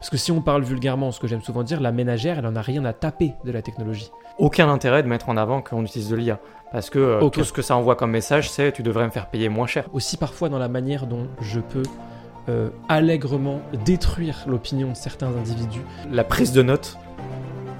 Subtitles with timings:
[0.00, 2.56] Parce que si on parle vulgairement, ce que j'aime souvent dire, la ménagère, elle en
[2.56, 4.10] a rien à taper de la technologie.
[4.38, 6.40] Aucun intérêt de mettre en avant qu'on utilise de l'IA.
[6.72, 9.26] Parce que euh, tout ce que ça envoie comme message, c'est tu devrais me faire
[9.26, 9.84] payer moins cher.
[9.92, 11.82] Aussi parfois dans la manière dont je peux
[12.48, 15.82] euh, allègrement détruire l'opinion de certains individus.
[16.10, 16.96] La prise de notes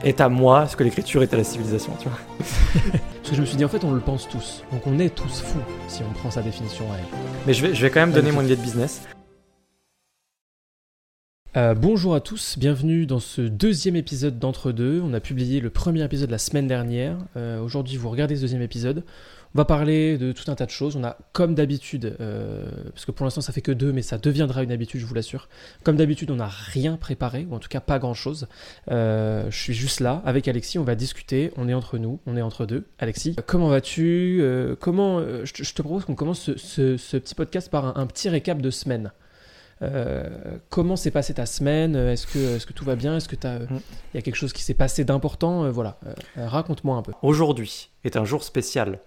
[0.04, 2.18] est à moi ce que l'écriture est à la civilisation, tu vois.
[2.90, 4.62] Parce que je me suis dit, en fait, on le pense tous.
[4.72, 7.18] Donc on est tous fous si on prend sa définition à elle.
[7.46, 9.08] Mais je vais, je vais quand même donner mon idée de business.
[11.56, 15.02] Euh, bonjour à tous, bienvenue dans ce deuxième épisode d'Entre deux.
[15.04, 17.18] On a publié le premier épisode la semaine dernière.
[17.36, 19.02] Euh, Aujourd'hui, vous regardez ce deuxième épisode.
[19.56, 20.94] On va parler de tout un tas de choses.
[20.94, 24.16] On a, comme d'habitude, euh, parce que pour l'instant ça fait que deux, mais ça
[24.16, 25.48] deviendra une habitude, je vous l'assure.
[25.82, 28.46] Comme d'habitude, on n'a rien préparé, ou en tout cas pas grand-chose.
[28.88, 31.50] Je suis juste là avec Alexis, on va discuter.
[31.56, 32.86] On est entre nous, on est entre deux.
[33.00, 34.40] Alexis, comment vas-tu?
[34.78, 39.10] Comment je, te, propose qu'on commence ce, petit podcast par un petit récap de semaine.
[39.82, 40.28] Euh,
[40.68, 41.96] comment s'est passée ta semaine?
[41.96, 43.16] Est-ce que, est que tout va bien?
[43.16, 43.80] Est-ce que il Mm.
[44.14, 45.64] y a quelque chose qui s'est passé d'important?
[45.64, 47.12] Euh, Voilà, Euh, euh, raconte-moi un peu.
[47.22, 48.98] Aujourd'hui est un jour spécial.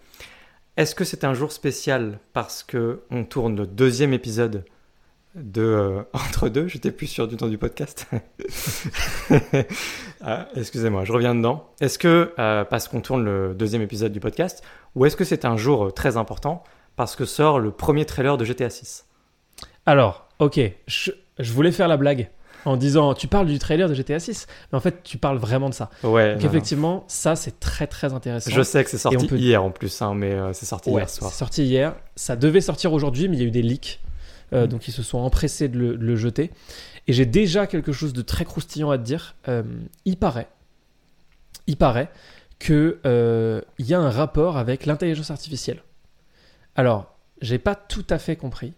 [0.77, 4.65] Est-ce que c'est un jour spécial parce que on tourne le deuxième épisode
[5.35, 6.67] de euh, Entre deux?
[6.67, 8.07] J'étais plus sûr du temps du podcast.
[10.25, 11.67] Ah, Excusez-moi, je reviens dedans.
[11.81, 14.63] Est-ce que euh, parce qu'on tourne le deuxième épisode du podcast
[14.95, 16.63] ou est-ce que c'est un jour euh, très important
[16.95, 19.05] parce que sort le premier trailer de GTA 6
[19.85, 22.29] Alors, ok, je, je voulais faire la blague
[22.65, 25.69] en disant tu parles du trailer de GTA 6, mais en fait tu parles vraiment
[25.69, 25.89] de ça.
[26.03, 26.33] Ouais.
[26.33, 26.49] Donc non.
[26.49, 28.51] effectivement, ça c'est très très intéressant.
[28.51, 31.01] Je sais que c'est sorti peut- hier en plus, hein, mais euh, c'est sorti Ouais,
[31.01, 31.31] hier c'est soir.
[31.31, 31.95] sorti hier.
[32.15, 33.99] Ça devait sortir aujourd'hui, mais il y a eu des leaks.
[34.53, 34.67] Euh, Mm.
[34.67, 36.51] Donc ils se sont empressés de le, de le jeter.
[37.07, 39.35] Et j'ai déjà quelque chose de très croustillant à te dire.
[39.49, 39.63] Euh,
[40.05, 40.47] il paraît,
[41.67, 42.09] il paraît
[42.59, 42.99] que
[43.79, 45.83] il y a un rapport avec l'intelligence artificielle.
[46.75, 48.73] Alors, j'ai pas tout à fait compris,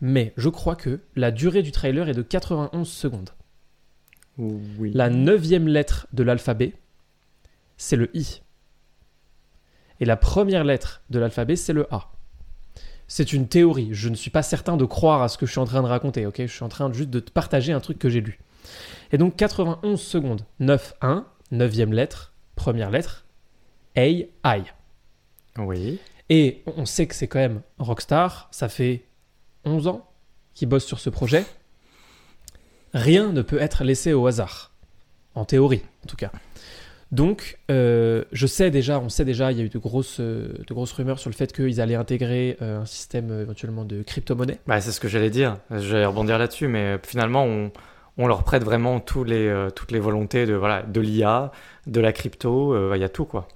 [0.00, 3.30] mais je crois que la durée du trailer est de 91 secondes.
[4.38, 4.92] Oui.
[4.94, 6.74] La neuvième lettre de l'alphabet,
[7.76, 8.42] c'est le I.
[10.00, 12.10] Et la première lettre de l'alphabet, c'est le A.
[13.06, 13.90] C'est une théorie.
[13.92, 15.88] Je ne suis pas certain de croire à ce que je suis en train de
[15.88, 16.36] raconter, ok?
[16.38, 18.38] Je suis en train juste de te partager un truc que j'ai lu.
[19.12, 20.42] Et donc 91 secondes.
[20.60, 23.26] 9, 1, neuvième lettre, première lettre,
[23.96, 24.64] A, I.
[25.58, 25.98] Oui.
[26.28, 29.04] Et on sait que c'est quand même Rockstar, ça fait
[29.64, 30.06] 11 ans
[30.54, 31.44] qu'ils bossent sur ce projet.
[32.92, 34.72] Rien ne peut être laissé au hasard.
[35.34, 36.32] En théorie, en tout cas.
[37.12, 40.52] Donc, euh, je sais déjà, on sait déjà, il y a eu de grosses, euh,
[40.66, 44.58] de grosses rumeurs sur le fait qu'ils allaient intégrer euh, un système éventuellement de crypto-monnaie.
[44.66, 45.56] Bah, c'est ce que j'allais dire.
[45.70, 47.72] J'allais rebondir là-dessus, mais finalement, on,
[48.16, 51.50] on leur prête vraiment les, toutes les volontés de, voilà, de l'IA,
[51.88, 53.48] de la crypto, il y a tout, quoi.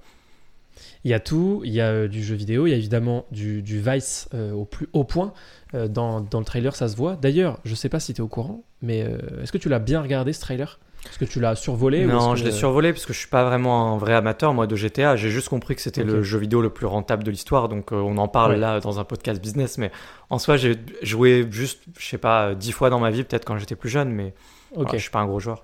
[1.05, 3.25] Il y a tout, il y a euh, du jeu vidéo, il y a évidemment
[3.31, 5.31] du, du Vice euh, au plus haut point.
[5.73, 7.15] Euh, dans, dans le trailer, ça se voit.
[7.15, 8.99] D'ailleurs, je sais pas si tu es au courant, mais
[9.41, 10.79] est-ce que tu l'as bien regardé ce trailer?
[11.07, 13.27] Est-ce que tu l'as survolé ou non, je que- l'ai survolé parce que je suis
[13.27, 15.15] pas vraiment un vrai amateur, moi, de GTA.
[15.15, 17.97] J'ai juste compris que c'était le jeu vidéo le plus rentable de l'histoire, donc euh,
[17.97, 18.57] on en parle Ouais.
[18.57, 19.91] là dans un podcast business, mais
[20.31, 23.57] en soi, j'ai joué juste, je sais pas, dix fois dans ma vie, peut-être quand
[23.59, 24.33] j'étais plus jeune, mais
[24.73, 25.63] voilà, je suis pas un gros joueur.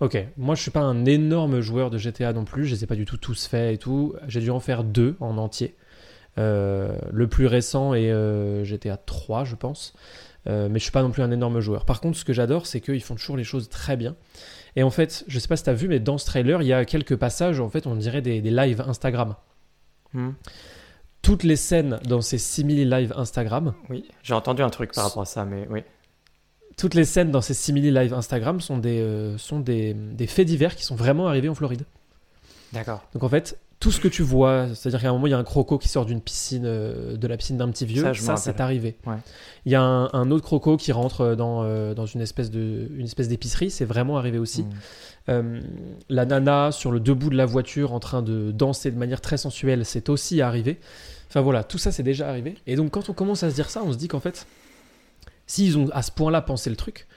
[0.00, 0.18] Ok.
[0.36, 2.66] Moi, je suis pas un énorme joueur de GTA non plus.
[2.66, 4.14] Je les ai pas du tout tous faits et tout.
[4.26, 5.76] J'ai dû en faire deux en entier.
[6.38, 9.92] Euh, le plus récent est euh, GTA 3, je pense.
[10.46, 11.84] Euh, mais je suis pas non plus un énorme joueur.
[11.84, 14.14] Par contre, ce que j'adore, c'est qu'ils font toujours les choses très bien.
[14.76, 16.68] Et en fait, je sais pas si tu as vu, mais dans ce trailer, il
[16.68, 19.34] y a quelques passages, en fait, on dirait des, des lives Instagram.
[20.14, 20.30] Hmm.
[21.22, 25.22] Toutes les scènes dans ces 6000 lives Instagram, Oui, j'ai entendu un truc par rapport
[25.22, 25.82] à ça, mais oui.
[26.78, 30.46] Toutes les scènes dans ces 6000 lives Instagram sont des, euh, sont des, des faits
[30.46, 31.84] divers qui sont vraiment arrivés en Floride.
[32.72, 33.04] D'accord.
[33.12, 35.38] Donc en fait, tout ce que tu vois, c'est-à-dire qu'à un moment, il y a
[35.38, 38.60] un croco qui sort d'une piscine, euh, de la piscine d'un petit vieux, Ça, c'est
[38.60, 38.96] arrivé.
[39.06, 39.16] Ouais.
[39.66, 42.88] Il y a un, un autre croco qui rentre dans, euh, dans une espèce de,
[42.96, 44.62] une espèce d'épicerie, c'est vraiment arrivé aussi.
[44.62, 44.70] Hmm.
[45.28, 45.60] Euh,
[46.08, 49.36] la nana sur le debout de la voiture en train de danser de manière très
[49.36, 50.80] sensuelle, c'est aussi arrivé.
[51.28, 52.56] Enfin voilà, tout ça c'est déjà arrivé.
[52.66, 54.46] Et donc quand on commence à se dire ça, on se dit qu'en fait,
[55.48, 57.08] s'ils ont à ce point-là pensé le truc,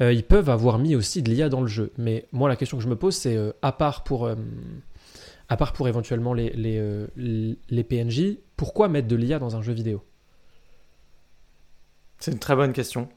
[0.00, 1.92] euh, ils peuvent avoir mis aussi de l'IA dans le jeu.
[1.98, 4.26] Mais moi la question que je me pose c'est, euh, à part pour...
[4.26, 4.34] euh,
[5.48, 9.62] à part pour éventuellement les, les, euh, les PNJ, pourquoi mettre de l'IA dans un
[9.62, 10.02] jeu vidéo?
[12.18, 13.08] C'est une très bonne question.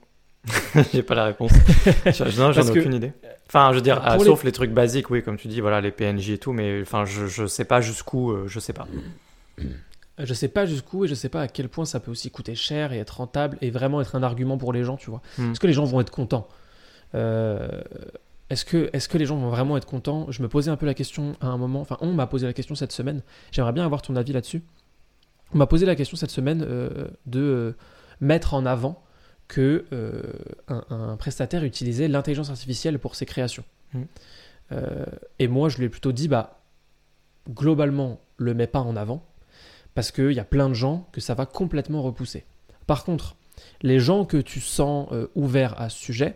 [0.93, 1.51] J'ai pas la réponse.
[2.05, 3.13] Je- non, j'en ai que- aucune idée.
[3.47, 5.79] Enfin, je veux dire, ah, les- sauf les trucs basiques, oui, comme tu dis, voilà,
[5.79, 8.87] les PNJ et tout, mais enfin, je, je sais pas jusqu'où, euh, je sais pas.
[10.17, 12.55] Je sais pas jusqu'où et je sais pas à quel point ça peut aussi coûter
[12.55, 15.21] cher et être rentable et vraiment être un argument pour les gens, tu vois.
[15.37, 15.51] Hmm.
[15.51, 16.47] Est-ce que les gens vont être contents?
[17.15, 17.81] Euh,
[18.49, 20.25] Est-ce que, est que les gens vont vraiment être contents?
[20.31, 22.53] Je me posais un peu la question à un moment, enfin on m'a posé la
[22.53, 23.21] question cette semaine,
[23.51, 24.63] j'aimerais bien avoir ton avis là-dessus.
[25.53, 27.75] On m'a posé la question cette semaine euh, de euh,
[28.19, 29.03] mettre en avant
[29.47, 30.23] que euh,
[30.67, 33.63] un, un prestataire utilisait l'intelligence artificielle pour ses créations.
[33.93, 34.01] Mm.
[34.73, 35.05] Euh,
[35.39, 36.59] et moi, je lui ai plutôt dit, bah,
[37.49, 39.23] globalement, le mets pas en avant,
[39.97, 42.45] parce qu'il y a plein de gens que ça va complètement repousser.
[42.85, 43.35] Par contre,
[43.81, 46.35] les gens que tu sens euh, ouverts à ce sujet,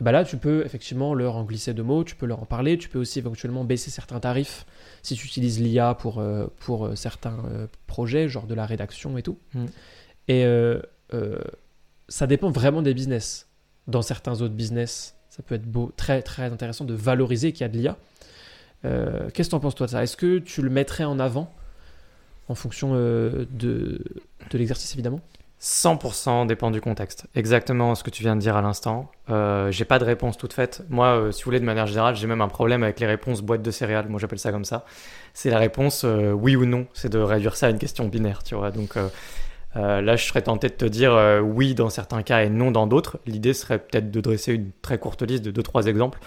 [0.00, 2.46] et ben là, tu peux effectivement leur en glisser deux mots, tu peux leur en
[2.46, 4.64] parler, tu peux aussi éventuellement baisser certains tarifs
[5.02, 7.36] si tu utilises l'IA pour, euh, pour euh, certains
[7.86, 9.36] projets, genre de la rédaction et tout.
[9.52, 9.66] Mm.
[10.28, 10.46] Et
[12.08, 13.46] ça dépend vraiment des business.
[13.88, 17.64] Dans certains autres business, ça peut être beau, très très intéressant de valoriser qu'il y
[17.64, 17.98] a de l'IA.
[19.34, 20.02] Qu'est-ce que tu en penses toi de ça?
[20.02, 21.52] Est-ce que tu le mettrais en avant
[22.50, 24.02] en fonction euh, de,
[24.52, 25.20] l'exercice évidemment
[25.62, 27.26] 100% dépend du contexte.
[27.34, 29.10] Exactement ce que tu viens de dire à l'instant.
[29.28, 30.82] Euh, j'ai pas de réponse toute faite.
[30.88, 33.42] Moi, euh, si vous voulez, de manière générale, j'ai même un problème avec les réponses
[33.42, 34.08] boîte de céréales.
[34.08, 34.86] Moi, j'appelle ça comme ça.
[35.34, 36.86] C'est la réponse oui ou non.
[36.94, 38.70] C'est de réduire ça à une question binaire, tu vois.
[38.70, 38.94] Donc
[39.74, 43.18] là, je serais tenté de te dire oui dans certains cas et non dans d'autres.
[43.26, 46.20] L'idée serait peut-être de dresser une très courte liste de deux trois exemples.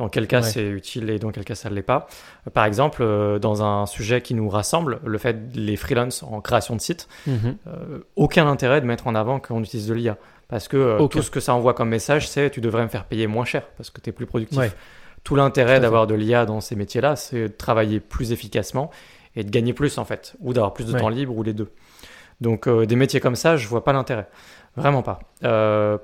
[0.00, 0.48] Dans quel cas Ouais.
[0.48, 2.06] c'est utile et dans quel cas ça ne l'est pas.
[2.46, 6.40] Euh, Par exemple, euh, dans un sujet qui nous rassemble, le fait les freelance en
[6.40, 7.56] création de sites, Mhm.
[7.66, 10.16] euh, aucun intérêt de mettre en avant qu'on utilise de l'IA.
[10.48, 13.04] Parce que euh, tout ce que ça envoie comme message, c'est tu devrais me faire
[13.04, 14.56] payer moins cher parce que tu es plus productif.
[14.58, 14.72] Ouais.
[15.22, 18.90] Tout l'intérêt d'avoir de l'IA dans ces métiers-là, c'est de travailler plus efficacement
[19.36, 21.00] et de gagner plus en fait, ou d'avoir plus de Ouais.
[21.00, 21.68] temps libre, ou les deux.
[22.40, 24.28] Donc des métiers comme ça, je vois pas l'intérêt.
[24.76, 25.18] Vraiment pas.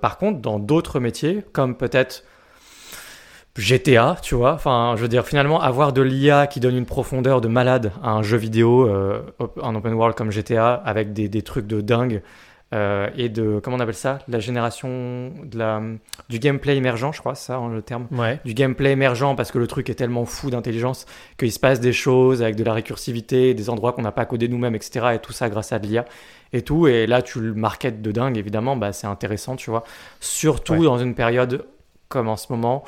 [0.03, 2.25] Par contre, dans d'autres métiers, comme peut-être
[3.57, 7.41] GTA, tu vois, enfin, je veux dire, finalement, avoir de l'IA qui donne une profondeur
[7.41, 9.21] de malade à un jeu vidéo, euh,
[9.63, 12.23] un open world comme GTA, avec des, des trucs de dingue,
[12.75, 15.81] euh, et de, comment on appelle ça, la génération de la,
[16.29, 18.09] du gameplay émergent, je crois, c'est ça hein, le terme?
[18.11, 18.41] Ouais.
[18.45, 21.07] du gameplay émergent parce que le truc est tellement fou d'intelligence
[21.39, 24.49] qu'il se passe des choses avec de la récursivité, des endroits qu'on n'a pas codés
[24.49, 25.07] nous-mêmes, etc.
[25.15, 26.05] Et tout ça grâce à de l'IA
[26.53, 26.89] et tout.
[26.89, 29.85] Et là, tu le marketes de dingue, évidemment, bah, c'est intéressant, tu vois.
[30.19, 30.85] Surtout Ouais.
[30.85, 31.65] dans une période
[32.09, 32.83] comme en ce moment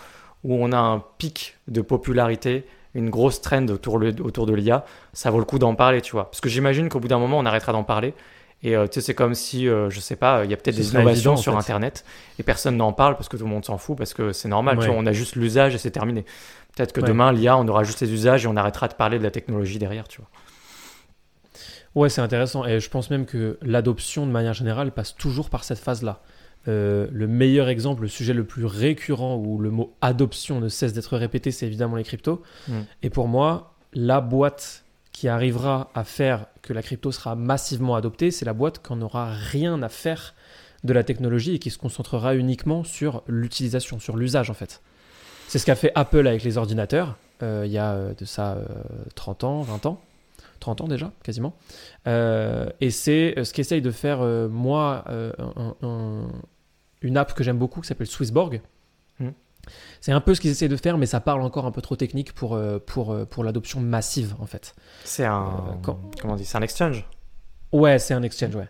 [0.44, 2.64] où on a un pic de popularité,
[2.94, 6.12] une grosse trend autour, le- autour de l'IA, ça vaut le coup d'en parler, tu
[6.12, 6.30] vois.
[6.30, 8.14] Parce que j'imagine qu'au bout d'un moment, on arrêtera d'en parler.
[8.64, 10.74] Et euh, tu sais, c'est comme si, euh, je sais pas, il y a peut-être
[10.74, 11.58] des innovations évident, sur fait.
[11.58, 12.04] Internet
[12.40, 14.78] et personne n'en parle parce que tout le monde s'en fout, parce que c'est normal,
[14.80, 16.24] tu vois, on a juste l'usage et c'est terminé.
[16.74, 17.06] Peut-être que Ouais.
[17.08, 19.78] demain, l'IA, on aura juste les usages et on arrêtera de parler de la technologie
[19.78, 20.28] derrière, tu vois.
[21.94, 22.64] Ouais, c'est intéressant.
[22.64, 26.20] Et je pense même que l'adoption, de manière générale, passe toujours par cette phase-là.
[26.68, 30.92] Euh, le meilleur exemple, le sujet le plus récurrent où le mot adoption ne cesse
[30.92, 32.42] d'être répété, c'est évidemment les cryptos.
[32.68, 32.80] Mm.
[33.02, 38.30] Et pour moi, la boîte qui arrivera à faire que la crypto sera massivement adoptée,
[38.30, 40.34] c'est la boîte qui n'aura rien à faire
[40.84, 44.80] de la technologie et qui se concentrera uniquement sur l'utilisation, sur l'usage en fait.
[45.48, 48.54] C'est ce qu'a fait Apple avec les ordinateurs euh, il y a euh, de ça
[48.56, 48.64] euh,
[49.14, 50.00] 30 ans, 20 ans.
[50.60, 51.54] 30 ans déjà, quasiment.
[52.08, 56.28] Euh, et c'est ce qu'essaye de faire, moi, un- un-
[57.02, 58.60] une app que j'aime beaucoup qui s'appelle Swissborg.
[59.20, 59.28] Mm.
[60.00, 61.96] C'est un peu ce qu'ils essayent de faire, mais ça parle encore un peu trop
[61.96, 64.74] technique pour, euh, pour, euh, pour l'adoption massive, en fait.
[65.04, 65.42] C'est un.
[65.46, 67.04] Euh, quand- Comment on dit C'est un exchange
[67.72, 68.68] Ouais, c'est un exchange, ouais.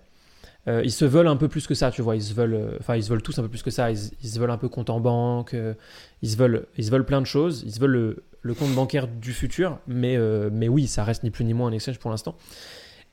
[0.66, 2.16] Euh, ils se veulent un peu plus que ça, tu vois.
[2.16, 3.90] Ils se veulent, enfin, ils se veulent tous un peu plus que ça.
[3.90, 5.54] Ils, ils se veulent un peu compte en banque.
[5.54, 5.74] euh,
[6.20, 7.62] ils se veulent, ils se veulent plein de choses.
[7.64, 9.78] Ils se veulent le, le compte bancaire du futur.
[9.86, 10.18] Mais,
[10.50, 12.34] mais oui, ça reste ni plus ni moins un exchange pour l'instant.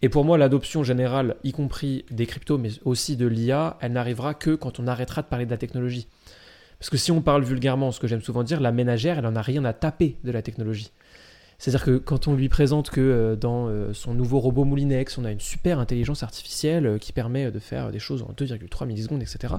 [0.05, 4.35] Et pour moi, l'adoption générale, y compris des cryptos, mais aussi de l'IA, elle n'arrivera
[4.35, 6.07] que quand on arrêtera de parler de la technologie.
[6.77, 9.35] Parce que si on parle vulgairement, ce que j'aime souvent dire, la ménagère, elle en
[9.35, 10.91] a rien à taper de la technologie.
[11.57, 15.25] C'est-à-dire que quand on lui présente que euh, dans euh, son nouveau robot Moulinex, on
[15.25, 19.23] a une super intelligence artificielle euh, qui permet de faire des choses en 2,3 millisecondes,
[19.23, 19.55] etc.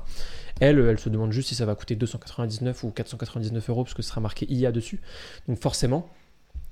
[0.60, 4.02] Elle, elle se demande juste si ça va coûter 299 ou 499 euros parce que
[4.02, 5.00] ce sera marqué IA dessus.
[5.48, 6.08] Donc forcément,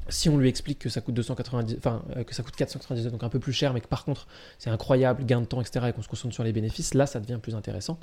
[0.09, 3.23] si on lui explique que ça coûte 290, enfin euh, que ça coûte 499, donc
[3.25, 4.27] un peu plus cher, mais que par contre
[4.59, 5.87] c'est incroyable, gain de temps, etc.
[5.89, 7.99] et qu'on se concentre sur les bénéfices, là ça devient plus intéressant.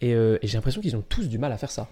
[0.00, 1.88] Et, euh, j'ai l'impression qu'ils ont tous du mal à faire ça.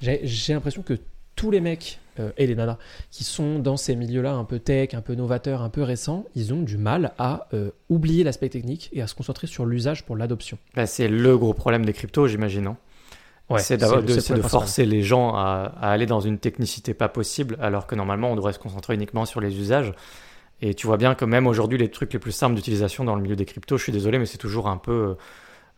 [0.00, 0.98] J'ai l'impression que
[1.36, 2.76] tous les mecs euh, et les nanas
[3.10, 6.52] qui sont dans ces milieux-là un peu tech, un peu novateurs, un peu récents, ils
[6.52, 7.48] ont du mal à
[7.88, 10.58] oublier l'aspect technique et à se concentrer sur l'usage pour l'adoption.
[10.74, 12.66] Bah, C'est le gros problème des cryptos, j'imagine.
[12.66, 12.76] hein.
[13.58, 17.94] C'est de, forcer les gens à, à aller dans une technicité pas possible, alors que
[17.94, 19.92] normalement on devrait se concentrer uniquement sur les usages.
[20.60, 23.22] Et tu vois bien que même aujourd'hui, les trucs les plus simples d'utilisation dans le
[23.22, 25.16] milieu des cryptos, je suis désolé, mais c'est toujours un peu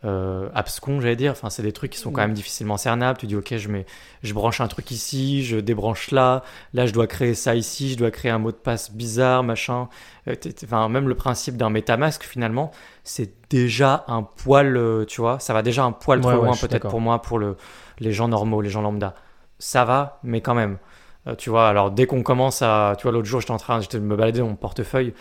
[0.05, 1.31] euh, abscon, j'allais dire.
[1.31, 2.25] Enfin, c'est des trucs qui sont quand Mm.
[2.27, 3.17] même difficilement cernables.
[3.17, 3.85] Tu dis, ok, je, mets,
[4.23, 6.43] je branche un truc ici, je débranche là,
[6.73, 9.89] là je dois créer ça ici, je dois créer un mot de passe bizarre, machin.
[10.27, 12.71] Euh, Enfin, même le principe d'un MetaMask, finalement,
[13.03, 16.45] c'est déjà un poil, euh, tu vois, ça va déjà un poil Ouais, trop ouais,
[16.47, 17.57] loin peut-être pour moi, pour le,
[17.99, 19.15] les gens normaux, les gens lambda.
[19.59, 20.77] Ça va, mais quand même.
[21.27, 22.93] Euh, tu vois, alors dès qu'on commence à.
[22.97, 25.13] Tu vois, l'autre jour, j'étais en train de me balader dans mon portefeuille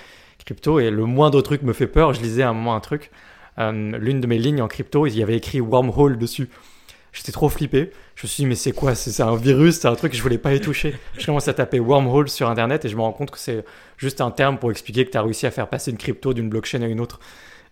[0.44, 2.12] crypto et le moindre truc me fait peur.
[2.12, 3.10] Je lisais à un moment un truc.
[3.58, 6.48] Euh, l'une de mes lignes en crypto, il y avait écrit wormhole dessus.
[7.12, 7.92] J'étais trop flippé.
[8.16, 8.94] Je me suis dit, mais c'est quoi?
[8.96, 10.96] C'est un virus, c'est un truc que je voulais pas y toucher.
[11.18, 13.64] Je commence à taper wormhole sur internet et je me rends compte que c'est
[13.98, 16.48] juste un terme pour expliquer que tu as réussi à faire passer une crypto d'une
[16.48, 17.20] blockchain à une autre.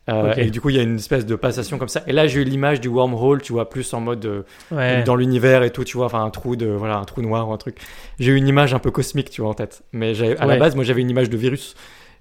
[0.08, 0.34] Euh.
[0.36, 2.02] Et du coup, il y a une espèce de passation comme ça.
[2.06, 5.02] Et là, j'ai eu l'image du wormhole, tu vois, plus en mode euh, Ouais.
[5.04, 7.52] dans l'univers et tout, tu vois, enfin un trou de voilà, un trou noir ou
[7.52, 7.76] un truc.
[8.18, 9.82] J'ai eu une image un peu cosmique, tu vois, en tête.
[9.92, 11.74] Mais à la base, moi, j'avais une image de virus.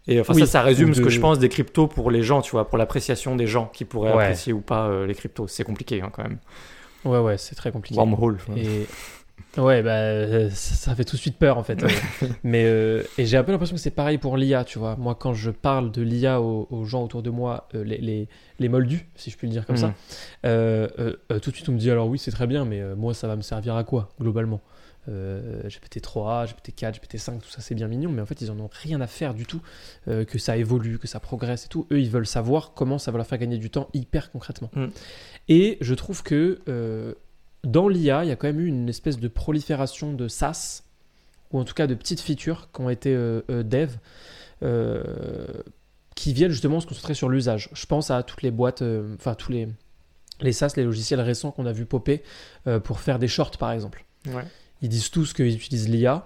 [0.08, 2.24] Et enfin, Oui, ça, ça résume ce que de- je pense des cryptos pour les
[2.24, 4.24] gens, tu vois, pour l'appréciation des gens qui pourraient Ouais.
[4.24, 5.48] apprécier ou pas euh, les cryptos.
[5.48, 6.40] C'est compliqué hein, quand même.
[7.06, 7.96] Ouais, ouais, c'est très compliqué.
[7.98, 8.38] Wormhole.
[8.58, 8.86] Et
[9.58, 11.84] ouais, bah, euh, ça, ça fait tout de suite peur en fait.
[11.84, 11.88] Euh,
[12.44, 14.96] Mais euh, et j'ai un peu l'impression que c'est pareil pour l'IA, tu vois.
[14.98, 18.28] Moi, quand je parle de l'IA aux, aux gens autour de moi, euh, les, les,
[18.60, 19.82] les moldus, si je puis le dire comme Mhm.
[19.82, 19.94] ça,
[20.46, 22.82] euh, euh, euh, tout de suite on me dit alors oui, c'est très bien, mais
[22.82, 24.62] euh, moi, ça va me servir à quoi globalement?
[25.10, 28.70] Euh, GPT-3, GPT-4, GPT-5, tout ça c'est bien mignon, mais en fait ils en ont
[28.72, 29.62] rien à faire du tout,
[30.08, 31.88] euh, que ça évolue, que ça progresse et tout.
[31.92, 34.70] Eux ils veulent savoir comment ça va leur faire gagner du temps hyper concrètement.
[34.76, 34.88] Mm.
[35.50, 37.14] Et je trouve que euh,
[37.64, 40.84] dans l'IA, il y a quand même eu une espèce de prolifération de SaaS,
[41.52, 43.92] ou en tout cas de petites features qui ont été euh, dev,
[46.16, 47.70] qui viennent justement se concentrer sur l'usage.
[47.74, 49.68] Je pense à toutes les boîtes, euh, enfin tous les,
[50.40, 52.22] les SaaS, les logiciels récents qu'on a vu popper
[52.68, 54.06] euh, pour faire des shorts par exemple.
[54.28, 54.44] Ouais.
[54.82, 56.26] Ils disent tous qu'ils utilisent l'IA.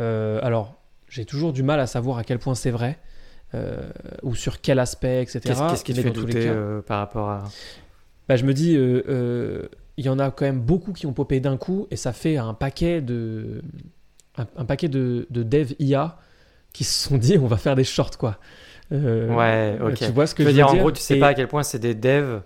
[0.00, 0.74] Euh, alors,
[1.08, 2.98] j'ai toujours du mal à savoir à quel point c'est vrai,
[3.54, 3.90] euh,
[4.22, 5.40] ou sur quel aspect, etc.
[5.42, 7.44] Qu'est-ce qu'est-ce qui te fait dans tous les douter cas- euh, par rapport à.
[8.28, 11.40] bah, je me dis, euh, il y en a quand même beaucoup qui ont popé
[11.40, 13.62] d'un coup, et ça fait un paquet de,
[14.38, 16.16] un, un paquet de, de dev IA
[16.72, 18.38] qui se sont dit, on va faire des shorts, quoi.
[18.92, 19.94] Ouais, ok.
[19.94, 21.34] Tu vois ce que je veux dire, dire en gros, tu sais Et- pas à
[21.34, 22.40] quel point c'est des devs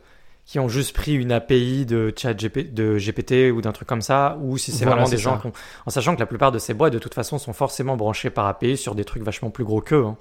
[0.47, 4.03] qui ont juste pris une API de chat GP, de GPT ou d'un truc comme
[4.03, 5.53] ça, ou si c'est Voilà, vraiment des gens qui ont-
[5.87, 8.47] En sachant que la plupart de ces boîtes, de toute façon, sont forcément branchés par
[8.47, 10.05] API sur des trucs vachement plus gros qu'eux.
[10.05, 10.17] hein.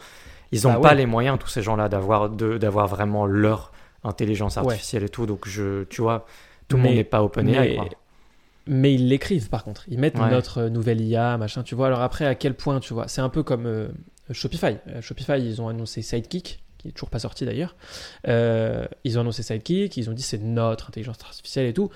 [0.53, 0.95] Ils n'ont Bah pas ouais.
[0.95, 3.71] les moyens, tous ces gens-là, d'avoir de- d'avoir vraiment leur
[4.03, 4.61] intelligence Ouais.
[4.63, 5.25] artificielle et tout.
[5.25, 6.25] Donc, je, tu vois,
[6.67, 7.77] tout le monde n'est pas OpenAI.
[7.79, 7.89] mais-.
[8.65, 9.83] Mais ils l'écrivent par contre.
[9.89, 10.29] Ils mettent Ouais.
[10.29, 11.87] notre euh, nouvelle IA, machin, tu vois.
[11.87, 13.89] Alors après, à quel point, tu vois C'est un peu comme euh,
[14.31, 14.77] Shopify.
[14.87, 17.75] Euh, Shopify, ils ont annoncé Sidekick, qui est toujours pas sorti d'ailleurs.
[18.27, 21.89] Euh, ils ont annoncé Sidekick, ils ont dit c'est notre intelligence artificielle et tout.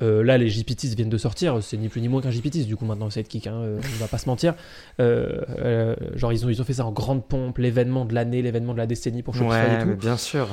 [0.00, 2.76] Euh, là, les GPTs viennent de sortir, c'est ni plus ni moins qu'un GPT du
[2.76, 4.54] coup maintenant Sidekick, hein, euh, on va pas se mentir.
[5.00, 8.72] Euh, genre ils ont, ils ont fait ça en grande pompe, l'événement de l'année, l'événement
[8.72, 9.94] de la décennie pour Shopify Ouais, et tout.
[9.96, 10.48] bien sûr.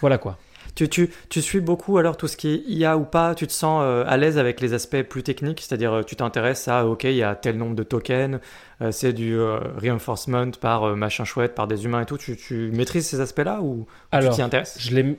[0.00, 0.38] Voilà quoi.
[0.76, 3.34] Tu, tu, tu suis beaucoup alors tout ce qui est IA ou pas?
[3.34, 5.62] Tu te sens euh, à l'aise avec les aspects plus techniques?
[5.62, 8.38] C'est-à-dire, euh, tu t'intéresses à, ok, il y a tel nombre de tokens,
[8.82, 12.18] euh, c'est du euh, reinforcement par machin chouette, par des humains et tout.
[12.18, 14.76] Tu, tu maîtrises ces aspects-là ou tu t'y intéresses?
[14.78, 15.14] Je,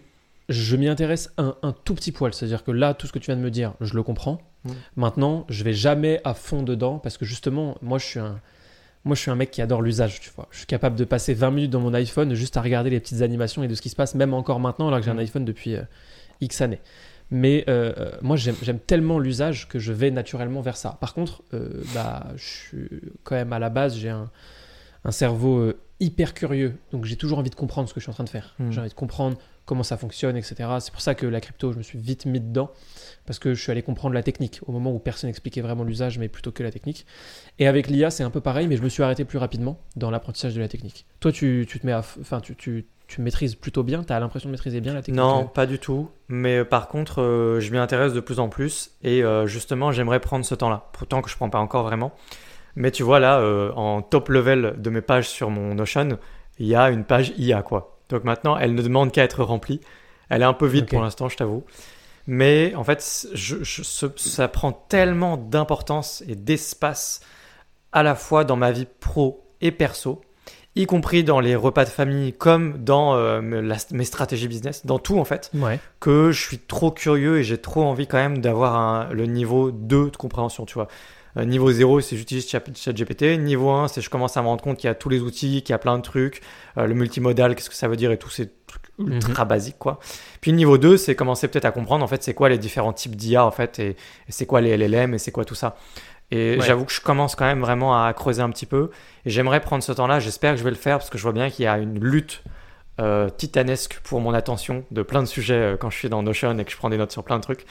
[0.48, 2.36] je m'y intéresse un, un tout petit poil.
[2.36, 4.40] C'est-à-dire que là, tout ce que tu viens de me dire, je le comprends.
[4.64, 4.72] Mm.
[4.96, 8.40] Maintenant, je vais jamais à fond dedans parce que justement, moi, je suis un,
[9.08, 10.20] moi, je suis un mec qui adore l'usage.
[10.20, 12.90] Tu vois, je suis capable de passer 20 minutes dans mon iPhone juste à regarder
[12.90, 15.12] les petites animations et de ce qui se passe, même encore maintenant, alors que j'ai
[15.12, 15.20] un Mm.
[15.20, 15.82] iPhone depuis euh,
[16.42, 16.80] X années.
[17.32, 20.98] Mais euh, euh, moi, j'aime tellement l'usage que je vais naturellement vers ça.
[21.02, 22.90] Par contre, euh, bah, je suis
[23.24, 24.30] quand même à la base, j'ai un,
[25.04, 26.76] un cerveau hyper curieux.
[26.92, 28.56] Donc, j'ai toujours envie de comprendre ce que je suis en train de faire.
[28.60, 28.72] Mm.
[28.72, 29.38] J'ai envie de comprendre
[29.68, 30.56] comment ça fonctionne, etc.
[30.80, 32.72] C'est pour ça que la crypto, je me suis vite mis dedans,
[33.28, 36.18] parce que je suis allé comprendre la technique, au moment où personne n'expliquait vraiment l'usage,
[36.18, 37.06] mais plutôt que la technique.
[37.60, 40.10] Et avec l'IA, c'est un peu pareil, mais je me suis arrêté plus rapidement dans
[40.10, 41.06] l'apprentissage de la technique.
[41.20, 42.00] Toi, tu, tu te mets à...
[42.00, 45.20] Enfin, tu, tu, tu maîtrises plutôt bien, tu as l'impression de maîtriser bien la technique
[45.20, 46.10] Non, pas du tout.
[46.30, 48.92] Mais euh, par contre, euh, je m'y intéresse de plus en plus.
[49.04, 50.90] Et euh, justement, j'aimerais prendre ce temps-là.
[50.94, 52.14] Pourtant que je prends pas encore vraiment.
[52.78, 56.20] Mais tu vois, là, euh, en top level de mes pages sur mon Notion,
[56.60, 57.97] il y a une page IA, quoi.
[58.10, 59.82] Donc maintenant, elle ne demande qu'à être remplie.
[60.30, 61.64] Elle est un peu vide pour l'instant, je t'avoue.
[62.26, 67.22] Mais en fait, je- je- ce- ça prend tellement d'importance et d'espace
[67.94, 70.22] à la fois dans ma vie pro et perso,
[70.76, 75.00] y compris dans les repas de famille comme dans euh, la- mes stratégies business, dans
[75.00, 75.80] tout en fait, Ouais.
[76.02, 80.12] que je suis trop curieux et j'ai trop envie quand même d'avoir le niveau 2
[80.12, 80.88] de compréhension, tu vois.
[81.38, 83.38] Euh, niveau 0, c'est j'utilise Chat- ChatGPT.
[83.38, 85.62] Niveau 1, c'est je commence à me rendre compte qu'il y a tous les outils,
[85.62, 86.42] qu'il y a plein de trucs.
[86.78, 90.00] Euh, le multimodal, qu'est-ce que ça veut dire et tous ces trucs ultra basiques, quoi.
[90.42, 93.16] Puis niveau 2, c'est commencer peut-être à comprendre, en fait, c'est quoi les différents types
[93.16, 93.96] d'IA, en fait, et, et
[94.30, 95.78] c'est quoi les LLM et c'est quoi tout ça.
[96.32, 96.66] Et Ouais.
[96.66, 98.90] j'avoue que je commence quand même vraiment à creuser un petit peu.
[99.26, 100.20] Et j'aimerais prendre ce temps-là.
[100.20, 102.00] J'espère que je vais le faire parce que je vois bien qu'il y a une
[102.04, 102.44] lutte
[103.00, 106.58] euh, titanesque pour mon attention de plein de sujets euh, quand je suis dans Notion
[106.58, 107.66] et que je prends des notes sur plein de trucs.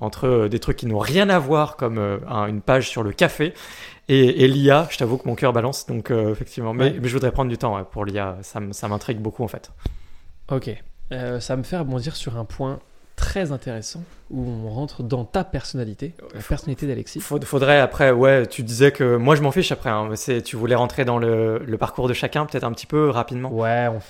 [0.00, 3.02] Entre euh, des trucs qui n'ont rien à voir, comme euh, un- une page sur
[3.02, 3.52] le café,
[4.08, 5.86] et, et l'IA, je t'avoue que mon cœur balance.
[5.86, 6.72] Donc, euh, effectivement.
[6.72, 6.98] Mais, Ouais.
[7.02, 8.36] mais je voudrais prendre du temps ouais, pour l'IA.
[8.42, 9.70] Ça, m'intrigue beaucoup, en fait.
[10.50, 10.70] Ok.
[11.12, 12.78] Euh, ça me fait rebondir sur un point
[13.16, 17.18] très intéressant où on rentre dans ta personnalité, la personnalité d'Alexis.
[17.20, 19.90] Faud- Faudrait après, ouais, tu disais que moi je m'en fiche après.
[19.90, 23.10] hein, c'est, tu voulais rentrer dans le, le parcours de chacun, peut-être un petit peu
[23.10, 23.50] rapidement.
[23.52, 24.02] Ouais, on, f-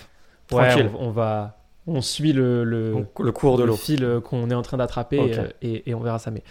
[0.49, 0.87] Tranquille.
[0.87, 1.57] ouais, on, on va.
[1.89, 5.49] On suit le, le, cours de le fil euh, qu'on est en train d'attraper euh,
[5.63, 6.31] et, et on verra ça.
[6.31, 6.43] Mais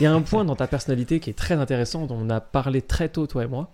[0.00, 2.40] il y a un point dans ta personnalité qui est très intéressant, dont on a
[2.40, 3.70] parlé très tôt, toi et moi.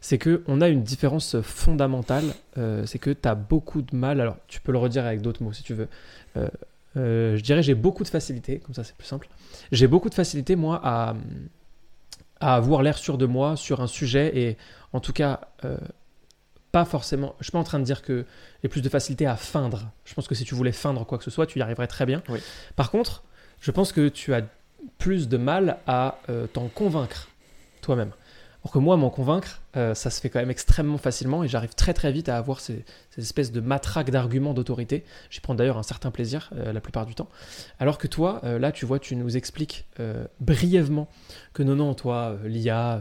[0.00, 2.24] C'est que on a une différence fondamentale.
[2.58, 4.20] euh, c'est que tu as beaucoup de mal.
[4.20, 5.88] Alors, tu peux le redire avec d'autres mots si tu veux.
[6.36, 6.48] Euh,
[6.96, 9.28] euh, je dirais j'ai beaucoup de facilité, comme ça c'est plus simple.
[9.72, 11.14] J'ai beaucoup de facilité, moi, à,
[12.40, 14.56] à avoir l'air sûr de moi sur un sujet et
[14.92, 15.40] en tout cas,
[16.76, 17.34] pas forcément.
[17.40, 18.26] Je suis pas en train de dire que
[18.62, 19.90] j'ai plus de facilité à feindre.
[20.04, 22.04] Je pense que si tu voulais feindre quoi que ce soit, tu y arriverais très
[22.04, 22.22] bien.
[22.28, 22.38] Oui.
[22.76, 23.22] Par contre,
[23.62, 24.42] je pense que tu as
[24.98, 27.28] plus de mal à euh, t'en convaincre
[27.80, 28.10] toi-même.
[28.62, 31.74] Alors que moi, m'en convaincre, euh, ça se fait quand même extrêmement facilement et j'arrive
[31.74, 35.02] très très vite à avoir ces, ces espèces de matraques d'arguments d'autorité.
[35.30, 37.30] J'y prends d'ailleurs un certain plaisir euh, la plupart du temps.
[37.78, 39.86] Alors que toi, euh, là, tu vois, tu nous expliques
[40.40, 41.08] brièvement
[41.54, 43.00] que non, non, toi, l'IA,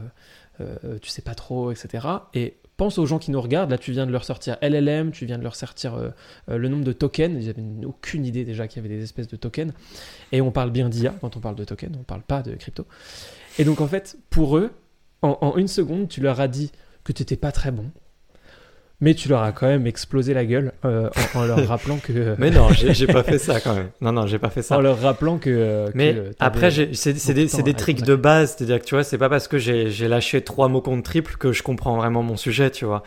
[1.01, 2.08] tu sais pas trop, etc.
[2.34, 3.72] Et pense aux gens qui nous regardent.
[3.72, 6.10] Là, tu viens de leur sortir LLM, tu viens de leur sortir euh,
[6.50, 7.44] euh, le nombre de tokens.
[7.44, 9.74] Ils n'avaient aucune idée déjà qu'il y avait des espèces de tokens.
[10.32, 12.86] Et on parle bien d'IA quand on parle de tokens, on parle pas de crypto.
[13.58, 14.72] Et donc, en fait, pour eux,
[15.22, 16.72] en, en une seconde, tu leur as dit
[17.03, 17.91] que tu n'étais pas très bon.
[19.01, 22.35] Mais tu leur as quand même explosé la gueule euh, en, en leur rappelant que.
[22.37, 23.89] Mais non, j'ai pas fait ça quand même.
[24.01, 24.77] Non, non, j'ai pas fait ça.
[24.77, 25.49] en leur rappelant que.
[25.49, 28.55] euh, Mais après, c'est des, des tricks de base.
[28.55, 31.51] C'est-à-dire que tu vois, c'est pas parce que j'ai lâché trois mots contre triple que
[31.51, 33.03] je comprends vraiment mon sujet, tu vois.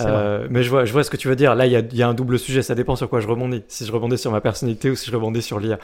[0.00, 1.54] Euh, mais je vois, je vois ce que tu veux dire.
[1.54, 2.62] Là, il y a, il y a un double sujet.
[2.62, 3.62] Ça dépend sur quoi je rebondis.
[3.68, 5.78] Si je rebondis sur ma personnalité ou si je rebondis sur l'IA.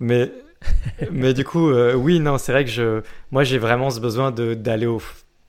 [0.00, 0.30] Mais,
[1.12, 3.00] mais du coup, euh, oui, non, c'est vrai que je,
[3.32, 5.00] moi, j'ai vraiment ce besoin d'aller au,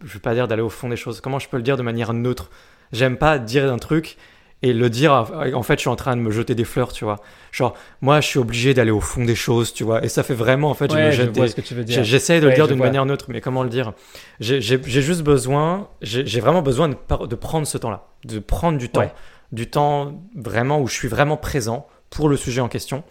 [0.04, 1.22] je veux pas dire d'aller au fond des choses.
[1.22, 2.50] Comment je peux le dire de manière neutre?
[2.92, 4.18] J'aime pas dire un truc
[4.62, 5.14] et le dire.
[5.54, 7.18] En fait, je suis en train de me jeter des fleurs, tu vois.
[7.52, 10.04] Genre, moi, je suis obligé d'aller au fond des choses, tu vois.
[10.04, 11.74] Et ça fait vraiment, en fait, je me Ouais, jette vois des- ce que tu
[11.76, 11.96] veux dire.
[11.96, 13.94] j'ai- J'essaie de le dire d'une manière neutre, mais comment le dire?
[14.40, 16.96] J'ai juste besoin, j'ai vraiment besoin de,
[17.36, 19.14] prendre ce temps-là, de prendre du temps, Ouais.
[19.52, 23.04] du temps vraiment où je suis vraiment présent pour le sujet en question.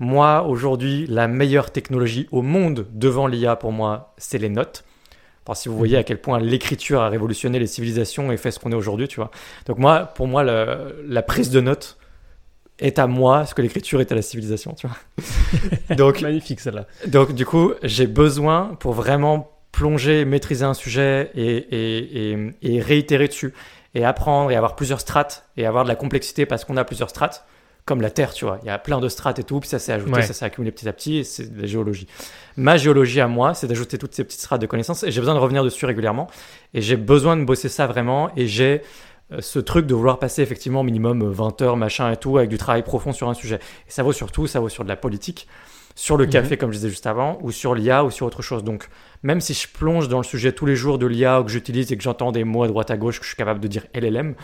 [0.00, 4.84] Moi, aujourd'hui, la meilleure technologie au monde devant l'IA pour moi, c'est les notes.
[5.46, 6.00] Enfin, si vous voyez Mhm.
[6.00, 9.16] à quel point l'écriture a révolutionné les civilisations et fait ce qu'on est aujourd'hui, tu
[9.16, 9.30] vois.
[9.66, 11.98] Donc moi, pour moi, le- la prise de notes
[12.78, 14.96] est à moi ce que l'écriture est à la civilisation, tu vois.
[15.96, 16.86] Donc, Magnifique celle-là.
[17.06, 22.80] donc du coup, j'ai besoin pour vraiment plonger, maîtriser un sujet et, et, et, et
[22.80, 23.52] réitérer dessus
[23.94, 27.10] et apprendre et avoir plusieurs strates et avoir de la complexité parce qu'on a plusieurs
[27.10, 27.44] strates,
[27.84, 28.58] comme la Terre, tu vois.
[28.62, 30.22] Il y a plein de strates et tout, puis ça s'est ajouté, Ouais.
[30.22, 32.06] ça s'est accumulé petit à petit et c'est de la géologie.
[32.56, 35.34] Ma géologie à moi, c'est d'ajouter toutes ces petites strates de connaissances et j'ai besoin
[35.34, 36.28] de revenir dessus régulièrement
[36.72, 38.80] et j'ai besoin de bosser ça vraiment et j'ai
[39.32, 42.38] euh, ce truc de vouloir passer effectivement au minimum euh, 20 heures, machin et tout,
[42.38, 43.56] avec du travail profond sur un sujet.
[43.86, 45.46] Et ça vaut surtout, ça vaut sur de la politique,
[45.94, 46.30] sur le Mhm.
[46.30, 48.64] café, comme je disais juste avant, ou sur l'IA, ou sur autre chose.
[48.64, 48.88] Donc,
[49.22, 51.92] même si je plonge dans le sujet tous les jours de l'IA, ou que j'utilise
[51.92, 53.86] et que j'entends des mots à droite à gauche, que je suis capable de dire
[53.94, 54.34] LLM,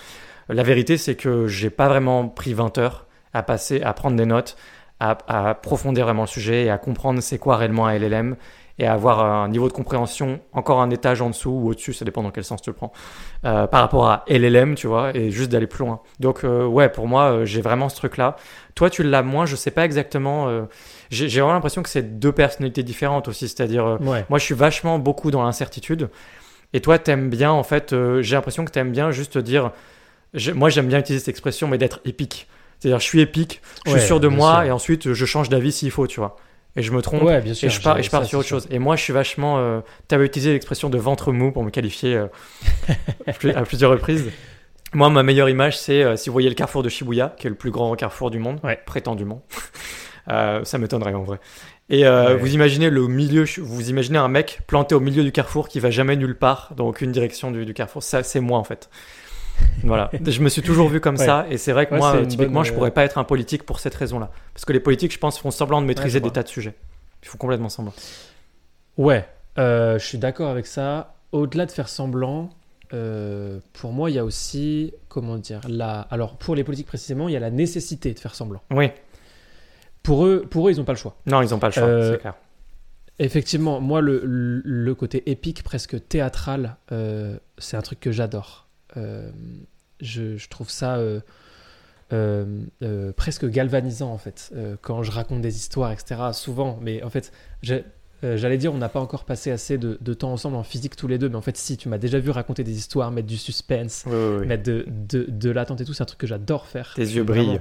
[0.48, 4.26] la vérité, c'est que j'ai pas vraiment pris 20 heures à passer, à prendre des
[4.26, 4.56] notes,
[5.00, 8.36] à, à approfondir vraiment le sujet et à comprendre c'est quoi réellement un LLM
[8.78, 12.06] et à avoir un niveau de compréhension encore un étage en dessous ou au-dessus, ça
[12.06, 12.92] dépend dans quel sens tu le prends,
[13.44, 16.00] euh, par rapport à LLM, tu vois, et juste d'aller plus loin.
[16.18, 18.36] Donc, euh, ouais, pour moi, euh, j'ai vraiment ce truc-là.
[18.74, 20.48] Toi, tu l'as moins, je sais pas exactement.
[20.48, 20.62] euh,
[21.10, 24.24] j'ai vraiment l'impression que c'est deux personnalités différentes aussi, c'est-à-dire, Ouais.
[24.30, 26.08] moi, je suis vachement beaucoup dans l'incertitude.
[26.72, 29.72] Et toi, t'aimes bien, en fait, j'ai l'impression que t'aimes bien juste dire.
[30.54, 32.48] moi, j'aime bien utiliser cette expression, mais d'être épique.
[32.80, 34.62] C'est-à-dire, je suis épique, je Ouais, suis sûr de moi, sûr.
[34.64, 36.36] et ensuite, je change d'avis s'il faut, tu vois.
[36.76, 37.66] Et je me trompe, Ouais, bien sûr.
[37.68, 38.66] et je pars, et j'ai- je pars ça, sur autre chose.
[38.70, 39.58] Et moi, je suis vachement.
[39.58, 42.26] Euh, tu avais utilisé l'expression de ventre mou pour me qualifier euh,
[43.26, 44.30] à plus- à plusieurs reprises.
[44.94, 47.50] Moi, ma meilleure image, c'est euh, si vous voyez le carrefour de Shibuya, qui est
[47.50, 48.78] le plus grand carrefour du monde, Ouais.
[48.86, 49.42] prétendument.
[50.64, 51.40] Ça m'étonnerait en vrai.
[51.88, 52.36] Et euh, Ouais.
[52.36, 55.90] vous imaginez le milieu, vous imaginez un mec planté au milieu du carrefour qui va
[55.90, 58.02] jamais nulle part, dans aucune direction du, du carrefour.
[58.04, 58.88] Ça, c'est moi en fait.
[59.84, 60.10] Voilà.
[60.12, 61.24] Je me suis toujours vu comme Ouais.
[61.24, 63.18] ça, et c'est vrai que Ouais, moi, euh, typiquement, bonne, je euh, pourrais pas être
[63.18, 64.30] un politique pour cette raison-là.
[64.52, 66.74] Parce que les politiques, je pense, font semblant de maîtriser des tas de sujets.
[67.22, 67.94] Ils font complètement semblant.
[68.98, 69.26] Ouais,
[69.58, 71.14] euh, je suis d'accord avec ça.
[71.32, 72.50] Au-delà de faire semblant,
[72.92, 76.00] euh, pour moi, il y a aussi, comment dire, la...
[76.10, 78.62] alors pour les politiques précisément, il y a la nécessité de faire semblant.
[78.70, 78.90] Oui.
[80.02, 81.14] Pour eux, pour eux ils n'ont pas le choix.
[81.26, 82.34] Non, ils ont pas le choix, Euh, c'est clair.
[83.18, 88.66] Effectivement, moi, le, côté épique, presque théâtral, euh, c'est un truc que j'adore.
[88.96, 89.30] Euh,
[90.00, 91.20] je, je trouve ça euh,
[92.12, 96.20] euh, presque galvanisant, en fait, quand je raconte des histoires, etc.
[96.32, 97.84] Souvent, mais en fait, j'ai-
[98.24, 100.96] euh, j'allais dire, on n'a pas encore passé assez de, de temps ensemble en physique
[100.96, 103.28] tous les deux, mais en fait, si, tu m'as déjà vu raconter des histoires, mettre
[103.28, 104.46] du suspense, Oui, oui, oui.
[104.46, 106.92] mettre de, de, de l'attente et tout, c'est un truc que j'adore faire.
[106.96, 107.60] Tes yeux vraiment- brillent.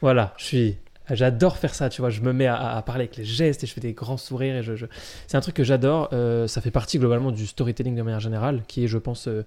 [0.00, 0.76] voilà, je suis.
[1.12, 2.10] J'adore faire ça, tu vois.
[2.10, 4.54] Je me mets à, à parler avec les gestes et je fais des grands sourires.
[4.58, 4.86] Et je, je-
[5.26, 6.08] C'est un truc que j'adore.
[6.12, 9.42] euh, ça fait partie globalement du storytelling de manière générale, qui est, je pense, euh,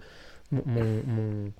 [0.53, 1.51] mon, mon- mon-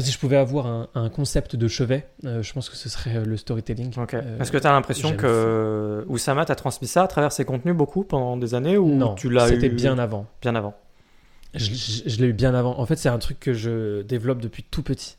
[0.00, 3.16] Si je pouvais avoir un, un concept de chevet, euh, je pense que ce serait
[3.16, 3.92] euh, le storytelling.
[3.98, 4.14] Ok.
[4.14, 7.76] Euh, Est-ce que tu as l'impression que Oussama t'a transmis ça à travers ses contenus
[7.76, 10.26] beaucoup pendant des années ou non, tu l'as eu c'était bien avant.
[10.42, 10.74] bien avant
[11.54, 12.78] Je, je- je l'ai eu bien avant.
[12.80, 15.16] En fait, c'est un truc que je développe depuis tout petit.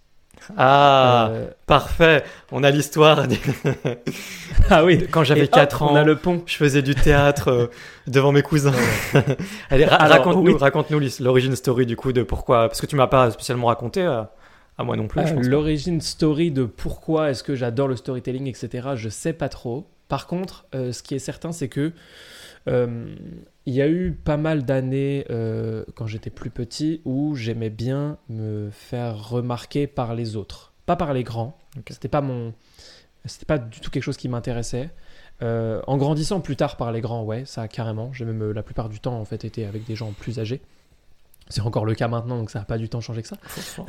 [0.58, 2.24] Ah, Euh, parfait.
[2.52, 3.28] On a l'histoire.
[3.28, 3.40] des-
[4.70, 5.06] ah oui.
[5.12, 6.42] Quand j'avais hop, 4 ans, On a le pont.
[6.46, 7.68] je faisais du théâtre euh,
[8.08, 8.74] devant mes cousins.
[9.70, 11.06] Allez, ra- raconte-nous, oui.
[11.06, 12.68] l'his- l'origine story du coup de pourquoi.
[12.68, 14.22] Parce que tu m'as pas spécialement raconté euh,
[14.78, 15.22] à moi non plus.
[15.48, 19.88] L'origine story de pourquoi est-ce que j'adore le storytelling, etc., je sais pas trop.
[20.08, 21.92] Par contre, euh, ce qui est certain, c'est que
[22.68, 23.16] euh,
[23.66, 28.18] il y a eu pas mal d'années euh, quand j'étais plus petit où j'aimais bien
[28.30, 31.58] me faire remarquer par les autres, pas par les grands.
[31.78, 31.88] Ok.
[31.90, 32.54] C'était pas mon,
[33.26, 34.90] c'était pas du tout quelque chose qui m'intéressait.
[35.42, 38.14] Euh, en grandissant plus tard par les grands, ouais, ça carrément.
[38.14, 40.62] J'ai même euh, la plupart du temps en fait été avec des gens plus âgés.
[41.50, 43.38] C'est encore le cas maintenant, donc ça n'a pas du temps changé que ça.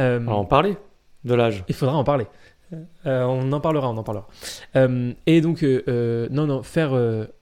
[0.00, 0.76] Euh, On va en parler
[1.24, 1.64] de l'âge.
[1.68, 2.26] il faudra en parler.
[2.72, 4.26] Euh, on en parlera, on en parlera.
[4.74, 6.92] Euh, et donc, euh, non, non, faire,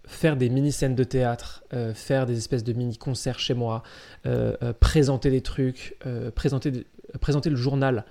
[0.06, 3.82] faire des mini-scènes de théâtre, faire des espèces de mini-concerts chez moi,
[4.80, 5.98] présenter des trucs,
[6.34, 6.86] présenter,
[7.20, 8.04] présenter le journal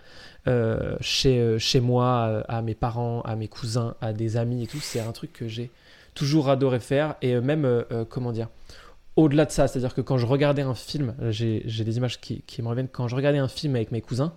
[1.01, 4.99] chez, chez moi, à mes parents, à mes cousins, à des amis et tout, c'est
[4.99, 5.71] un truc que j'ai
[6.15, 7.15] toujours adoré faire.
[7.21, 8.49] Et même, comment dire,
[9.15, 12.41] au-delà de ça, c'est-à-dire que quand je regardais un film, j'ai j'ai des images qui,
[12.47, 14.33] qui me reviennent, quand je regardais un film avec mes cousins,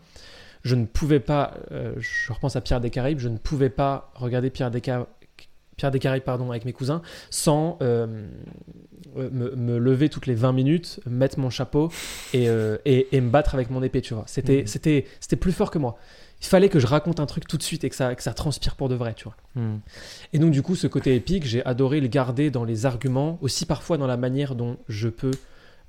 [0.66, 4.10] je ne pouvais pas, euh, je repense à Pierre des Caraïbes, je ne pouvais pas
[4.16, 8.26] regarder Pierre des, Pierre des Caraïbes pardon, avec mes cousins sans euh,
[9.14, 11.90] me, me lever toutes les 20 minutes, mettre mon chapeau
[12.34, 14.24] et, euh, et, et me battre avec mon épée, tu vois.
[14.26, 14.66] C'était Mhm.
[14.66, 15.96] c'était c'était plus fort que moi.
[16.40, 18.34] Il fallait que je raconte un truc tout de suite et que ça, que ça
[18.34, 19.36] transpire pour de vrai, tu vois.
[19.54, 19.78] Hmm.
[20.32, 23.66] Et donc du coup, ce côté épique, j'ai adoré le garder dans les arguments, aussi
[23.66, 25.30] parfois dans la manière dont je peux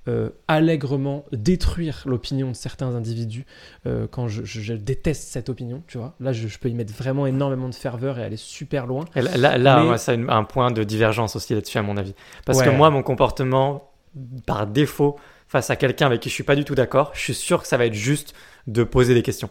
[0.08, 3.46] euh, allègrement détruire l'opinion de certains individus
[3.86, 6.15] euh, quand je, je- je déteste cette opinion, tu vois.
[6.20, 9.06] Là, je, je peux y mettre vraiment énormément de ferveur et aller super loin.
[9.15, 12.15] Et là, là, Mais- c'est une- un point de divergence aussi là-dessus, à mon avis.
[12.46, 13.91] Parce que moi, mon comportement,
[14.46, 15.17] par défaut,
[15.48, 17.67] face à quelqu'un avec qui je suis pas du tout d'accord, je suis sûr que
[17.67, 18.34] ça va être juste
[18.67, 19.50] de poser des questions.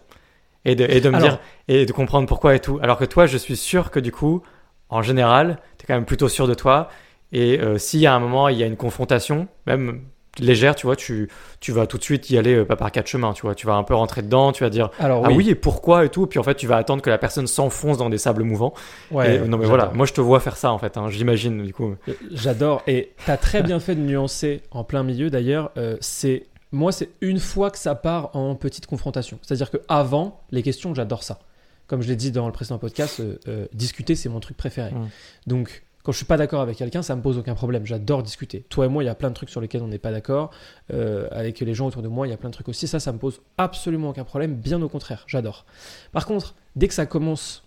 [0.65, 1.39] Et de, et de me Alors- dire,
[1.69, 2.79] et de comprendre pourquoi et tout.
[2.83, 4.43] Alors que toi, je suis sûr que du coup,
[4.89, 6.89] en général, tu es quand même plutôt sûr de toi.
[7.33, 10.03] Et euh, s'il y a un moment, il y a une confrontation, même
[10.39, 11.29] légère, tu vois, tu,
[11.61, 13.55] tu vas tout de suite y aller euh, pas par quatre chemins, tu vois.
[13.55, 16.09] Tu vas un peu rentrer dedans, tu vas dire, Alors ah oui, et pourquoi et
[16.09, 16.27] tout.
[16.27, 18.75] Puis en fait, tu vas attendre que la personne s'enfonce dans des sables mouvants.
[19.11, 21.63] ouais, Et- non mais voilà, moi je te vois faire ça en fait, hein, j'imagine
[21.63, 21.95] du coup.
[22.09, 22.83] Euh, J'adore.
[22.87, 25.31] Et t'as très bien fait de nuancer en plein milieu.
[25.31, 29.39] D'ailleurs, euh, c'est moi, c'est une fois que ça part en petite confrontation.
[29.43, 31.39] C'est-à-dire que avant les questions, j'adore ça.
[31.87, 34.91] Comme je l'ai dit dans le précédent podcast, euh, euh, discuter, c'est mon truc préféré.
[34.91, 35.09] Mm.
[35.47, 37.85] Donc, quand je suis pas d'accord avec quelqu'un, ça me pose aucun problème.
[37.85, 38.65] J'adore discuter.
[38.69, 40.53] Toi et moi, il y a plein de trucs sur lesquels on n'est pas d'accord.
[40.95, 42.87] Euh, avec les gens autour de moi, il y a plein de trucs aussi.
[42.87, 44.55] Ça, ça me pose absolument aucun problème.
[44.55, 45.67] Bien au contraire, j'adore.
[46.13, 47.65] Par contre, dès que ça commence,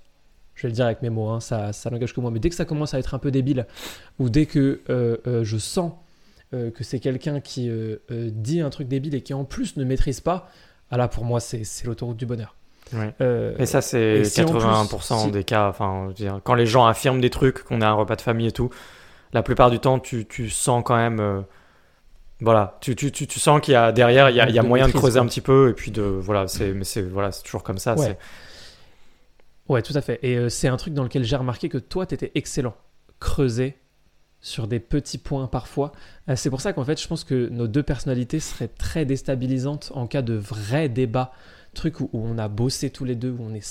[0.55, 2.55] je vais le dire avec mes mots, hein, ça, n'engage que moi, mais dès que
[2.55, 3.67] ça commence à être un peu débile,
[4.19, 5.91] ou dès que euh, euh, je sens
[6.51, 7.69] que c'est quelqu'un qui
[8.09, 10.49] dit un truc débile et qui en plus ne maîtrise pas,
[10.89, 12.55] ah là pour moi c'est l'autoroute du bonheur.
[12.93, 13.13] Ouais.
[13.21, 16.13] Euh, Et ça c'est et si en 80% plus, si- des cas, enfin je veux
[16.13, 18.69] dire, quand les gens affirment des trucs, qu'on a un repas de famille et tout,
[19.33, 21.19] la plupart du temps tu, tu sens quand même...
[21.19, 21.41] euh,
[22.41, 24.59] voilà, tu, tu, tu, tu sens qu'il y a derrière, il y a, il y
[24.59, 26.01] a De moyen de creuser un petit peu et puis de...
[26.01, 27.95] Voilà, c'est mais c'est voilà, c'est toujours comme ça.
[27.95, 29.81] Ouais.
[29.81, 30.19] tout à fait.
[30.23, 32.75] Et euh, c'est un truc dans lequel j'ai remarqué que toi, tu étais excellent.
[33.19, 33.77] Creuser
[34.41, 35.91] sur des petits points parfois.
[36.29, 39.91] Euh, c'est pour ça qu'en fait, je pense que nos deux personnalités seraient très déstabilisantes
[39.93, 41.33] en cas de vrai débat.
[41.73, 43.63] Truc où, où on a bossé tous les deux, où on est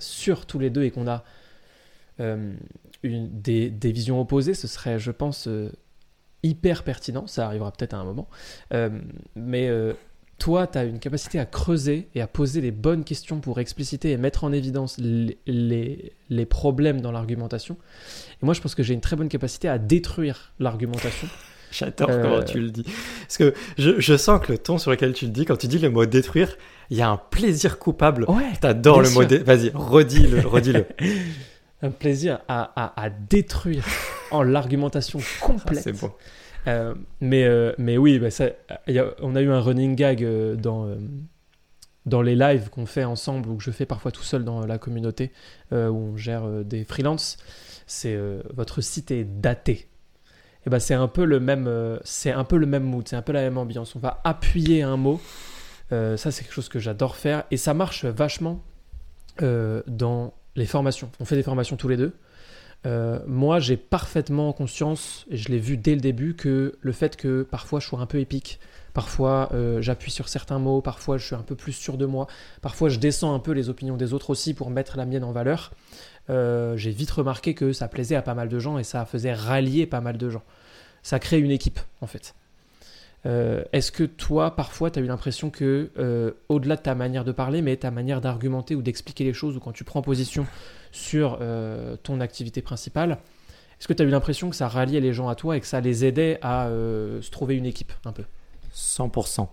[0.00, 1.24] sûr tous les deux et qu'on a
[2.20, 2.52] euh,
[3.02, 4.54] une, des, des visions opposées.
[4.54, 5.70] Ce serait, je pense, euh,
[6.42, 7.26] hyper pertinent.
[7.26, 8.28] Ça arrivera peut-être à un moment.
[8.72, 8.90] Euh,
[9.34, 9.68] mais
[10.38, 14.12] toi, tu as une capacité à creuser et à poser les bonnes questions pour expliciter
[14.12, 17.76] et mettre en évidence les, les, les problèmes dans l'argumentation.
[18.42, 21.28] Et moi, je pense que j'ai une très bonne capacité à détruire l'argumentation.
[21.72, 22.84] J'adore comment tu le dis.
[23.20, 25.68] Parce que je, je sens que le ton sur lequel tu le dis, quand tu
[25.68, 26.56] dis le mot détruire,
[26.90, 28.24] il y a un plaisir coupable.
[28.28, 29.38] Ouais, T'adores le mot dé...
[29.38, 30.86] Vas-y, redis-le, redis-le.
[31.82, 33.84] un plaisir à, à, à détruire
[34.30, 35.82] en l'argumentation Ah, complète.
[35.82, 36.10] c'est bon.
[36.66, 38.46] Euh, mais, euh, mais oui, bah, ça,
[38.86, 40.88] il y a- on a eu un running gag euh, dans,
[42.06, 44.76] dans les lives qu'on fait ensemble ou que je fais parfois tout seul dans la
[44.78, 45.32] communauté
[45.72, 47.38] où on gère des freelances.
[47.86, 48.18] C'est
[48.54, 49.88] votre site est daté.
[50.66, 53.22] Et ben c'est un peu le même, c'est un peu le même mood, c'est un
[53.22, 53.96] peu la même ambiance.
[53.96, 55.20] On va appuyer un mot.
[55.92, 58.62] Euh, ça c'est quelque chose que j'adore faire et ça marche vachement
[59.42, 61.10] euh, dans les formations.
[61.20, 62.12] On fait des formations tous les deux.
[62.86, 67.14] Euh, moi, j'ai parfaitement conscience, et je l'ai vu dès le début, que le fait
[67.16, 68.58] que parfois je sois un peu épique,
[68.94, 69.50] parfois
[69.80, 72.26] j'appuie sur certains mots, parfois je suis un peu plus sûr de moi,
[72.62, 75.32] parfois je descends un peu les opinions des autres aussi pour mettre la mienne en
[75.32, 75.72] valeur,
[76.28, 79.86] j'ai vite remarqué que ça plaisait à pas mal de gens et ça faisait rallier
[79.86, 80.42] pas mal de gens.
[81.02, 82.34] Ça crée une équipe, en fait.
[83.26, 87.24] Euh, Est-ce que toi, parfois, tu as eu l'impression que, euh, au-delà de ta manière
[87.24, 90.46] de parler, mais ta manière d'argumenter ou d'expliquer les choses, ou quand tu prends position
[90.92, 93.18] sur euh, ton activité principale,
[93.78, 95.66] est-ce que tu as eu l'impression que ça ralliait les gens à toi et que
[95.66, 98.24] ça les aidait à se trouver une équipe un peu?
[98.74, 99.48] 100%.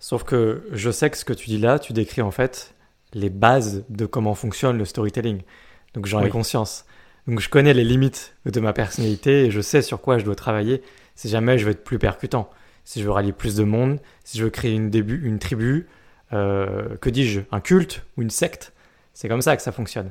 [0.00, 2.74] Sauf que je sais que ce que tu dis là, tu décris en fait
[3.14, 5.42] les bases de comment fonctionne le storytelling.
[5.94, 6.30] Donc j'en ai Oui.
[6.30, 6.84] conscience.
[7.26, 10.34] Donc je connais les limites de ma personnalité et je sais sur quoi je dois
[10.36, 10.82] travailler
[11.14, 12.50] si jamais je veux être plus percutant.
[12.88, 15.88] Si je veux rallier plus de monde, si je veux créer une, début, une tribu,
[16.32, 18.72] euh, que dis-je, un culte ou une secte.
[19.12, 20.10] C'est comme ça que ça fonctionne.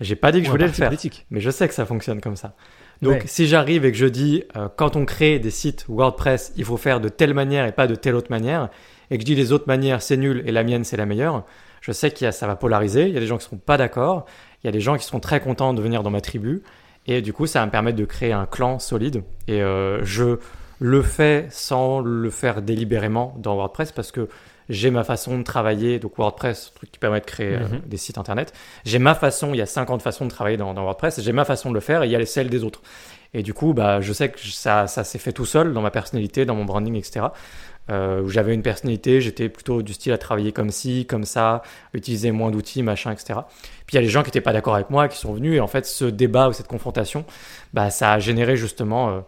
[0.00, 1.84] J'ai pas dit que je Ou voulais le faire, politique mais je sais que ça
[1.84, 2.56] fonctionne comme ça.
[3.02, 3.22] Donc Ouais.
[3.26, 6.78] si j'arrive et que je dis euh, quand on crée des sites WordPress, il faut
[6.78, 8.70] faire de telle manière et pas de telle autre manière,
[9.10, 11.44] et que je dis les autres manières c'est nul et la mienne c'est la meilleure,
[11.82, 13.06] je sais a, ça va polariser.
[13.06, 14.24] Il y a des gens qui seront pas d'accord,
[14.62, 16.62] il y a des gens qui seront très contents de venir dans ma tribu,
[17.06, 19.24] et du coup ça va me permettre de créer un clan solide.
[19.46, 20.38] Et euh, je
[20.80, 24.28] le fais sans le faire délibérément dans WordPress parce que
[24.70, 27.80] j'ai ma façon de travailler, donc WordPress, truc qui permet de créer euh, Mhm.
[27.86, 28.52] des sites internet.
[28.84, 31.44] J'ai ma façon, il y a 50 façons de travailler dans, dans WordPress, j'ai ma
[31.44, 32.80] façon de le faire et il y a les celles des autres.
[33.34, 35.90] Et du coup, bah, je sais que ça, ça s'est fait tout seul dans ma
[35.90, 37.26] personnalité, dans mon branding, etc.
[37.90, 41.60] Euh, où j'avais une personnalité, j'étais plutôt du style à travailler comme ci, comme ça,
[41.92, 43.40] utiliser moins d'outils, machin, etc.
[43.86, 45.56] Puis il y a les gens qui n'étaient pas d'accord avec moi, qui sont venus,
[45.56, 47.26] et en fait, ce débat ou cette confrontation,
[47.74, 49.20] bah, ça a généré justement euh,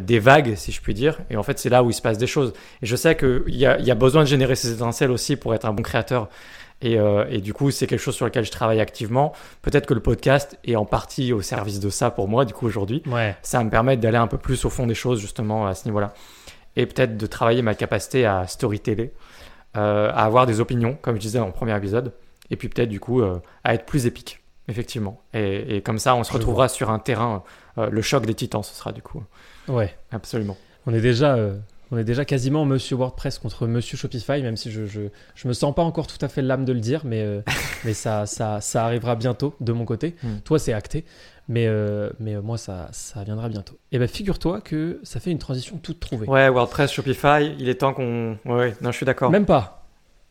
[0.00, 1.18] des vagues, si je puis dire.
[1.30, 2.52] Et en fait, c'est là où il se passe des choses.
[2.82, 5.36] Et je sais qu'il y a, il y a besoin de générer ces étincelles aussi
[5.36, 6.28] pour être un bon créateur.
[6.82, 9.32] Et, euh, et du coup, c'est quelque chose sur lequel je travaille activement.
[9.62, 12.66] Peut-être que le podcast est en partie au service de ça pour moi, du coup,
[12.66, 13.02] aujourd'hui.
[13.06, 13.36] Ouais.
[13.42, 15.86] Ça va me permettre d'aller un peu plus au fond des choses, justement, à ce
[15.86, 16.14] niveau-là.
[16.76, 19.12] Et peut-être de travailler ma capacité à storyteller,
[19.76, 22.12] euh, à avoir des opinions, comme je disais dans le premier épisode.
[22.50, 25.20] Et puis peut-être, du coup, euh, à être plus épique, effectivement.
[25.34, 27.42] Et, et comme ça, on se retrouvera sur un terrain,
[27.76, 29.22] euh, le choc des titans, ce sera du coup.
[29.70, 29.94] Ouais.
[30.10, 30.56] Absolument.
[30.86, 31.54] On est déjà, euh,
[31.90, 35.02] on est déjà quasiment Monsieur WordPress contre Monsieur Shopify, même si je, je,
[35.34, 37.40] je me sens pas encore tout à fait l'âme de le dire, mais, euh,
[37.84, 40.14] mais ça, ça, ça arrivera bientôt de mon côté.
[40.22, 40.38] Hmm.
[40.44, 41.04] Toi, c'est acté,
[41.48, 43.78] mais, euh, mais moi, ça, ça viendra bientôt.
[43.92, 46.26] Et ben, figure-toi que ça fait une transition toute trouvée.
[46.28, 48.38] Ouais, WordPress, Shopify, il est temps qu'on.
[48.44, 49.30] Ouais, ouais, non, je suis d'accord.
[49.30, 49.84] Même pas.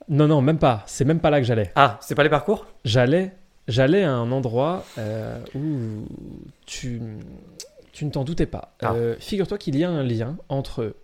[0.08, 0.84] Non, non, même pas.
[0.88, 1.72] C'est même pas là que j'allais.
[1.76, 2.66] Ah, c'est pas les parcours?
[2.84, 3.32] J'allais,
[3.68, 6.08] j'allais à un endroit euh, où
[6.66, 7.00] tu,
[8.00, 8.78] tu ne t'en doutais pas.
[8.82, 8.94] Ah.
[8.94, 10.96] Euh, Figure-toi qu'il y a un lien entre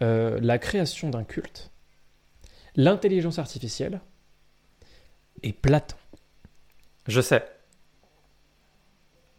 [0.00, 1.70] euh, la création d'un culte,
[2.74, 4.00] l'intelligence artificielle
[5.42, 5.96] et Platon.
[7.06, 7.44] Je sais.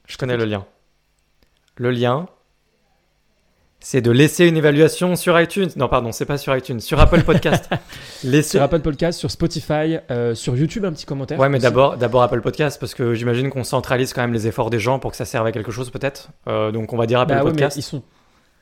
[0.06, 0.68] Je connais le lien.
[1.78, 2.28] Le lien,
[3.88, 5.70] c'est de laisser une évaluation sur iTunes.
[5.76, 7.70] Non, pardon, c'est pas sur iTunes, sur Apple Podcast.
[8.24, 8.50] laisser.
[8.58, 11.38] Sur Apple Podcast, sur Spotify, euh, sur YouTube, un petit commentaire.
[11.38, 14.72] Ouais, mais d'abord, d'abord Apple Podcast parce que j'imagine qu'on centralise quand même les efforts
[14.72, 16.30] des gens pour que ça serve à quelque chose peut-être.
[16.48, 17.78] Euh, donc on va dire Apple Bah ouais, mais Podcast.
[17.78, 18.02] ils sont,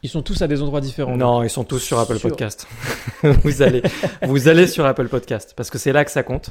[0.03, 1.15] ils sont tous à des endroits différents.
[1.15, 2.67] Non, ils sont tous sur Apple Sur- Podcast.
[3.23, 3.81] vous allez,
[4.23, 6.49] vous allez sur Apple Podcast parce que c'est là que ça compte.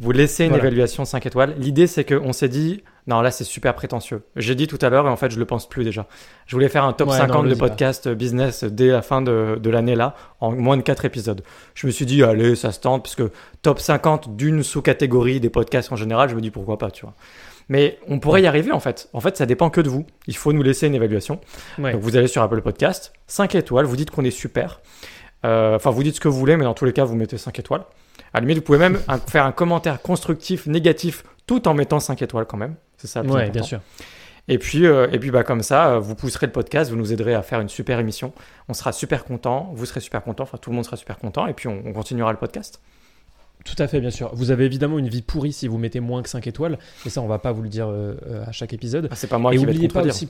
[0.00, 0.64] Vous laissez une Voilà.
[0.64, 1.54] évaluation 5 étoiles.
[1.56, 4.22] L'idée, c'est qu'on s'est dit, non, là, c'est super prétentieux.
[4.36, 6.06] J'ai dit tout à l'heure et en fait, je le pense plus déjà.
[6.46, 7.68] Je voulais faire un top Ouais, 50 non, le de pas.
[7.68, 11.42] podcast business dès la fin de, de l'année là, en moins de 4 épisodes.
[11.74, 13.30] Je me suis dit, allez, ça se tente parce que
[13.62, 17.14] top 50 d'une sous-catégorie des podcasts en général, je me dis pourquoi pas, tu vois.
[17.70, 19.08] Mais on pourrait y arriver en fait.
[19.12, 20.06] En fait, ça dépend que de vous.
[20.26, 21.40] Il faut nous laisser une évaluation.
[21.78, 21.92] Ouais.
[21.92, 24.80] Donc vous allez sur Apple Podcast, 5 étoiles, vous dites qu'on est super.
[25.44, 27.38] Euh, Enfin, vous dites ce que vous voulez, mais dans tous les cas, vous mettez
[27.38, 27.82] 5 étoiles.
[28.38, 32.00] À la limite, vous pouvez même un- faire un commentaire constructif, négatif, tout en mettant
[32.00, 32.74] 5 étoiles quand même.
[32.96, 33.52] C'est ça le plus Ouais, important.
[33.52, 33.80] bien sûr.
[34.50, 37.12] Et puis, euh, et puis bah, comme ça, euh, vous pousserez le podcast, vous nous
[37.12, 38.32] aiderez à faire une super émission.
[38.68, 41.46] On sera super content, vous serez super content, enfin tout le monde sera super content,
[41.46, 42.80] et puis on, on continuera le podcast.
[43.64, 44.30] Tout à fait, bien sûr.
[44.34, 47.20] Vous avez évidemment une vie pourrie si vous mettez moins que 5 étoiles, et ça,
[47.20, 48.14] on va pas vous le dire euh,
[48.46, 49.08] à chaque épisode.
[49.10, 50.14] Ah, c'est pas moi et qui vais te n'oubliez pas contredire.
[50.14, 50.28] aussi,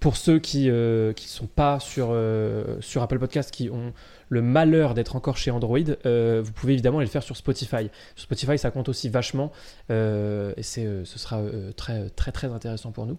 [0.00, 3.92] pour ceux qui ne sont pas sur, euh, sur Apple Podcast, qui ont
[4.30, 7.90] le malheur d'être encore chez Android, euh, vous pouvez évidemment aller le faire sur Spotify.
[8.16, 9.52] Sur Spotify, ça compte aussi vachement,
[9.90, 13.18] euh, et c'est, euh, ce sera euh, très, très, très intéressant pour nous.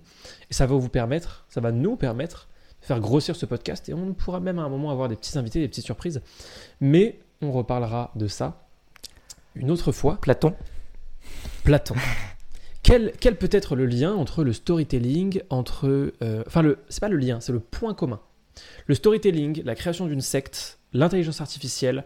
[0.50, 2.48] Et ça va vous permettre, ça va nous permettre
[2.82, 5.38] de faire grossir ce podcast, et on pourra même à un moment avoir des petits
[5.38, 6.22] invités, des petites surprises.
[6.80, 8.65] Mais on reparlera de ça
[9.54, 10.17] une autre fois.
[10.20, 10.56] Platon,
[11.63, 11.96] Platon.
[12.84, 16.13] Quel, peut être le lien entre le storytelling, entre...
[16.22, 18.20] euh, enfin, le, c'est pas le lien, c'est le point commun.
[18.88, 22.06] Le storytelling, la création d'une secte, l'intelligence artificielle,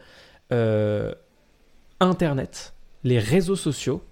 [0.52, 1.14] euh,
[2.00, 4.04] Internet, les réseaux sociaux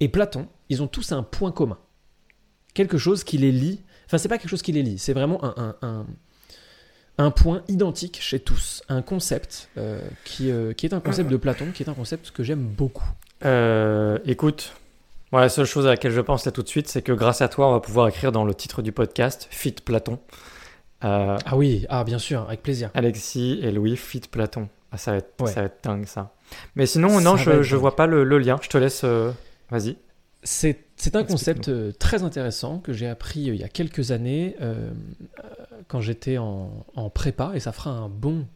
[0.00, 1.78] et Platon, ils ont tous un point commun.
[2.72, 3.82] quelque chose qui les lie.
[4.06, 6.06] Enfin, c'est pas quelque chose qui les lie, c'est vraiment un, un,
[7.18, 11.72] un, point identique chez tous, un concept euh, qui, qui est un concept de Platon,
[11.74, 13.10] qui est un concept que j'aime beaucoup.
[14.24, 14.72] Écoute,
[15.32, 17.48] la seule chose à laquelle je pense là tout de suite, c'est que grâce à
[17.48, 20.18] toi, on va pouvoir écrire dans le titre du podcast Fit Platon.
[21.04, 22.90] Euh, Ah oui, ah bien sûr, avec plaisir.
[22.94, 24.68] Alexis et Louis Fit Platon.
[24.92, 25.50] Ah, ça, va être, Ouais.
[25.50, 26.32] ça va être dingue ça.
[26.76, 28.58] Mais sinon, non, Ça je, je vois pas le, le lien.
[28.62, 29.02] Je te laisse.
[29.04, 29.32] euh,
[29.70, 29.96] Vas-y.
[30.44, 30.76] C'est
[31.14, 34.90] un concept euh, très intéressant que j'ai appris il y a quelques années euh,
[35.88, 38.46] quand j'étais en, en prépa et ça fera un bon,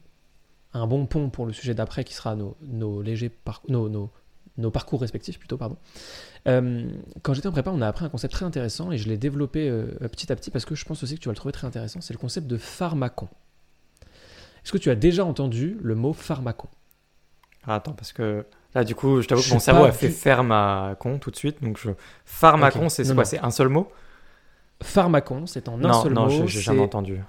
[0.75, 4.11] un bon pont pour le sujet d'après qui sera nos, nos légers par- nos, nos,
[4.59, 5.77] nos parcours respectifs plutôt pardon.
[6.47, 6.89] Euh,
[7.23, 9.69] quand j'étais en prépa, on a appris un concept très intéressant et je l'ai développé
[9.69, 11.67] euh, petit à petit parce que je pense aussi que tu vas le trouver très
[11.67, 12.01] intéressant.
[12.01, 13.29] C'est le concept de pharmacon.
[14.65, 16.69] Est-ce que tu as déjà entendu le mot pharmacon?
[17.67, 18.45] Ah, attends, parce que
[18.75, 21.31] là, du coup, je t'avoue que mon cerveau a fait du- ferme à con tout
[21.31, 21.63] de suite.
[21.63, 21.91] Donc, je...
[22.25, 23.25] pharmacon, c'est Non, quoi non?
[23.25, 23.91] C'est un seul mot?
[24.83, 26.31] Pharmacon, c'est en un Non, seul non, mot.
[26.31, 27.21] j'ai j'ai jamais entendu.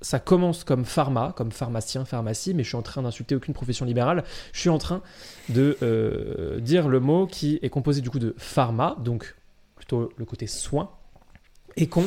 [0.00, 3.84] Ça commence comme pharma, comme pharmacien, pharmacie, mais je suis en train d'insulter aucune profession
[3.84, 4.24] libérale.
[4.52, 5.02] Je suis en train
[5.48, 9.36] de euh, dire le mot qui est composé du coup de pharma, donc
[9.76, 10.90] plutôt le côté soin,
[11.76, 12.06] et con,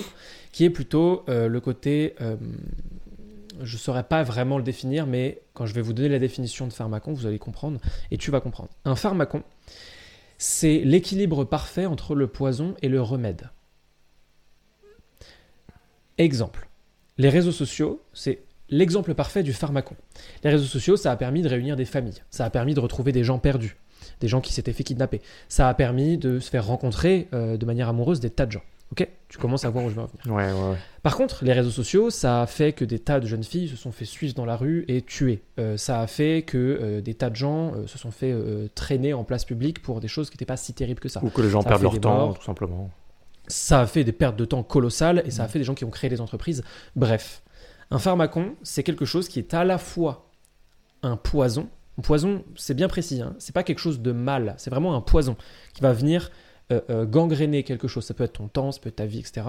[0.52, 2.16] qui est plutôt euh, le côté.
[2.22, 2.36] euh,
[3.62, 6.66] je ne saurais pas vraiment le définir, mais quand je vais vous donner la définition
[6.66, 7.80] de pharmacon, vous allez comprendre,
[8.10, 8.70] et tu vas comprendre.
[8.84, 9.44] Un pharmacon,
[10.40, 13.52] c'est l'équilibre parfait entre le poison et le remède.
[16.18, 16.68] Exemple.
[17.18, 19.96] Les réseaux sociaux, c'est l'exemple parfait du pharmacon.
[20.44, 23.12] Les réseaux sociaux, ça a permis de réunir des familles, ça a permis de retrouver
[23.12, 23.78] des gens perdus,
[24.20, 27.66] des gens qui s'étaient fait kidnapper, ça a permis de se faire rencontrer euh, de
[27.66, 28.64] manière amoureuse des tas de gens.
[28.92, 29.08] Ok?
[29.28, 30.36] Tu commences à voir où je veux en venir.
[30.36, 30.78] Ouais, ouais, ouais.
[31.02, 33.76] Par contre, les réseaux sociaux, ça a fait que des tas de jeunes filles se
[33.76, 35.42] sont fait suivre dans la rue et tuer.
[35.60, 38.36] Euh, ça a fait que euh, des tas de gens se sont fait
[38.76, 41.24] traîner en place publique pour des choses qui n'étaient pas si terribles que ça.
[41.24, 42.38] Ou que les gens Ça perdent leur temps, morts.
[42.40, 42.92] tout simplement.
[43.48, 45.86] Ça a fait des pertes de temps colossales et ça a fait des gens qui
[45.86, 46.64] ont créé des entreprises.
[46.96, 47.44] Bref,
[47.92, 50.30] un pharmacon, c'est quelque chose qui est à la fois
[51.02, 51.70] un poison.
[52.00, 55.02] Un poison, c'est bien précis, hein, c'est pas quelque chose de mal, c'est vraiment un
[55.02, 55.36] poison
[55.74, 56.32] qui va venir
[56.72, 58.06] euh, euh, gangréner quelque chose.
[58.06, 59.48] Ça peut être ton temps, ça peut être ta vie, etc.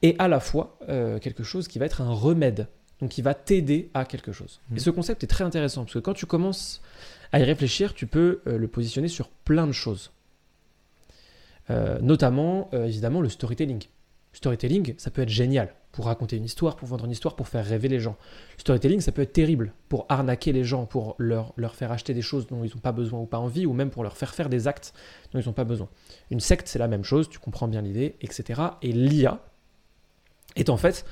[0.00, 2.68] Et à la fois euh, quelque chose qui va être un remède,
[3.00, 4.60] donc qui va t'aider à quelque chose.
[4.70, 4.76] Mhm.
[4.76, 6.80] Et ce concept est très intéressant parce que quand tu commences
[7.32, 10.12] à y réfléchir, tu peux le positionner sur plein de choses.
[11.70, 13.84] Euh, notamment, euh, évidemment, le storytelling.
[14.32, 17.64] Storytelling, ça peut être génial pour raconter une histoire, pour vendre une histoire, pour faire
[17.64, 18.16] rêver les gens.
[18.58, 22.20] Storytelling, ça peut être terrible pour arnaquer les gens, pour leur, leur faire acheter des
[22.22, 24.50] choses dont ils n'ont pas besoin ou pas envie, ou même pour leur faire faire
[24.50, 24.92] des actes
[25.32, 25.88] dont ils n'ont pas besoin.
[26.30, 28.60] Une secte, c'est la même chose, tu comprends bien l'idée, etc.
[28.82, 29.40] Et l'IA
[30.54, 31.06] est en fait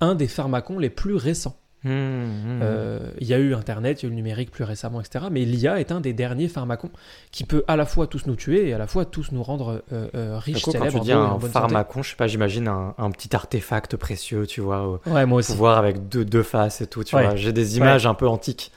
[0.00, 1.56] un des pharmacons les plus récents.
[1.82, 2.60] Mmh, mmh.
[2.62, 5.26] Euh, il y a eu Internet, il y a eu le numérique plus récemment, etc.
[5.30, 6.90] Mais l'IA est un des derniers pharmacons
[7.32, 9.82] qui peut à la fois tous nous tuer et à la fois tous nous rendre
[9.92, 12.68] euh, euh, riches, coup, quand célèbres, tu dis en un pharmacon, je sais pas, j'imagine
[12.68, 15.52] un, un petit artefact précieux, tu vois, au Ouais, moi aussi.
[15.52, 17.24] pouvoir avec deux, deux faces et tout, tu Ouais.
[17.24, 17.36] vois.
[17.36, 18.72] J'ai des images un peu antiques.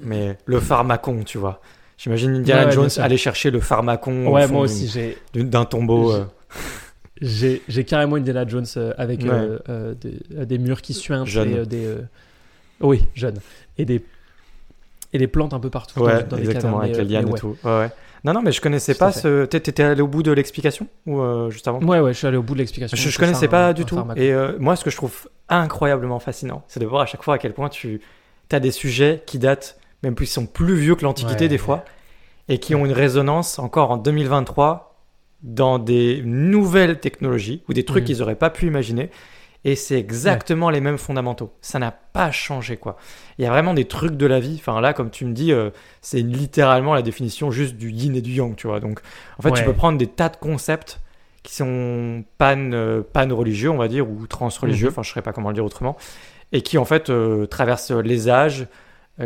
[0.00, 1.60] Mais le pharmacon, tu vois.
[1.98, 4.90] J'imagine Indiana Jones aller chercher le pharmacon Ouais, moi aussi,
[5.34, 6.14] d'un tombeau.
[7.20, 9.28] J'ai- carrément Indiana Jones euh, avec Ouais.
[9.30, 11.96] euh, euh, des, des murs qui suintent et des
[12.80, 13.38] oui jeune
[13.76, 14.02] et des
[15.12, 17.28] et des plantes un peu partout Ouais, dans, dans les exactement, cavernes, avec les lianes
[17.28, 17.38] et ouais.
[17.38, 17.56] tout.
[17.64, 17.90] Ouais, ouais.
[18.22, 19.44] Non, non, mais je connaissais pas ce.
[19.46, 21.80] T'é- T'étais allé au bout de l'explication ou euh, juste avant?
[21.80, 22.96] Ouais, ouais, je suis allé au bout de l'explication.
[22.96, 24.04] Je, je connaissais ça, pas un- du un tout.
[24.16, 27.34] Et euh, moi, ce que je trouve incroyablement fascinant, c'est de voir à chaque fois
[27.34, 28.00] à quel point tu
[28.52, 31.84] as des sujets qui datent, même plus, qui sont plus vieux que l'Antiquité des fois,
[32.48, 34.89] et qui ont une résonance encore en 2023
[35.42, 38.06] dans des nouvelles technologies ou des trucs Mhm.
[38.06, 39.10] qu'ils auraient pas pu imaginer.
[39.64, 41.52] Et c'est exactement les mêmes fondamentaux.
[41.60, 42.96] Ça n'a pas changé, quoi.
[43.38, 44.56] Il y a vraiment des trucs de la vie.
[44.58, 45.68] Enfin, là, comme tu me dis, euh,
[46.00, 48.80] c'est littéralement la définition juste du yin et du yang, tu vois.
[48.80, 49.00] Donc,
[49.38, 51.00] en fait, tu peux prendre des tas de concepts
[51.42, 54.92] qui sont pan, euh, pan religieux, on va dire, ou trans-religieux, Mhm.
[54.92, 55.96] enfin, je ne saurais pas comment le dire autrement,
[56.52, 58.66] et qui, en fait, euh, traversent les âges,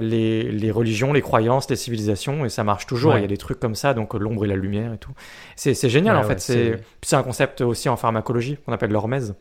[0.00, 3.12] les, les religions, les croyances, les civilisations, et ça marche toujours.
[3.12, 3.18] Ouais.
[3.18, 5.12] Il y a des trucs comme ça, donc euh, l'ombre et la lumière et tout.
[5.56, 6.40] C'est génial, Ouais, en fait.
[7.02, 9.34] C'est un concept aussi en pharmacologie qu'on appelle l'hormèse.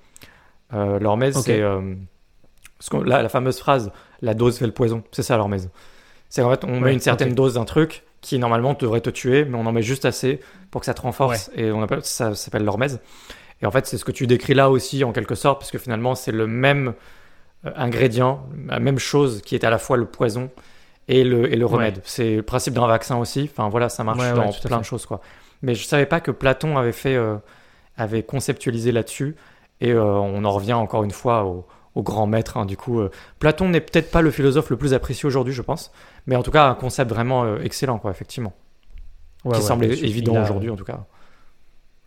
[0.74, 1.96] Euh, l'hormèse, c'est euh,
[2.80, 5.04] ce la, la fameuse phrase la dose fait le poison.
[5.12, 5.70] C'est ça l'hormèse.
[6.30, 9.46] C'est en fait, on met une certaine dose d'un truc qui normalement devrait te tuer,
[9.46, 10.39] mais on en met juste assez
[10.72, 11.52] pour que ça te renforce.
[11.56, 13.02] Et on appelle, ça, ça s'appelle l'hormèse.
[13.62, 15.77] Et en fait, c'est ce que tu décris là aussi en quelque sorte, parce que
[15.77, 16.94] finalement, c'est le même
[17.76, 20.50] ingrédient, la même chose qui est à la fois le poison
[21.08, 22.02] et le, et le remède.
[22.04, 23.50] C'est le principe d'un vaccin aussi.
[23.52, 25.22] Enfin voilà, ça marche Ouais, dans plein de choses quoi.
[25.62, 27.36] Mais je savais pas que Platon avait fait, euh,
[27.98, 29.36] avait conceptualisé là-dessus.
[29.82, 32.58] Et euh, on en revient encore une fois au, au grand maître.
[32.58, 32.66] hein.
[32.66, 35.92] Du coup, euh, Platon n'est peut-être pas le philosophe le plus apprécié aujourd'hui, je pense,
[36.26, 38.54] mais en tout cas un concept vraiment euh, excellent, quoi, effectivement,
[39.46, 41.06] Ouais, qui semble évident a- aujourd'hui, en tout cas.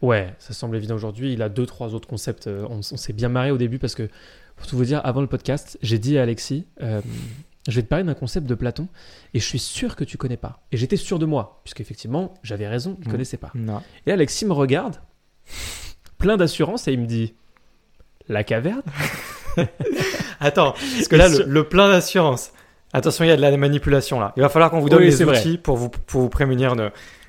[0.02, 1.32] Ouais, ça semble évident aujourd'hui.
[1.32, 2.46] Il a deux, trois autres concepts.
[2.46, 4.08] Euh, on, on s'est bien marré au début parce que,
[4.56, 7.00] pour tout vous dire, avant le podcast, j'ai dit à Alexis, euh,
[7.68, 8.88] je vais te parler d'un concept de Platon
[9.34, 10.60] et je suis sûr que tu connais pas.
[10.72, 13.12] Et j'étais sûr de moi, puisqu'effectivement, j'avais raison, je ne Mm.
[13.12, 13.50] connaissais pas.
[13.54, 13.82] Non.
[14.06, 14.96] Et Alexis me regarde,
[16.18, 17.34] plein d'assurance, et il me dit
[18.28, 18.82] La caverne?
[20.40, 22.52] Attends, parce que là, le, plein d'assurance.
[22.92, 24.32] Attention, il y a de la manipulation là.
[24.36, 25.38] Il va falloir qu'on vous donne Oui, vrai.
[25.38, 26.90] outils pour vous, pour vous prémunir de.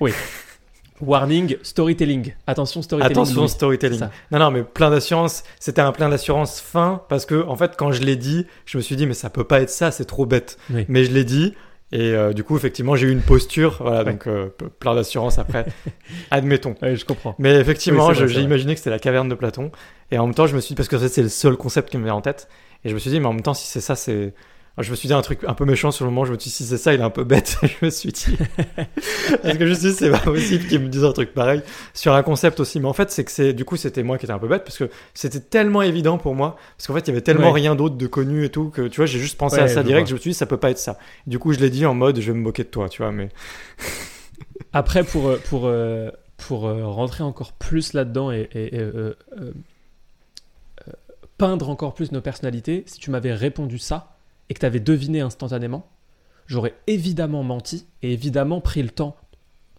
[1.00, 2.32] Warning, storytelling.
[2.46, 3.12] Attention, storytelling.
[3.16, 3.98] Attention, storytelling.
[3.98, 4.10] Ça.
[4.32, 5.44] Non, non, mais plein d'assurance.
[5.60, 8.82] C'était un plein d'assurance fin parce que, en fait, quand je l'ai dit, je me
[8.82, 10.58] suis dit, mais ça peut pas être ça, c'est trop bête.
[10.70, 10.84] Oui.
[10.88, 11.54] Mais je l'ai dit.
[11.90, 13.78] Et euh, du coup, effectivement, j'ai eu une posture.
[13.80, 14.12] Voilà, Ouais.
[14.12, 15.64] donc euh, plein d'assurance après.
[16.30, 16.74] Admettons.
[16.82, 17.34] Ouais, je comprends.
[17.38, 19.70] Mais effectivement, Oui, j'ai imaginé que c'était la caverne de Platon.
[20.10, 21.90] Et en même temps, je me suis dit, parce que ça, c'est le seul concept
[21.90, 22.48] qui me vient en tête.
[22.84, 24.34] Et je me suis dit, mais en même temps, si c'est ça, c'est.
[24.80, 26.24] Je me suis dit un truc un peu méchant sur le moment.
[26.24, 27.56] Je me suis dit, si c'est ça, il est un peu bête.
[27.62, 28.36] je me suis dit.
[29.42, 31.62] parce que je me suis dit, c'est pas possible qu'il me dise un truc pareil
[31.94, 32.78] sur un concept aussi.
[32.80, 33.52] Mais en fait, c'est que c'est.
[33.52, 36.34] Du coup, c'était moi qui étais un peu bête parce que c'était tellement évident pour
[36.34, 36.56] moi.
[36.76, 37.60] Parce qu'en fait, il y avait tellement Ouais.
[37.60, 39.82] rien d'autre de connu et tout que, tu vois, j'ai juste pensé Ouais, à ça
[39.82, 40.06] je direct.
[40.06, 40.10] vois.
[40.10, 40.98] Je me suis dit, ça peut pas être ça.
[41.26, 43.10] Du coup, je l'ai dit en mode, je vais me moquer de toi, tu vois.
[43.12, 43.28] Mais.
[44.72, 49.16] Après, pour, euh, pour, euh, pour euh, rentrer encore plus là-dedans et, et, et, euh,
[49.40, 49.52] euh,
[50.86, 50.92] euh,
[51.38, 54.17] peindre encore plus nos personnalités, si tu m'avais répondu ça
[54.50, 55.88] et que tu avais deviné instantanément,
[56.46, 59.16] j'aurais évidemment menti et évidemment pris le temps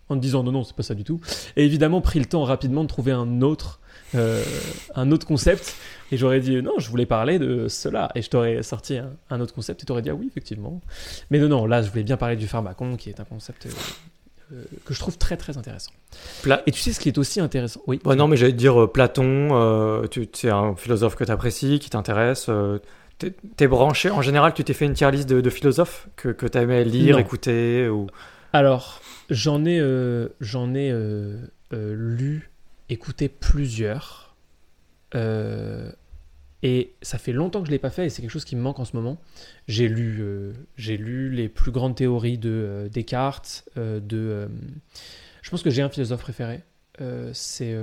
[0.10, 1.20] en te disant non, non, c'est pas ça du tout,
[1.56, 3.80] et évidemment pris le temps rapidement de trouver un autre,
[4.16, 4.44] euh,
[4.96, 5.76] un autre concept.
[6.12, 8.10] Et j'aurais dit non, je voulais parler de cela.
[8.16, 10.82] Et je t'aurais sorti un, un autre concept et tu aurais dit ah oui, effectivement.
[11.30, 13.70] Mais non, non, là, je voulais bien parler du pharmacon qui est un concept euh,
[14.54, 15.92] euh, que je trouve très très intéressant.
[16.42, 17.82] Pla- Et tu sais ce qui est aussi intéressant?
[17.86, 18.00] Oui.
[18.04, 21.78] Ouais, non, mais j'allais te dire euh, Platon, tu c'est un philosophe que tu apprécies,
[21.78, 22.50] qui t'intéresse.
[23.20, 26.46] T'es- branché, en général, tu t'es fait une tier list de, de philosophes que, que
[26.48, 27.22] tu aimé lire, Non.
[27.22, 28.08] écouter ou...
[28.54, 31.38] Alors, j'en ai, euh, j'en ai euh,
[31.74, 32.50] euh, lu,
[32.90, 34.36] écouté plusieurs.
[36.62, 38.56] Et ça fait longtemps que je ne l'ai pas fait et c'est quelque chose qui
[38.58, 39.18] me manque en ce moment.
[39.68, 40.22] J'ai lu,
[40.76, 44.50] j'ai lu les plus grandes théories de Descartes, de...
[45.42, 46.62] je pense que j'ai un philosophe préféré.
[47.34, 47.76] C'est...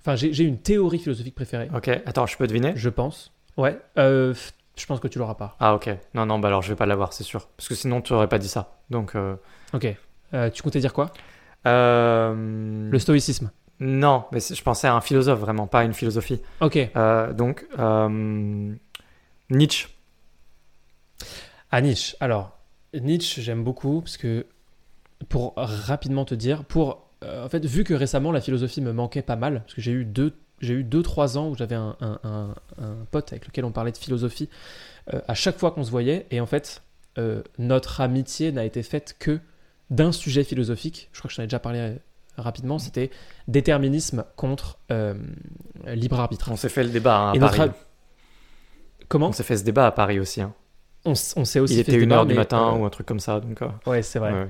[0.00, 2.72] Enfin, j'ai j'ai une théorie philosophique préférée, Ok, attends, je peux deviner?
[2.76, 3.32] Je pense.
[3.56, 3.78] Ouais.
[3.98, 4.34] Euh,
[4.76, 5.56] je pense que tu l'auras pas.
[5.60, 5.88] Ah, ok.
[6.14, 7.48] Non, non, bah alors je vais pas l'avoir, c'est sûr.
[7.56, 8.78] Parce que sinon, tu aurais pas dit ça.
[8.90, 9.14] Donc...
[9.14, 9.36] Euh...
[9.72, 9.86] Ok.
[10.34, 11.10] Euh, tu comptais dire quoi?
[11.64, 13.50] Le stoïcisme.
[13.80, 16.40] Non, mais je pensais à un philosophe, vraiment, pas à une philosophie.
[16.60, 16.78] Ok.
[17.34, 17.66] Donc,
[19.50, 19.88] Nietzsche.
[21.70, 22.16] À Nietzsche.
[22.20, 22.56] Alors,
[22.94, 24.46] Nietzsche, j'aime beaucoup parce que,
[25.28, 27.10] pour rapidement te dire, pour.
[27.24, 30.04] en fait, vu que récemment la philosophie me manquait pas mal, parce que j'ai eu
[30.04, 33.64] deux, j'ai eu deux, trois ans où j'avais un, un- un- un pote avec lequel
[33.64, 34.48] on parlait de philosophie
[35.12, 36.82] euh, à chaque fois qu'on se voyait, et en fait,
[37.18, 39.38] euh, notre amitié n'a été faite que
[39.90, 41.08] d'un sujet philosophique.
[41.12, 41.94] Je crois que je t'en ai déjà parlé euh,
[42.36, 42.78] rapidement.
[42.78, 43.10] C'était
[43.48, 45.14] déterminisme contre euh,
[45.86, 46.50] libre arbitre.
[46.50, 47.70] On s'est fait le débat hein, à Et notre Paris.
[47.70, 49.28] a- Comment?
[49.28, 50.40] On s'est fait ce débat à Paris aussi.
[50.40, 50.52] hein.
[51.04, 52.90] on, s'est aussi Il fait était ce une débat, heure du mais, matin ou un
[52.90, 53.38] truc comme ça.
[53.40, 54.32] Donc, Ouais, c'est vrai.
[54.32, 54.48] ouais.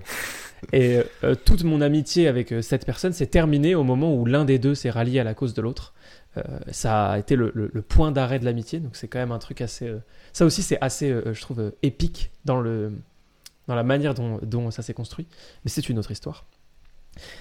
[0.72, 1.00] Et
[1.44, 4.88] toute mon amitié avec cette personne s'est terminée au moment où l'un des deux s'est
[4.90, 5.92] rallié à la cause de l'autre.
[6.37, 7.53] Euh, ça a été le,
[7.89, 9.89] point d'arrêt de l'amitié, donc c'est quand même un truc assez.
[9.89, 9.99] euh,
[10.32, 12.93] ça aussi, c'est assez, euh, je trouve, épique dans, le,
[13.68, 15.26] dans la manière dont ça s'est construit.
[15.64, 16.45] Mais c'est une autre histoire.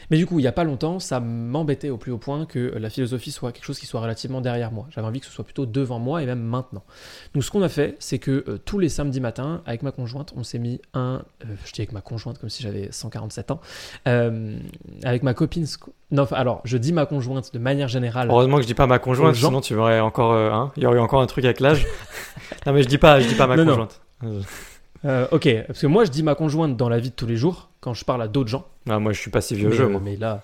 [0.09, 2.73] Mais du coup, il n'y a pas longtemps, ça m'embêtait au plus haut point que
[2.78, 4.88] la philosophie soit quelque chose qui soit relativement derrière moi.
[4.89, 6.84] J'avais envie que ce soit plutôt devant moi et même maintenant.
[7.34, 10.34] Donc ce qu'on a fait, c'est que euh, tous les samedis matins, avec ma conjointe,
[10.36, 11.23] on s'est mis un...
[11.43, 13.59] euh, je dis avec ma conjointe comme si j'avais 147 ans.
[14.07, 14.57] euh,
[15.03, 15.65] avec ma copine...
[16.11, 18.28] Non, alors, je dis ma conjointe de manière générale.
[18.30, 20.99] Heureusement que je dis pas ma conjointe, sinon tu aurais encore, hein, il y aurait
[20.99, 21.86] encore un truc avec l'âge.
[22.65, 24.01] non mais je dis pas, je dis pas ma Non, conjointe.
[25.06, 27.38] Euh, ok, parce que moi, je dis ma conjointe dans la vie de tous les
[27.38, 28.66] jours, quand je parle à d'autres gens.
[28.89, 29.88] ah, moi je suis pas si vieux mais, jeu.
[29.88, 30.01] moi.
[30.03, 30.41] mais là,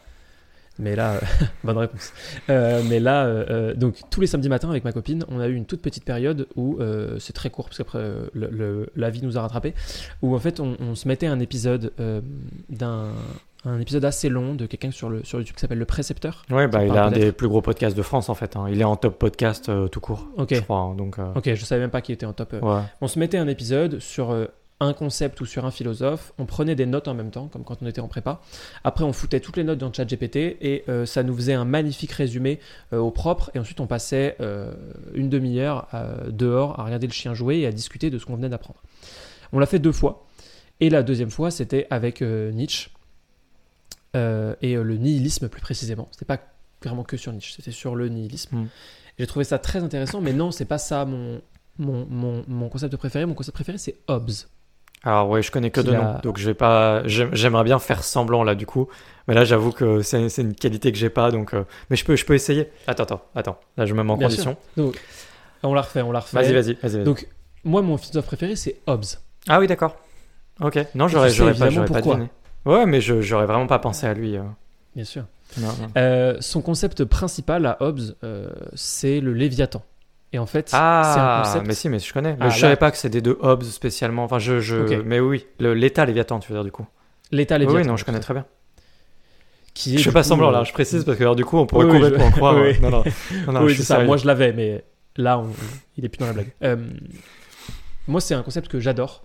[0.81, 1.19] mais là,
[1.63, 2.11] bonne réponse.
[2.49, 5.47] Euh, mais là, euh, euh, donc tous les samedis matins avec ma copine, on a
[5.47, 8.89] eu une toute petite période où euh, c'est très court parce qu'après euh, le- le-
[8.95, 9.73] la vie nous a rattrapés,
[10.21, 12.19] où en fait on, on se mettait un épisode euh,
[12.69, 13.11] d'un
[13.63, 16.43] un épisode assez long de quelqu'un sur le sur YouTube qui s'appelle le précepteur.
[16.49, 18.55] Ouais, bah il a un des plus gros podcasts de France en fait.
[18.55, 18.65] hein.
[18.71, 20.79] Il est en top podcast euh, tout court, Ok, je crois.
[20.79, 20.95] hein.
[20.95, 22.53] donc euh, ok, je savais même pas qu'il était en top.
[22.55, 22.81] euh, ouais.
[23.01, 24.47] On se mettait un épisode sur euh,
[24.81, 27.77] un concept ou sur un philosophe, on prenait des notes en même temps, comme quand
[27.81, 28.41] on était en prépa.
[28.83, 31.53] Après, on foutait toutes les notes dans le chat GPT et euh, ça nous faisait
[31.53, 32.59] un magnifique résumé
[32.91, 33.51] euh, au propre.
[33.53, 34.73] Et ensuite, on passait euh,
[35.13, 35.87] une demi-heure
[36.29, 38.81] dehors à regarder le chien jouer et à discuter de ce qu'on venait d'apprendre.
[39.53, 40.25] On l'a fait deux fois.
[40.79, 42.89] Et la deuxième fois, c'était avec Nietzsche
[44.15, 46.07] et le nihilisme plus précisément.
[46.11, 46.39] C'était pas
[46.83, 48.57] vraiment que sur Nietzsche, c'était sur le nihilisme.
[48.57, 48.67] Mm.
[49.19, 51.39] J'ai trouvé ça très intéressant, mais non, c'est pas ça mon,
[51.77, 53.27] mon, mon, mon concept préféré.
[53.27, 54.31] Mon concept préféré, c'est Hobbes.
[55.03, 57.01] Alors ouais, je connais que deux a- noms, donc je vais pas.
[57.07, 58.87] j'aime- J'aimerais bien faire semblant là du coup,
[59.27, 61.53] Mais là, j'avoue que c'est une qualité que j'ai pas, donc.
[61.53, 62.69] euh, Mais je peux, je peux essayer.
[62.87, 63.59] Attends, attends, attends.
[63.77, 64.57] Là, je me mets en Bien condition.
[64.77, 64.99] Donc,
[65.63, 66.37] on la refait, on la refait.
[66.37, 67.03] Vas-y, vas-y, vas-y.
[67.03, 67.27] Donc,
[67.63, 69.05] moi, mon philosophe préféré, c'est Hobbes.
[69.47, 69.95] Ah oui, d'accord.
[70.59, 70.77] Ok.
[70.95, 71.69] Non, j'aurais, j'aurais pas,
[72.01, 72.19] pas.
[72.65, 74.37] Ouais, mais je, j'aurais vraiment pas pensé à lui.
[74.37, 74.43] euh.
[74.95, 75.23] Bien sûr.
[75.57, 75.87] Non, non.
[75.97, 78.15] Euh, son concept principal à Hobbes,
[78.75, 79.83] c'est le Léviathan.
[80.33, 81.67] Et en fait, c'est un Ah, concept.
[81.67, 82.31] mais si, mais je connais.
[82.33, 84.23] Mais Ah, je là- savais pas que c'était de Hobbes spécialement.
[84.23, 85.01] Enfin, je, je...
[85.03, 86.85] Mais oui, l'état Léviathan, tu veux dire du coup.
[87.31, 87.81] L'état Léviathan.
[87.81, 88.45] oui, non, je connais très bien.
[89.73, 91.45] Qui est, Je fais pas coup, semblant euh, là, je précise parce que alors, du
[91.45, 92.55] coup, on pourrait Oui, complètement je- croire.
[92.55, 92.79] oui, euh, oui.
[92.81, 93.03] Non, non,
[93.47, 94.03] non, non, oui, je c'est ça.
[94.03, 94.83] Moi, je l'avais, mais
[95.17, 95.49] là, on-
[95.97, 96.51] il est plus dans la blague.
[96.63, 96.75] Euh,
[98.07, 99.23] moi, c'est un concept que j'adore.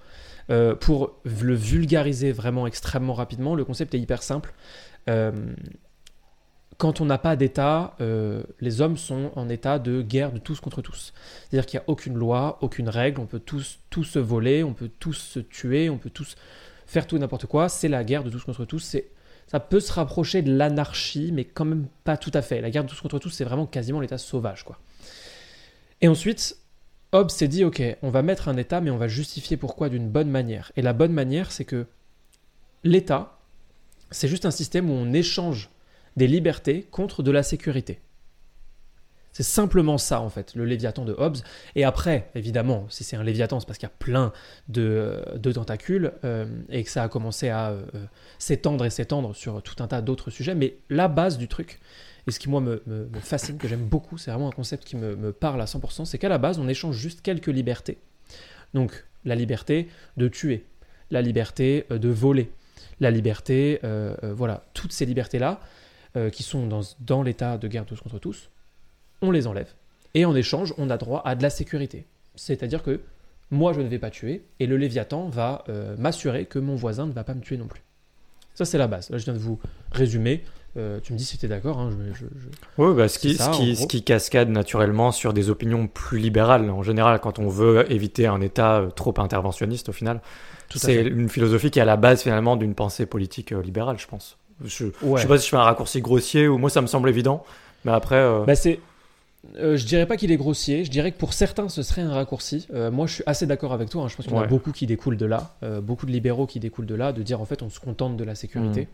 [0.48, 4.52] Euh, pour le vulgariser vraiment extrêmement rapidement, le concept est hyper simple.
[5.10, 5.32] Euh,
[6.78, 10.60] quand on n'a pas d'État, euh, les hommes sont en état de guerre de tous
[10.60, 11.14] contre tous.
[11.48, 14.74] C'est-à-dire qu'il n'y a aucune loi, aucune règle, on peut tous, tous se voler, on
[14.74, 16.36] peut tous se tuer, on peut tous
[16.86, 17.68] faire tout et n'importe quoi.
[17.68, 18.96] C'est la guerre de tous contre tous.
[19.46, 22.60] Ça peut se rapprocher de l'anarchie, mais quand même pas tout à fait.
[22.60, 24.78] La guerre de tous contre tous, c'est vraiment quasiment l'état sauvage, quoi.
[26.02, 26.58] Et ensuite,
[27.12, 30.10] Hobbes s'est dit, ok, on va mettre un État, mais on va justifier pourquoi d'une
[30.10, 30.72] bonne manière.
[30.76, 31.86] Et la bonne manière, c'est que
[32.84, 33.38] l'État,
[34.10, 35.70] c'est juste un système où on échange
[36.16, 38.00] des libertés contre de la sécurité.
[39.36, 41.36] C'est simplement ça, en fait, le Léviathan de Hobbes.
[41.74, 44.32] Et après, évidemment, si c'est un Léviathan, c'est parce qu'il y a plein
[44.70, 47.84] de, tentacules euh, et que ça a commencé à euh,
[48.38, 50.54] s'étendre et s'étendre sur tout un tas d'autres sujets.
[50.54, 51.80] Mais la base du truc,
[52.26, 52.80] et ce qui moi me,
[53.20, 56.30] fascine, que j'aime beaucoup, c'est vraiment un concept qui me, parle à 100%, c'est qu'à
[56.30, 57.98] la base, on échange juste quelques libertés.
[58.72, 60.64] Donc, la liberté de tuer,
[61.10, 62.50] la liberté euh, de voler,
[63.00, 63.80] la liberté,
[64.22, 65.60] voilà, toutes ces libertés-là,
[66.16, 68.48] euh, qui sont dans, dans l'état de guerre tous contre tous,
[69.22, 69.72] on les enlève.
[70.14, 72.06] Et en échange, on a droit à de la sécurité.
[72.36, 73.00] C'est-à-dire que
[73.50, 77.06] moi, je ne vais pas tuer, et le Léviathan va euh, m'assurer que mon voisin
[77.06, 77.82] ne va pas me tuer non plus.
[78.54, 79.10] Ça, c'est la base.
[79.10, 79.58] Là, je viens de vous
[79.92, 80.42] résumer.
[80.78, 81.78] Euh, tu me dis si tu es d'accord.
[81.78, 82.48] hein, je- je- je-
[82.82, 86.18] Oui, bah, ce, qui, ça, ce, qui, ce qui cascade naturellement sur des opinions plus
[86.18, 86.68] libérales.
[86.70, 90.20] En général, quand on veut éviter un État trop interventionniste, au final,
[90.74, 94.36] c'est une philosophie qui est à la base finalement d'une pensée politique libérale, je pense.
[94.64, 95.16] Je, Ouais.
[95.16, 97.44] je sais pas si je fais un raccourci grossier ou moi ça me semble évident,
[97.84, 98.16] mais après.
[98.16, 98.80] euh, Bah, c'est.
[99.58, 102.12] euh, je dirais pas qu'il est grossier, je dirais que pour certains ce serait un
[102.12, 102.66] raccourci.
[102.72, 104.08] Euh, moi je suis assez d'accord avec toi, hein.
[104.08, 106.46] je pense qu'il y en a beaucoup qui découlent de là, euh, beaucoup de libéraux
[106.46, 108.82] qui découlent de là, de dire en fait on se contente de la sécurité.
[108.82, 108.86] Mm.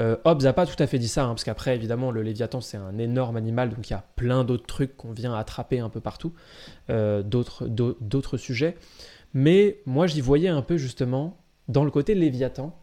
[0.00, 2.60] Euh, Hobbes a pas tout à fait dit ça, hein, parce qu'après évidemment le Léviathan
[2.60, 5.88] c'est un énorme animal, donc il y a plein d'autres trucs qu'on vient attraper un
[5.88, 6.32] peu partout,
[6.88, 8.76] d'autres d'au- d'autres sujets.
[9.34, 11.36] Mais moi j'y voyais un peu justement,
[11.68, 12.74] dans le côté Léviathan,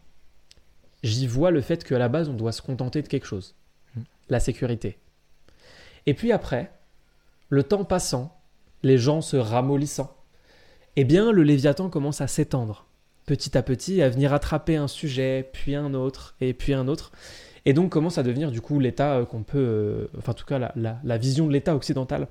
[1.04, 3.54] j'y vois le fait qu'à la base on doit se contenter de quelque chose,
[3.94, 4.00] Mm.
[4.30, 4.98] la sécurité.
[6.06, 6.72] Et puis après,
[7.48, 8.36] le temps passant,
[8.82, 10.16] les gens se ramollissant,
[10.96, 12.86] eh bien le Léviathan commence à s'étendre
[13.26, 17.10] petit à petit, à venir attraper un sujet, puis un autre, et puis un autre.
[17.64, 20.44] Et donc commence à devenir du coup l'état euh, qu'on peut, euh, enfin en tout
[20.44, 22.28] cas la, la- la vision de l'état occidental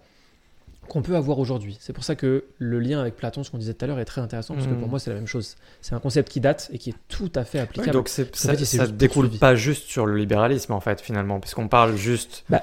[0.88, 1.78] qu'on peut avoir aujourd'hui.
[1.80, 4.06] C'est pour ça que le lien avec Platon, ce qu'on disait tout à l'heure, est
[4.06, 5.56] très intéressant, parce que pour moi c'est la même chose.
[5.82, 7.92] C'est un concept qui date et qui est tout à fait oui, applicable.
[7.94, 11.68] donc En ça, fait, ça découle pas juste sur le libéralisme en fait finalement, puisqu'on
[11.68, 12.44] parle juste.
[12.50, 12.62] Bah.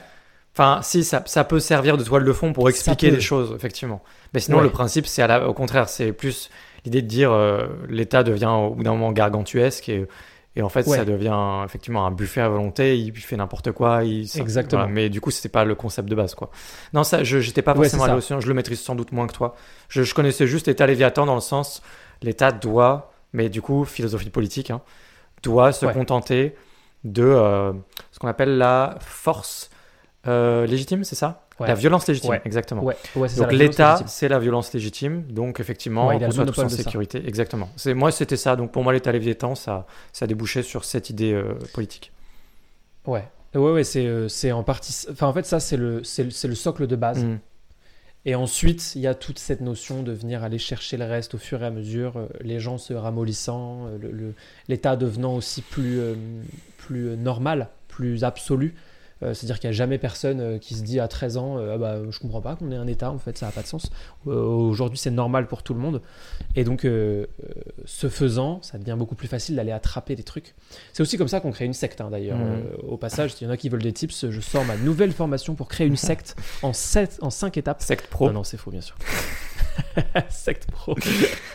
[0.52, 4.02] Enfin, si ça, ça peut servir de toile de fond pour expliquer les choses effectivement.
[4.34, 4.64] Mais sinon Ouais.
[4.64, 6.50] le principe c'est au contraire, c'est plus
[6.84, 10.06] l'idée de dire euh, l'État devient au bout d'un moment gargantuesque et
[10.56, 10.96] et en fait, Ouais.
[10.96, 12.98] ça devient effectivement un buffet à volonté.
[12.98, 14.02] Il fait n'importe quoi.
[14.04, 14.82] Il, ça- Exactement.
[14.82, 14.92] voilà.
[14.94, 16.50] Mais du coup, c'était pas le concept de base, quoi.
[16.92, 18.34] Non, ça, je j'étais pas Ouais, forcément allé ça.
[18.36, 18.42] aussi.
[18.42, 19.54] Je le maîtrise sans doute moins que toi.
[19.88, 21.82] Je, je connaissais juste l'État Léviathan dans le sens,
[22.22, 24.80] l'État doit, mais du coup, philosophie politique, hein,
[25.42, 25.92] doit se Ouais.
[25.92, 26.54] contenter
[27.04, 27.72] de euh,
[28.10, 29.69] ce qu'on appelle la force
[30.26, 31.66] euh, légitime, c'est ça Ouais.
[31.68, 32.40] La violence légitime, Ouais.
[32.46, 32.82] exactement.
[32.82, 32.96] Ouais,
[33.28, 35.24] ça, Donc l'État, c'est la violence légitime.
[35.24, 36.76] Donc effectivement, il le soit tous en ça.
[36.76, 37.22] sécurité.
[37.26, 37.68] Exactement.
[37.76, 38.56] C'est moi, c'était ça.
[38.56, 42.12] Donc pour moi, l'État léviathan, ça, ça débouchait sur cette idée euh, politique.
[43.06, 45.06] Ouais, ouais, ouais, c'est, euh, en partie.
[45.10, 47.24] Enfin, en fait, ça, c'est le, le, le socle de base.
[47.24, 47.38] Mm.
[48.26, 51.38] Et ensuite, il y a toute cette notion de venir aller chercher le reste au
[51.38, 54.34] fur et à mesure, les gens se ramollissant, le-
[54.68, 56.14] l'État devenant aussi plus, euh,
[56.78, 58.74] plus normal, plus absolu.
[59.22, 61.74] Euh, C'est-à-dire qu'il n'y a jamais personne euh, qui se dit à 13 ans euh,
[61.74, 63.66] ah bah, Je comprends pas qu'on ait un État, en fait, ça n'a pas de
[63.66, 63.90] sens.
[64.26, 66.02] Aujourd'hui, c'est normal pour tout le monde.
[66.56, 70.54] Et donc, ce faisant, ça devient beaucoup plus facile d'aller attraper des trucs.
[70.92, 72.38] C'est aussi comme ça qu'on crée une secte, hein, d'ailleurs.
[72.40, 75.12] Euh, au passage, s'il y en a qui veulent des tips, je sors ma nouvelle
[75.12, 77.82] formation pour créer une secte en, sept, en 5 étapes.
[77.82, 78.26] Secte pro.
[78.26, 78.96] Non, non, c'est faux, bien sûr.
[80.28, 80.94] secte pro.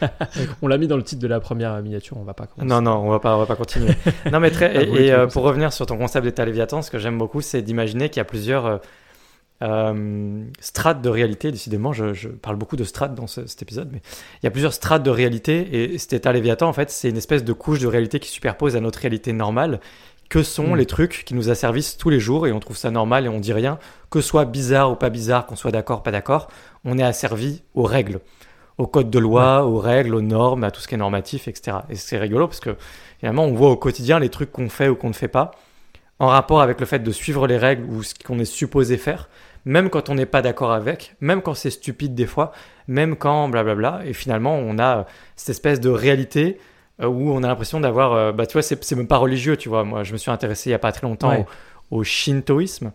[0.62, 2.68] on l'a mis dans le titre de la première miniature, on va pas commencer.
[2.68, 3.92] Non, non, on va pas, on va pas continuer.
[4.32, 4.86] non, mais très.
[4.88, 8.10] Et, euh, pour revenir sur ton concept d'État léviathan, ce que j'aime beaucoup, c'est d'imaginer
[8.10, 8.78] qu'il y a plusieurs euh,
[9.64, 11.52] euh, strates de réalité.
[11.52, 14.02] Décidément, je, je parle beaucoup de strates dans ce- cet épisode, mais
[14.42, 15.94] il y a plusieurs strates de réalité.
[15.94, 18.76] Et cet État léviathan, en fait, c'est une espèce de couche de réalité qui superpose
[18.76, 19.80] à notre réalité normale,
[20.30, 20.76] que sont Mm.
[20.78, 23.40] les trucs qui nous asservissent tous les jours et on trouve ça normal et on
[23.40, 23.78] dit rien,
[24.10, 26.50] que ce soit bizarre ou pas bizarre, qu'on soit d'accord, pas d'accord,
[26.84, 28.20] on est asservi aux règles,
[28.78, 31.78] aux codes de loi, aux règles, aux normes, à tout ce qui est normatif, etc.
[31.90, 32.76] Et c'est rigolo parce que
[33.20, 35.52] finalement on voit au quotidien les trucs qu'on fait ou qu'on ne fait pas
[36.20, 39.30] en rapport avec le fait de suivre les règles ou ce qu'on est supposé faire,
[39.66, 42.52] même quand on n'est pas d'accord avec, même quand c'est stupide des fois,
[42.88, 45.06] même quand blablabla, et finalement on a
[45.36, 46.58] cette espèce de réalité
[47.02, 49.84] où on a l'impression d'avoir, euh, bah tu vois, c'est même pas religieux, tu vois.
[49.84, 51.46] Moi, je me suis intéressé il y a pas très longtemps Ouais.
[51.92, 52.92] au, au shintoïsme,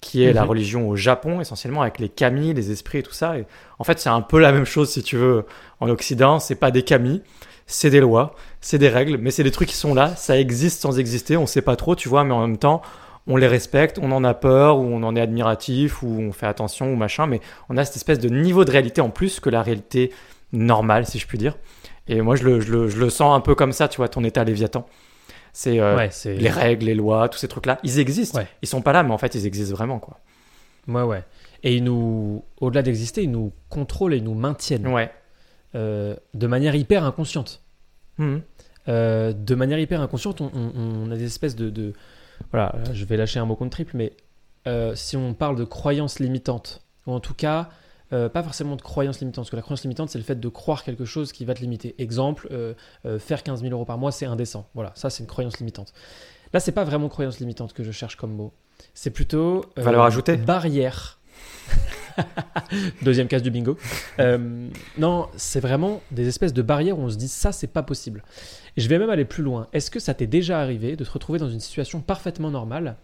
[0.00, 0.48] qui est la Mhm.
[0.48, 3.38] religion au Japon essentiellement avec les kami, les esprits et tout ça.
[3.38, 3.44] Et
[3.78, 5.44] en fait, c'est un peu la même chose si tu veux
[5.80, 6.38] en Occident.
[6.40, 7.22] C'est pas des kami,
[7.66, 10.14] c'est des lois, c'est des règles, mais c'est des trucs qui sont là.
[10.16, 11.36] Ça existe sans exister.
[11.36, 12.82] On sait pas trop, tu vois, mais en même temps.
[13.28, 16.46] On les respecte, on en a peur, ou on en est admiratif, ou on fait
[16.46, 19.48] attention, ou machin, mais on a cette espèce de niveau de réalité en plus que
[19.48, 20.10] la réalité
[20.52, 21.54] normale, si je puis dire.
[22.08, 24.08] Et moi, je le, je le, je le sens un peu comme ça, tu vois,
[24.08, 24.86] ton état Léviathan.
[25.52, 26.34] C'est euh, Ouais, c'est.
[26.34, 28.38] les règles, les lois, tous ces trucs-là, ils existent.
[28.38, 28.46] Ouais.
[28.62, 30.18] Ils sont pas là, mais en fait, ils existent vraiment, quoi.
[30.88, 31.22] Ouais, ouais.
[31.62, 35.10] Et ils nous, au-delà d'exister, ils nous contrôlent et ils nous maintiennent Ouais.
[35.74, 37.62] euh, de manière hyper inconsciente.
[38.18, 38.42] Mhm.
[38.88, 40.72] Euh, de manière hyper inconsciente, on, on-
[41.06, 41.92] on a des espèces de, de-
[42.50, 44.12] Voilà, là, je vais lâcher un mot contre triple, mais
[44.96, 47.68] si on parle de croyances limitantes, ou en tout cas,
[48.12, 50.48] euh, pas forcément de croyances limitantes, parce que la croyance limitante, c'est le fait de
[50.48, 51.94] croire quelque chose qui va te limiter.
[51.98, 52.74] Exemple, euh,
[53.06, 54.68] euh, faire 15 000 euros par mois, c'est indécent.
[54.74, 55.92] Voilà, ça, c'est une croyance limitante.
[56.52, 58.52] Là, c'est pas vraiment croyance limitante que je cherche comme mot.
[58.94, 59.64] C'est plutôt.
[59.76, 60.36] Valeur ajoutée.
[60.36, 61.18] Barrière.
[63.02, 63.78] Deuxième case du bingo.
[64.98, 68.22] Non, c'est vraiment des espèces de barrières où on se dit ça, c'est pas possible.
[68.76, 69.68] Et je vais même aller plus loin.
[69.72, 72.96] Est-ce que ça t'est déjà arrivé de te retrouver dans une situation parfaitement normale?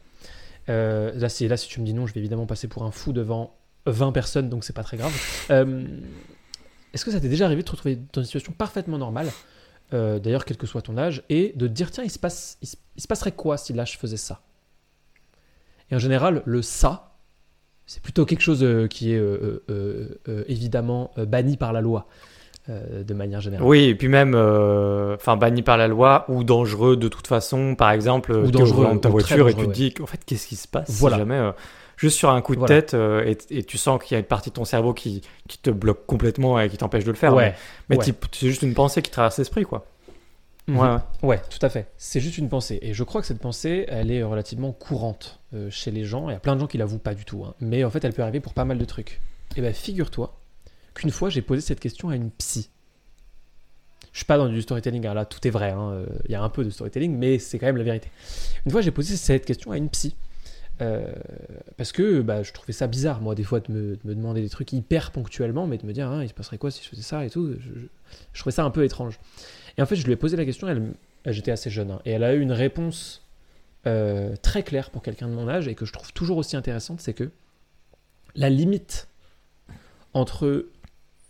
[0.69, 3.55] Euh, là, si tu me dis non, je vais évidemment passer pour un fou devant
[3.91, 5.13] 20 personnes, donc c'est pas très grave.
[5.51, 5.85] Euh,
[6.95, 9.31] Est-ce que ça t'est déjà arrivé de te retrouver dans une situation parfaitement normale,
[9.95, 12.59] euh, d'ailleurs, quel que soit ton âge, et de te dire tiens, il se, passe,
[12.63, 14.41] il, se, il se passerait quoi si là je faisais ça?
[15.91, 17.17] Et en général, le ça,
[17.87, 19.23] c'est plutôt quelque chose euh, qui est
[20.49, 22.07] évidemment banni par la loi,
[22.69, 23.67] de manière générale.
[23.67, 27.75] Oui, et puis même, enfin, banni par la loi ou dangereux de toute façon.
[27.75, 30.57] Par exemple, Ou dangereux, dans ta voiture et tu te dis, en fait, qu'est-ce qui
[30.57, 31.17] se passe Voilà.
[31.17, 31.53] si jamais,
[31.99, 32.81] juste sur un coup de Voilà.
[32.81, 35.21] tête, euh, et, et tu sens qu'il y a une partie de ton cerveau qui,
[35.49, 37.35] qui te bloque complètement et qui t'empêche de le faire.
[37.35, 37.57] ouais, Mais,
[37.91, 38.05] mais ouais.
[38.05, 39.85] type, c'est juste une pensée qui traverse l'esprit, quoi.
[40.69, 40.77] Mhm.
[40.79, 40.99] Ouais, ouais.
[41.23, 41.89] Ouais, tout à fait.
[41.97, 42.79] C'est juste une pensée.
[42.83, 46.29] Et je crois que cette pensée, elle est relativement courante euh, chez les gens.
[46.31, 47.45] Il y a plein de gens qui l'avouent pas du tout.
[47.45, 47.55] hein.
[47.61, 49.21] Mais en fait, elle peut arriver pour pas mal de trucs.
[49.57, 50.35] Et ben, figure-toi
[50.95, 52.69] qu'une fois, j'ai posé cette question à une psy.
[54.13, 55.71] Je suis pas dans du storytelling, hein, là, tout est vrai.
[55.71, 55.91] hein.
[55.93, 58.11] Euh, Il y a un peu de storytelling, mais c'est quand même la vérité.
[58.67, 60.17] Une fois, j'ai posé cette question à une psy.
[60.81, 61.13] Euh,
[61.77, 64.41] parce que bah, je trouvais ça bizarre, moi, des fois, de me, de me demander
[64.41, 66.89] des trucs hyper ponctuellement, mais de me dire, hein, il se passerait quoi si je
[66.89, 67.55] faisais ça et tout.
[68.33, 69.19] Je, trouvais ça un peu étrange.
[69.77, 70.93] Et en fait, je lui ai posé la question, elle,
[71.27, 73.27] j'étais assez jeune, hein, et elle a eu une réponse
[73.87, 77.01] euh, très claire pour quelqu'un de mon âge, et que je trouve toujours aussi intéressante,
[77.01, 77.31] c'est que
[78.35, 79.09] la limite
[80.15, 80.67] entre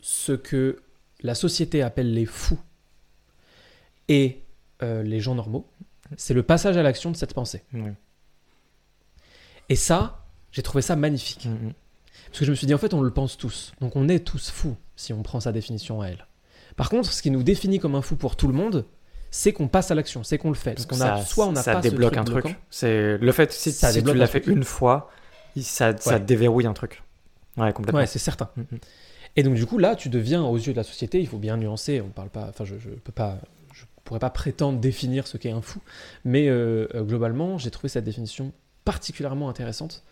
[0.00, 0.80] ce que
[1.22, 2.60] la société appelle les fous
[4.08, 4.42] et
[4.82, 5.66] euh, les gens normaux,
[6.16, 7.62] c'est le passage à l'action de cette pensée.
[9.68, 11.46] Et ça, j'ai trouvé ça magnifique.
[11.46, 11.72] Mhm.
[12.26, 13.72] Parce que je me suis dit, en fait, on le pense tous.
[13.80, 16.26] Donc on est tous fous si on prend sa définition à elle.
[16.76, 18.84] Par contre, ce qui nous définit comme un fou pour tout le monde,
[19.30, 20.74] c'est qu'on passe à l'action, c'est qu'on le fait.
[20.74, 22.56] Parce Donc que on a, soit on n'a ça pas ce débloque truc un truc.
[22.70, 25.10] C'est le fait si, Ça si tu l'as fait une fois,
[25.60, 27.02] ça, déverrouille un truc.
[27.56, 28.00] Ouais, complètement.
[28.00, 28.48] Ouais, c'est certain.
[28.56, 28.78] Mhm.
[29.36, 31.56] Et donc du coup, là, tu deviens aux yeux de la société, il faut bien
[31.56, 32.00] nuancer.
[32.00, 33.38] On parle pas, enfin, je, je peux pas,
[33.72, 35.80] je pourrais pas prétendre définir ce qu'est un fou,
[36.24, 38.52] mais euh, euh, globalement, j'ai trouvé cette définition
[38.88, 40.02] particulièrement intéressante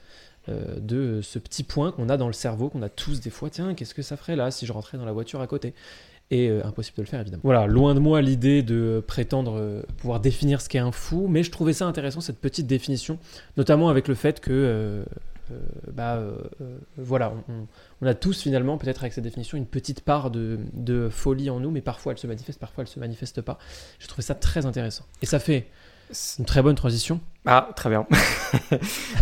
[0.51, 3.49] euh, de ce petit point qu'on a dans le cerveau, qu'on a tous des fois.
[3.49, 5.73] Tiens, qu'est-ce que ça ferait là si je rentrais dans la voiture à côté?
[6.31, 7.41] Et euh, impossible de le faire évidemment.
[7.43, 11.43] Voilà, loin de moi l'idée de prétendre euh, pouvoir définir ce qu'est un fou, mais
[11.43, 13.19] je trouvais ça intéressant cette petite définition,
[13.57, 15.07] notamment avec le fait que
[15.95, 16.21] bah,
[16.99, 17.33] voilà,
[18.03, 21.61] on, a tous finalement, peut-être avec cette définition, une petite part de, de folie en
[21.61, 23.57] nous, mais parfois elle se manifeste, parfois elle se manifeste pas.
[24.01, 25.07] J'ai trouvé ça très intéressant.
[25.23, 25.67] Et ça fait
[26.39, 27.21] une très bonne transition.
[27.47, 28.07] Ah, très bien.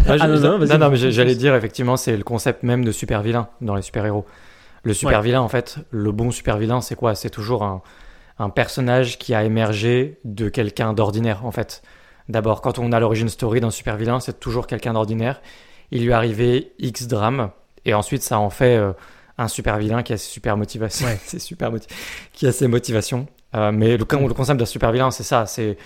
[0.06, 2.92] Ah, je- non, non, non, non, mais j'allais dire, effectivement, c'est le concept même de
[2.92, 4.26] super vilain dans les super-héros.
[4.82, 7.14] Le super vilain, en fait, le bon super vilain, c'est quoi?
[7.14, 7.82] C'est toujours un,
[8.38, 11.82] un personnage qui a émergé de quelqu'un d'ordinaire, en fait.
[12.28, 15.40] D'abord, quand on a l'origine story d'un super vilain, c'est toujours quelqu'un d'ordinaire.
[15.90, 17.50] Il lui est arrivé X drames,
[17.86, 18.92] et ensuite, ça en fait euh,
[19.38, 21.06] un super vilain qui a ses super motivations.
[21.06, 21.18] Ouais.
[21.24, 21.88] ses super moti-
[22.34, 23.26] qui a ses motivations.
[23.54, 25.46] Euh, mais le, le concept d'un super vilain, c'est ça.
[25.46, 25.76] C'est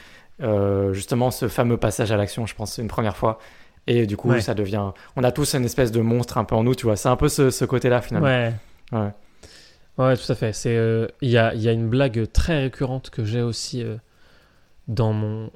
[0.43, 3.39] euh, justement ce fameux passage à l'action, je pense, une première fois.
[3.86, 4.41] Et du coup, Ouais.
[4.43, 4.93] ça devient.
[5.16, 6.97] On a tous une espèce de monstre un peu en nous, tu vois.
[6.97, 8.26] C'est un peu ce, ce côté-là, finalement.
[8.28, 8.53] Ouais.
[8.93, 9.11] Ouais.
[9.97, 10.53] Ouais, tout à fait.
[10.53, 13.97] C'est, euh, il y, a, y a une blague très récurrente que j'ai aussi euh,
[14.89, 15.51] dans mon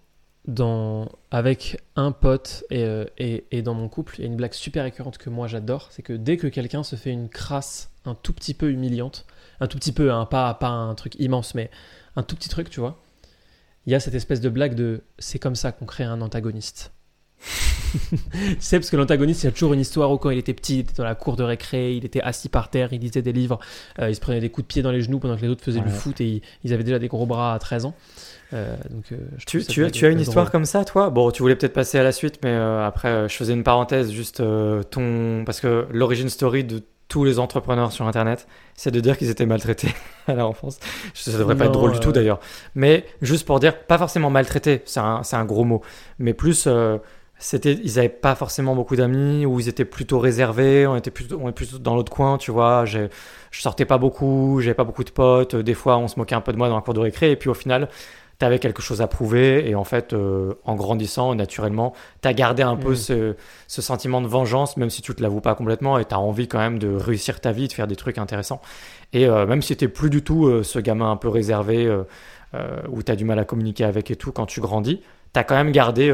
[0.48, 2.84] dans, avec un pote et,
[3.16, 5.86] et, et dans mon couple, il y a une blague super récurrente que moi j'adore,
[5.92, 9.24] c'est que dès que quelqu'un se fait une crasse un tout petit peu humiliante,
[9.60, 11.70] un tout petit peu, hein, pas, pas un truc immense, mais
[12.16, 13.00] un tout petit truc, tu vois,
[13.86, 16.92] il y a cette espèce de blague de c'est comme ça qu'on crée un antagoniste.
[18.60, 20.80] sais, parce que l'antagoniste, il a toujours une histoire où quand il était petit, il
[20.80, 23.58] était dans la cour de récré, il était assis par terre, il lisait des livres,
[23.98, 25.64] euh, il se prenait des coups de pied dans les genoux pendant que les autres
[25.64, 27.94] faisaient du foot et ils, ils avaient déjà des gros bras à 13 ans.
[28.52, 30.22] Euh, donc, euh, je Tu, tu tu as une drôle.
[30.22, 31.10] histoire comme ça, toi?
[31.10, 34.42] Bon, tu voulais peut-être passer à la suite, mais après, je faisais une parenthèse, juste
[34.90, 35.44] ton.
[35.44, 36.82] Parce que l'origine story de
[37.12, 39.94] tous les entrepreneurs sur Internet, c'est de dire qu'ils étaient maltraités
[40.28, 40.80] à la enfance.
[41.12, 42.40] Ça devrait pas être drôle du tout d'ailleurs.
[42.74, 45.82] Mais juste pour dire, pas forcément maltraités, c'est un, c'est un gros mot,
[46.18, 46.64] mais plus.
[46.66, 46.96] euh,
[47.36, 51.38] c'était, ils avaient pas forcément beaucoup d'amis, ou ils étaient plutôt réservés, on était plutôt,
[51.42, 52.86] on est plutôt dans l'autre coin, tu vois.
[52.86, 53.08] Je
[53.50, 56.52] sortais pas beaucoup, j'avais pas beaucoup de potes, des fois on se moquait un peu
[56.52, 57.88] de moi dans la cour de récré, et puis au final,
[58.42, 62.34] tu avais quelque chose à prouver et en fait euh, en grandissant naturellement tu as
[62.34, 62.96] gardé un peu Mm.
[62.96, 63.36] ce,
[63.68, 66.48] ce sentiment de vengeance même si tu te l'avoues pas complètement et tu as envie
[66.48, 68.60] quand même de réussir ta vie de faire des trucs intéressants
[69.12, 71.88] et euh, même si tu plus du tout euh, ce gamin un peu réservé
[72.90, 75.00] où tu as du mal à communiquer avec et tout quand tu grandis
[75.32, 76.12] tu as quand même gardé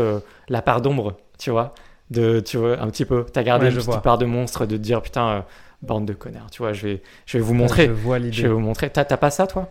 [0.48, 1.72] la part d'ombre tu vois
[2.10, 4.02] de tu vois un petit peu tu as gardé Ouais, une je petite vois.
[4.02, 5.44] part de monstre de te dire putain
[5.82, 8.42] bande de connards tu vois je vais je vais vous montrer je vois je l'idée.
[8.42, 9.68] vais vous montrer t'as pas ça toi?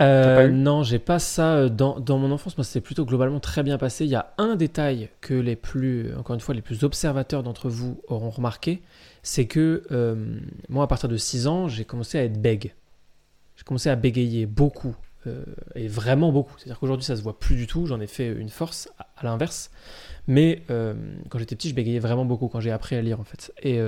[0.00, 2.56] Euh, non, j'ai pas ça euh, dans, dans mon enfance.
[2.56, 4.04] Moi, c'était plutôt globalement très bien passé.
[4.04, 7.68] Il y a un détail que les plus, encore une fois, les plus observateurs d'entre
[7.68, 8.82] vous auront remarqué,
[9.22, 10.38] c'est que euh,
[10.68, 12.74] moi, à partir de 6 ans, j'ai commencé à être bègue.
[13.56, 14.94] J'ai commencé à bégayer beaucoup,
[15.26, 15.42] euh,
[15.74, 16.54] et vraiment beaucoup.
[16.56, 17.86] C'est-à-dire qu'aujourd'hui, ça se voit plus du tout.
[17.86, 19.72] J'en ai fait une force, à, à l'inverse.
[20.28, 23.50] Mais quand j'étais petit, je bégayais vraiment beaucoup quand j'ai appris à lire, en fait.
[23.62, 23.80] Et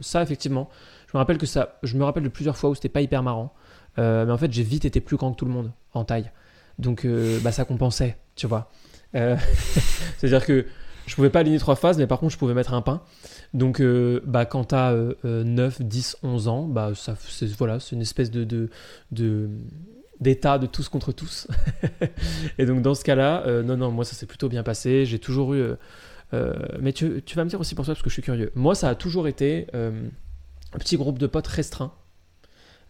[0.00, 0.70] ça, effectivement,
[1.06, 3.22] je me rappelle que ça, je me rappelle de plusieurs fois où c'était pas hyper
[3.22, 3.52] marrant.
[3.98, 6.30] Euh, mais en fait, j'ai vite été plus grand que tout le monde en taille.
[6.78, 8.70] Donc, euh, bah, ça compensait, tu vois.
[9.14, 9.36] Euh,
[10.18, 10.66] C'est-à-dire que
[11.06, 13.02] je pouvais pas aligner trois phases, mais par contre, je pouvais mettre un pain.
[13.52, 13.82] Donc,
[14.24, 18.02] bah, quand t'as euh, euh, 9, 10, 11 ans, bah, ça, c'est, voilà, c'est une
[18.02, 18.44] espèce de,
[19.12, 19.50] de,
[20.20, 21.46] d'état de tous contre tous.
[22.58, 25.06] Et donc, dans ce cas-là, non, non, moi, ça s'est plutôt bien passé.
[25.06, 25.62] J'ai toujours eu.
[26.80, 28.50] mais tu, tu vas me dire aussi pour toi, parce que je suis curieux.
[28.54, 31.92] Moi, ça a toujours été un petit groupe de potes restreint.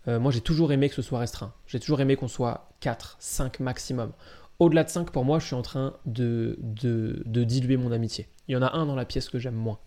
[0.09, 1.53] Euh, moi, j'ai toujours aimé que ce soit restreint.
[1.67, 4.13] J'ai toujours aimé qu'on soit 4, 5 maximum.
[4.59, 8.29] Au-delà de 5, pour moi, je suis en train de, de, de diluer mon amitié.
[8.49, 9.79] Il y en a un dans la pièce que j'aime moins.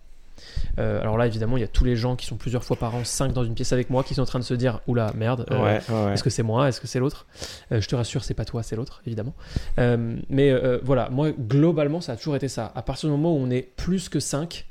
[0.78, 2.94] Euh, alors là, évidemment, il y a tous les gens qui sont plusieurs fois par
[2.94, 5.12] an, 5 dans une pièce avec moi, qui sont en train de se dire Oula,
[5.16, 7.26] merde, euh, ouais ouais est-ce que c'est moi Est-ce que c'est l'autre?
[7.72, 9.34] Euh, Je te rassure, c'est pas toi, c'est l'autre, évidemment.
[9.78, 10.54] Mais
[10.84, 12.72] voilà, moi, globalement, ça a toujours été ça.
[12.76, 14.66] À partir du moment où on est plus que 5,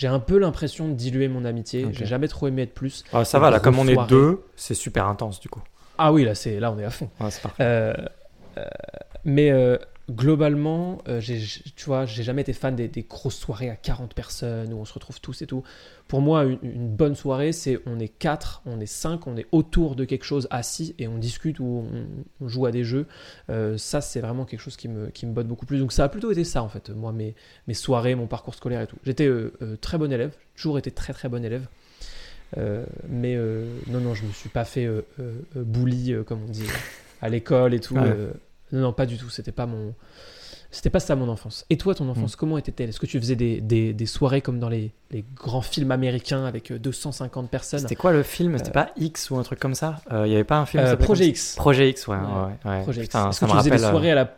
[0.00, 1.86] j'ai un peu l'impression de diluer mon amitié.
[1.92, 3.04] J'ai jamais trop aimé être plus.
[3.12, 5.60] Ah, ça va là comme on est deux c'est super intense du coup
[5.98, 7.10] Ah oui, là, c'est là, on est à fond.
[7.18, 7.50] Parfait.
[7.60, 7.92] Euh,
[8.56, 8.64] euh,
[9.26, 9.76] mais euh,
[10.10, 11.40] globalement, euh, j'ai-
[11.76, 14.84] tu vois, j'ai jamais été fan des, des grosses soirées à 40 personnes où on
[14.84, 15.62] se retrouve tous et tout.
[16.08, 19.46] Pour moi, une, une bonne soirée, c'est on est 4, on est 5, on est
[19.52, 23.06] autour de quelque chose assis et on discute ou on, on joue à des jeux.
[23.48, 25.78] Euh, ça, c'est vraiment quelque chose qui me, qui me botte beaucoup plus.
[25.78, 27.34] Donc ça a plutôt été ça, en fait, moi, mes,
[27.68, 28.96] mes soirées, mon parcours scolaire et tout.
[29.04, 31.66] J'étais euh, euh, très bon élève, toujours été très très bon élève.
[33.08, 33.36] Mais
[33.86, 34.88] non, non, je me suis pas fait
[35.54, 36.66] bully, comme on dit,
[37.22, 37.94] à l'école et tout.
[37.94, 38.16] Ouais.
[38.72, 39.28] Euh, non, non, pas du tout.
[39.30, 39.94] C'était pas mon,
[40.70, 41.64] c'était pas ça mon enfance.
[41.70, 42.88] Et toi, ton enfance, comment était-elle?
[42.90, 46.44] Est-ce que tu faisais des, des, des soirées comme dans les, les grands films américains
[46.44, 47.80] avec euh, 250 personnes?
[47.80, 48.56] C'était quoi le film?
[48.58, 49.96] C'était pas X ou un truc comme ça?
[50.12, 51.54] Euh, Il y avait pas un film Euh, Projet X.
[51.56, 52.16] Projet X, ouais.
[52.64, 52.80] Ouais.
[52.88, 54.36] Est-ce que me tu faisais des euh, soirées à la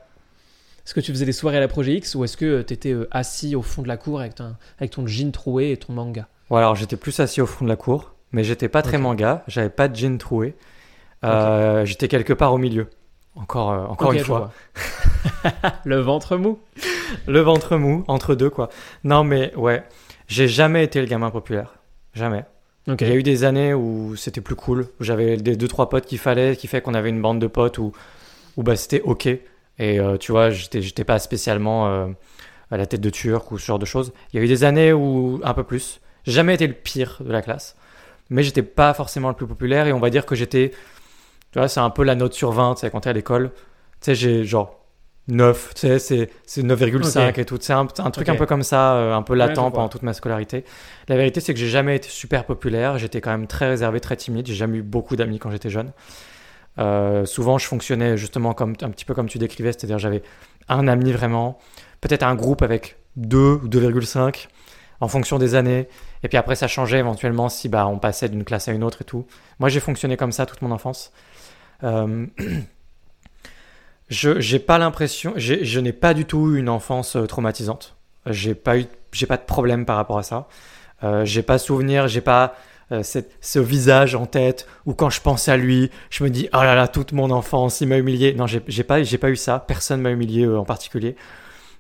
[0.85, 2.93] est-ce que tu faisais des soirées à la Projet X ou est-ce que tu étais
[3.13, 6.27] assis au fond de la cour avec, ton- avec ton jean troué et ton manga?
[6.51, 9.45] Ouais, alors j'étais plus assis au fond de la cour, mais j'étais pas très manga,
[9.47, 10.57] j'avais pas de jean troué.
[11.25, 12.89] Euh, J'étais quelque part au milieu.
[13.35, 14.53] Encore, euh, encore une fois.
[15.85, 16.59] le ventre mou.
[17.27, 18.69] Le ventre mou, entre deux, quoi.
[19.05, 19.85] Non, mais ouais,
[20.29, 21.75] j'ai jamais été le gamin populaire.
[22.15, 22.45] Jamais.
[22.89, 23.01] Ok.
[23.01, 25.89] Il y a eu des années où c'était plus cool, où j'avais des deux trois
[25.89, 27.93] potes qu'il fallait, qui fait qu'on avait une bande de potes où,
[28.57, 29.27] où bah, c'était ok.
[29.27, 29.41] Et
[29.79, 32.09] euh, tu vois, j'étais j'étais pas spécialement euh,
[32.71, 34.13] à la tête de turc ou ce genre de choses.
[34.33, 36.01] Il y a eu des années où un peu plus.
[36.25, 37.77] J'ai jamais été le pire de la classe,
[38.31, 40.73] mais j'étais pas forcément le plus populaire et on va dire que j'étais,
[41.53, 43.51] tu vois, c'est un peu la note sur 20, tu sais, quand t'es à l'école.
[44.01, 44.79] Tu sais, j'ai genre
[45.29, 47.39] 9, tu sais, c'est c'est 9,5 Ok.
[47.39, 47.59] et tout.
[47.61, 50.15] C'est un, un truc un peu comme ça, euh, un peu latent pendant toute ma
[50.15, 50.65] scolarité.
[51.09, 52.99] La vérité, c'est que j'ai jamais été super populaire.
[52.99, 54.47] J'étais quand même très réservé, très timide.
[54.47, 55.93] J'ai jamais eu beaucoup d'amis quand j'étais jeune.
[56.79, 60.23] Euh, souvent, je fonctionnais justement comme un petit peu comme tu décrivais, c'est-à-dire j'avais
[60.69, 61.59] un ami vraiment,
[62.01, 64.49] peut-être un groupe avec 2 ou 2,5
[65.01, 65.89] en fonction des années.
[66.23, 69.03] Et puis après, ça changeait éventuellement si bah, on passait d'une classe à une autre
[69.03, 69.27] et tout.
[69.59, 71.13] Moi, j'ai fonctionné comme ça toute mon enfance.
[71.85, 72.27] Euh,
[74.09, 77.97] Je j'ai pas l'impression, je n'ai pas du tout eu une enfance euh, traumatisante.
[78.27, 80.49] J'ai pas eu, j'ai pas de problème par rapport à ça.
[81.03, 82.55] Euh, j'ai pas souvenir, j'ai pas
[82.91, 86.49] euh, cette- ce visage en tête où quand je pense à lui, je me dis
[86.53, 88.35] oh là là toute mon enfance il m'a humilié.
[88.35, 89.59] Non, j'ai j'ai pas j'ai pas eu ça.
[89.67, 91.17] Personne m'a humilié euh, en particulier.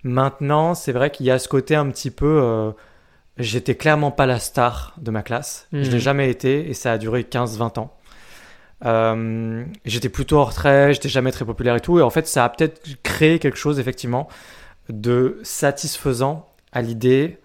[0.02, 2.72] Maintenant, c'est vrai qu'il y a ce côté un petit peu.
[3.38, 5.68] J'étais clairement pas la star de ma classe.
[5.72, 5.90] Je Mhm.
[5.90, 7.94] l'ai jamais été et ça a duré 15-20 ans.
[8.84, 11.98] Euh, j'étais plutôt en retrait, j'étais jamais très populaire et tout.
[11.98, 14.28] Et en fait, ça a peut-être créé quelque chose, effectivement,
[14.88, 17.38] de satisfaisant à l'idée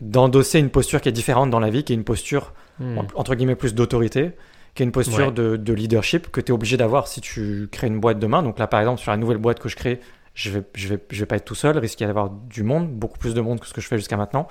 [0.00, 2.98] d'endosser une posture qui est différente dans la vie, qui est une posture, Hmm.
[3.14, 4.32] entre guillemets, plus d'autorité,
[4.74, 5.32] qui est une posture Ouais.
[5.32, 8.42] de, de leadership que tu es obligé d'avoir si tu crées une boîte demain.
[8.42, 10.00] Donc là, par exemple, sur la nouvelle boîte que je crée,
[10.34, 12.88] je vais, je vais, je vais pas être tout seul, risque d'y avoir du monde,
[12.90, 14.48] beaucoup plus de monde que ce que je fais jusqu'à maintenant.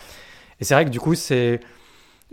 [0.59, 1.59] Et c'est vrai que du coup, c'est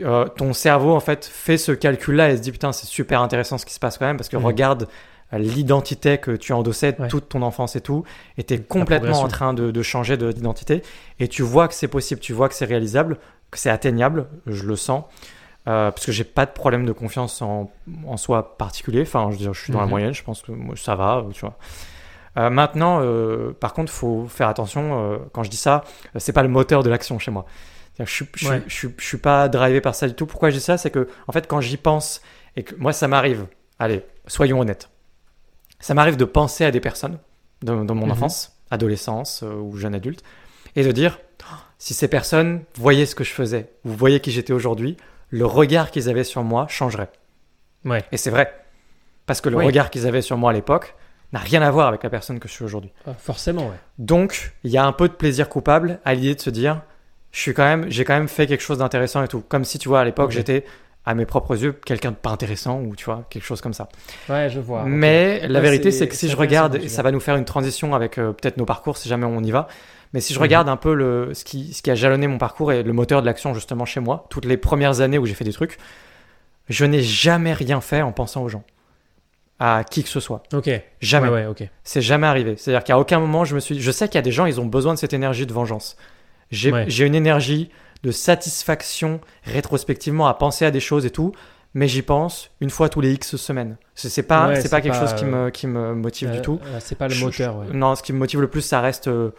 [0.00, 3.58] euh, ton cerveau en fait fait ce calcul-là et se dit putain, c'est super intéressant
[3.58, 4.44] ce qui se passe quand même parce que Mhm.
[4.44, 4.88] regarde
[5.34, 7.08] euh, l'identité que tu endossais Ouais.
[7.08, 8.04] toute ton enfance et tout,
[8.38, 10.82] et tu es complètement en train de, de changer de- d'identité
[11.20, 13.18] et tu vois que c'est possible, tu vois que c'est réalisable,
[13.50, 15.04] que c'est atteignable, je le sens.
[15.66, 17.70] Euh, parce que j'ai pas de problème de confiance en,
[18.06, 19.02] en soi particulier.
[19.02, 19.90] Enfin, je veux dire, je suis dans la Mhm.
[19.90, 21.58] moyenne, je pense que moi, ça va, tu vois.
[22.38, 25.12] Euh, maintenant, euh, par contre, faut faire attention.
[25.12, 25.84] euh, quand je dis ça,
[26.16, 27.44] c'est pas le moteur de l'action chez moi.
[27.98, 28.62] Je, je, suis- Ouais.
[28.66, 30.26] je, suis- je suis pas drivé par ça du tout.
[30.26, 30.78] Pourquoi je dis ça?
[30.78, 32.20] C'est que, en fait, quand j'y pense
[32.56, 33.46] et que moi, ça m'arrive.
[33.78, 34.88] Allez, soyons honnêtes.
[35.80, 37.18] Ça m'arrive de penser à des personnes
[37.62, 38.12] dans, dans mon Mhm.
[38.12, 40.22] enfance, adolescence euh, ou jeune adulte,
[40.76, 44.30] et de dire Oh, si ces personnes voyaient ce que je faisais, ou voyaient qui
[44.32, 44.96] j'étais aujourd'hui,
[45.30, 47.10] le regard qu'ils avaient sur moi changerait.
[47.84, 48.04] Ouais.
[48.12, 48.52] Et c'est vrai.
[49.26, 49.66] Parce que le Oui.
[49.66, 50.94] regard qu'ils avaient sur moi à l'époque
[51.32, 52.90] n'a rien à voir avec la personne que je suis aujourd'hui.
[53.06, 53.76] Ah, forcément, ouais.
[53.98, 56.80] Donc, il y a un peu de plaisir coupable à l'idée de se dire,
[57.32, 59.42] je suis quand même, j'ai quand même fait quelque chose d'intéressant et tout.
[59.48, 60.64] Comme si, tu vois, à l'époque, j'étais,
[61.04, 63.88] à mes propres yeux, quelqu'un de pas intéressant ou, tu vois, quelque chose comme ça.
[64.28, 64.84] Ouais, je vois.
[64.84, 67.94] Mais la vérité, c'est- que si je regarde, et ça va nous faire une transition
[67.94, 69.68] avec euh, peut-être nos parcours si jamais on y va.
[70.14, 70.42] Mais si je Mhm.
[70.42, 73.20] regarde un peu le, ce, qui, ce qui a jalonné mon parcours et le moteur
[73.20, 75.76] de l'action justement chez moi, toutes les premières années où j'ai fait des trucs,
[76.70, 78.64] je n'ai jamais rien fait en pensant aux gens.
[79.60, 80.42] À qui que ce soit.
[80.54, 80.70] Ok.
[81.00, 81.28] Jamais.
[81.28, 81.64] Ouais, ouais, ok.
[81.84, 82.56] C'est jamais arrivé.
[82.56, 83.80] C'est-à-dire qu'à aucun moment je me suis.
[83.80, 85.96] Je sais qu'il y a des gens, ils ont besoin de cette énergie de vengeance.
[86.50, 86.86] J'ai Ouais.
[86.88, 87.70] une énergie
[88.02, 91.32] de satisfaction rétrospectivement à penser à des choses et tout,
[91.74, 93.76] mais j'y pense une fois tous les X semaines.
[93.94, 96.30] C'est pas, Ouais, c'est c'est pas quelque pas, chose qui euh, me, qui me motive
[96.30, 96.60] du Euh, tout.
[96.64, 97.66] euh, c'est pas le Je- moteur, ouais.
[97.72, 99.30] Non, ce qui me motive le plus, ça reste euh,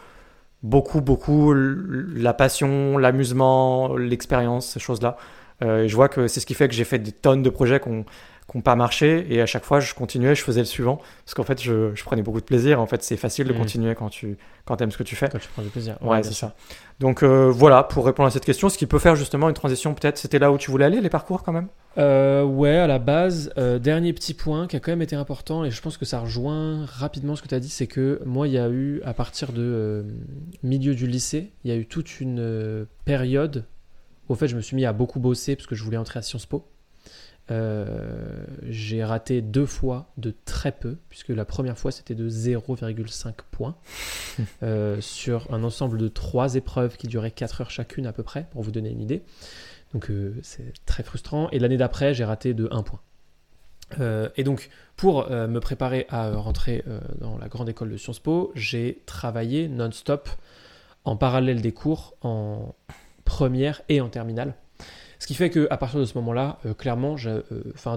[0.62, 5.16] beaucoup, beaucoup la passion, l'amusement, l'expérience, ces choses-là.
[5.62, 7.80] Je vois que c'est ce qui fait que j'ai fait des tonnes de projets
[8.50, 11.00] qui ont n'ont pas marché et à chaque fois je continuais, je faisais le suivant
[11.24, 12.80] parce qu'en fait je, je prenais beaucoup de plaisir.
[12.80, 13.58] En fait, c'est facile de Mhm.
[13.58, 15.28] continuer quand tu quand aimes ce que tu fais.
[15.28, 15.96] Quand tu prends du plaisir.
[16.02, 16.54] Ouais, c'est ça.
[16.98, 19.94] Donc euh, voilà, pour répondre à cette question, ce qui peut faire justement une transition,
[19.94, 21.68] peut-être, c'était là où tu voulais aller, les parcours quand même?
[21.98, 25.64] Euh, ouais, à la base, euh, dernier petit point qui a quand même été important,
[25.64, 28.46] et je pense que ça rejoint rapidement ce que tu as dit, c'est que moi,
[28.48, 30.02] il y a eu, à partir de euh,
[30.62, 33.64] milieu du lycée, il y a eu toute une période
[34.28, 36.18] où, au fait, je me suis mis à beaucoup bosser parce que je voulais entrer
[36.18, 36.66] à Sciences Po.
[37.50, 43.34] Euh, j'ai raté deux fois de très peu, puisque la première fois c'était de 0,5
[43.50, 43.76] points
[44.62, 48.46] euh, sur un ensemble de trois épreuves qui duraient 4 heures chacune à peu près,
[48.52, 49.22] pour vous donner une idée.
[49.92, 51.50] Donc euh, c'est très frustrant.
[51.50, 53.00] Et l'année d'après, j'ai raté de 1 point.
[54.36, 56.84] Et donc, pour me préparer à rentrer
[57.18, 60.28] dans la grande école de Sciences Po, j'ai travaillé non-stop
[61.04, 62.76] en parallèle des cours en
[63.24, 64.54] première et en terminale.
[65.20, 67.42] Ce qui fait qu'à partir de ce moment-là, euh, clairement, euh,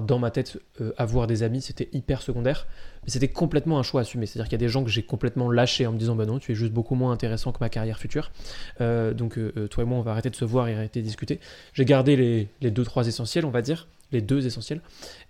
[0.02, 2.68] dans ma tête, euh, avoir des amis, c'était hyper secondaire,
[3.04, 4.26] mais c'était complètement un choix assumé.
[4.26, 6.38] C'est-à-dire qu'il y a des gens que j'ai complètement lâchés en me disant, bah non,
[6.38, 8.32] tu es juste beaucoup moins intéressant que ma carrière future.
[8.80, 11.40] Donc, toi et moi, on va arrêter de se voir et arrêter de discuter.
[11.72, 14.82] J'ai gardé les, deux, trois essentiels, on va dire, les deux essentiels,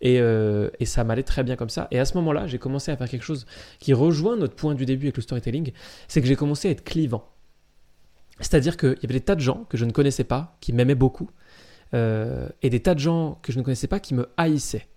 [0.02, 0.20] et
[0.86, 1.88] ça m'allait très bien comme ça.
[1.92, 3.46] Et à ce moment-là, j'ai commencé à faire quelque chose
[3.80, 5.74] qui rejoint notre point du début avec le storytelling,
[6.08, 7.30] c'est que j'ai commencé à être clivant.
[8.40, 10.96] C'est-à-dire qu'il y avait des tas de gens que je ne connaissais pas, qui m'aimaient
[10.96, 11.30] beaucoup,
[11.94, 14.88] euh, et des tas de gens que je ne connaissais pas qui me haïssaient.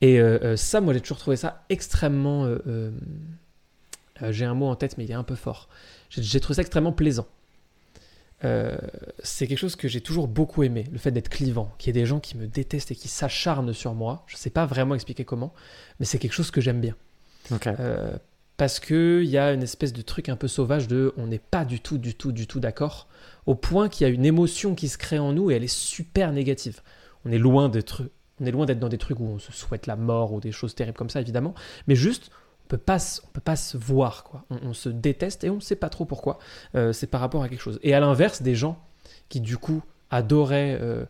[0.00, 2.44] Et euh, euh, ça, moi, j'ai toujours trouvé ça extrêmement...
[2.44, 2.90] euh,
[4.30, 5.68] j'ai un mot en tête, mais il est un peu fort.
[6.10, 7.26] J'ai trouvé ça extrêmement plaisant.
[9.22, 12.00] C'est quelque chose que j'ai toujours beaucoup aimé, le fait d'être clivant, qu'il y ait
[12.02, 14.24] des gens qui me détestent et qui s'acharnent sur moi.
[14.26, 15.52] Je ne sais pas vraiment expliquer comment,
[16.00, 16.96] mais c'est quelque chose que j'aime bien.
[18.62, 21.64] Parce qu'il y a une espèce de truc un peu sauvage de on n'est pas
[21.64, 23.08] du tout, du tout, du tout d'accord,
[23.44, 25.66] au point qu'il y a une émotion qui se crée en nous et elle est
[25.66, 26.80] super négative.
[27.24, 28.04] On est loin d'être,
[28.40, 30.52] on est loin d'être dans des trucs où on se souhaite la mort ou des
[30.52, 31.54] choses terribles comme ça, évidemment,
[31.88, 32.30] mais juste
[32.64, 35.74] on peut pas, on peut pas se voir on se déteste et on ne sait
[35.74, 36.38] pas trop pourquoi.
[36.76, 37.80] Euh, c'est par rapport à quelque chose.
[37.82, 38.78] Et à l'inverse, des gens
[39.28, 39.82] qui du coup
[40.12, 41.04] adoraient euh,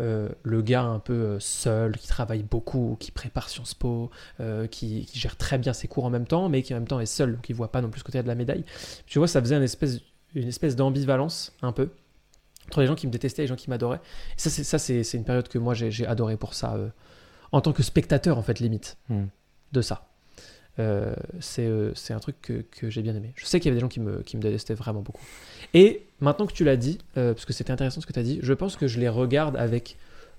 [0.00, 4.66] euh, le gars un peu euh, seul, qui travaille beaucoup, qui prépare Sciences Po, euh,
[4.66, 7.00] qui, qui gère très bien ses cours en même temps, mais qui en même temps
[7.00, 8.64] est seul, qui voit pas non plus ce côté de la médaille.
[9.06, 10.00] Tu vois, ça faisait une espèce,
[10.34, 11.90] une espèce d'ambivalence un peu
[12.66, 14.00] entre les gens qui me détestaient et les gens qui m'adoraient.
[14.36, 16.88] Et ça, c'est ça, c'est une période que moi j'ai adoré pour ça, euh,
[17.52, 19.26] en tant que spectateur en fait limite Hmm.
[19.72, 20.08] de ça.
[20.80, 23.32] Euh, c'est euh, c'est un truc que, que j'ai bien aimé.
[23.36, 25.22] Je sais qu'il y avait des gens qui me, qui me détestaient vraiment beaucoup.
[25.72, 28.24] Et maintenant que tu l'as dit, euh, parce que c'était intéressant ce que tu as
[28.24, 29.96] dit, je pense que je les regarde avec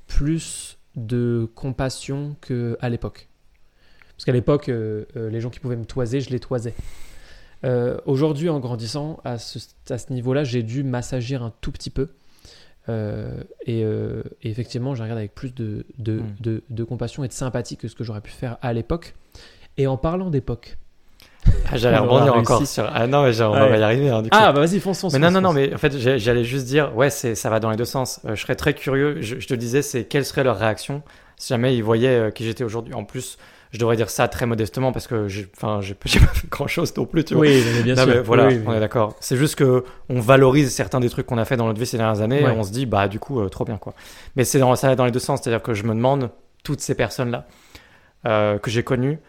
[0.08, 3.28] plus de compassion qu'à l'époque.
[4.16, 6.74] Parce qu'à l'époque, les gens qui pouvaient me toiser, je les toisais.
[8.06, 9.60] Aujourd'hui, en grandissant, à ce,
[9.90, 12.08] à ce niveau-là, j'ai dû m'assagir un tout petit peu.
[12.90, 16.36] Euh, et, euh, et effectivement, je regarde avec plus de, de, Mm.
[16.40, 19.16] de, de compassion et de sympathie que ce que j'aurais pu faire à l'époque.
[19.78, 20.78] Et en parlant d'époque.
[21.72, 22.52] Ah, J'allais rebondir réussi.
[22.54, 22.90] encore sur.
[22.92, 23.70] Ah non, mais on Ouais.
[23.70, 24.10] va y arriver.
[24.10, 24.38] hein, du coup.
[24.40, 25.14] Ah, bah vas-y, fonce, fonce.
[25.14, 27.60] Mais non, fonce, non, non, mais en fait, j'allais juste dire, ouais, c'est, ça va
[27.60, 28.20] dans les deux sens.
[28.26, 31.04] Euh, je serais très curieux, je, je te disais, c'est quelle serait leur réaction
[31.38, 32.94] si jamais ils voyaient euh, qui j'étais aujourd'hui.
[32.96, 33.38] En plus,
[33.72, 36.66] je devrais dire ça très modestement parce que j'ai, enfin, j'ai, j'ai pas fait grand
[36.68, 37.42] chose non plus, tu vois.
[37.46, 38.14] Oui, mais bien Non, sûr.
[38.16, 39.16] mais voilà, Oui, oui, on est d'accord.
[39.20, 41.98] C'est juste que on valorise certains des trucs qu'on a fait dans notre vie ces
[41.98, 42.52] dernières années Ouais.
[42.54, 43.94] et on se dit, bah, du coup, euh, trop bien, quoi.
[44.36, 46.32] Mais c'est dans, ça va dans les deux sens, c'est-à-dire que je me demande,
[46.64, 47.46] toutes ces personnes-là
[48.24, 49.20] que j'ai connues,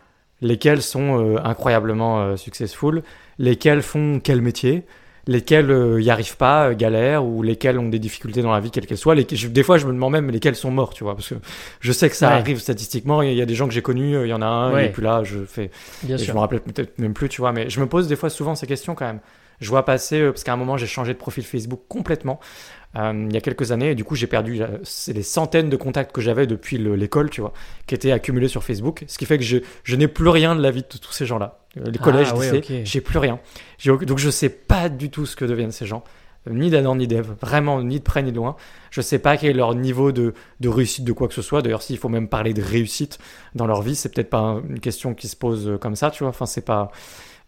[0.43, 3.03] lesquelles sont euh, incroyablement euh, successful,
[3.39, 4.85] lesquelles font quel métier,
[5.29, 8.71] lesquelles euh, y arrivent pas, euh, galèrent, ou lesquelles ont des difficultés dans la vie,
[8.71, 9.15] quelles qu'elles soient.
[9.15, 11.35] Les- des fois, je me demande même lesquelles sont morts, tu vois, parce que
[11.81, 12.35] je sais que ça Ouais.
[12.35, 13.23] arrive statistiquement.
[13.23, 14.71] Il y, a- il des gens que j'ai connus, euh, il y en a un,
[14.71, 14.87] il Ouais.
[14.87, 15.71] est plus là, je fais
[16.05, 16.35] Bien et je sûr.
[16.35, 18.67] me rappelle peut-être même plus, tu vois, mais je me pose des fois souvent ces
[18.67, 19.21] questions quand même.
[19.61, 22.86] Je vois passer, euh, parce qu'à un moment j'ai changé de profil Facebook complètement, euh,
[22.99, 25.77] il y a quelques années, et du coup j'ai perdu euh, c'est les centaines de
[25.77, 27.53] contacts que j'avais depuis le- l'école, tu vois,
[27.87, 30.63] qui étaient accumulés sur Facebook, ce qui fait que je, je n'ai plus rien de
[30.63, 31.59] la vie de tous ces gens-là.
[31.79, 32.81] Euh, Les Ah, collèges, ouais, lycées, ok.
[32.85, 33.39] j'ai plus rien.
[33.85, 36.05] Donc je sais pas du tout ce que deviennent ces gens.
[36.49, 38.57] Euh, Ni d'Adam ni d'Ève, vraiment ni de près ni de loin.
[38.91, 41.61] Je sais pas quel est leur niveau de, de réussite de quoi que ce soit.
[41.61, 43.19] D'ailleurs, s'il faut même parler de réussite
[43.55, 46.11] dans leur vie, c'est peut-être pas un- une question qui se pose euh, comme ça,
[46.11, 46.31] tu vois.
[46.31, 46.91] Enfin, c'est pas.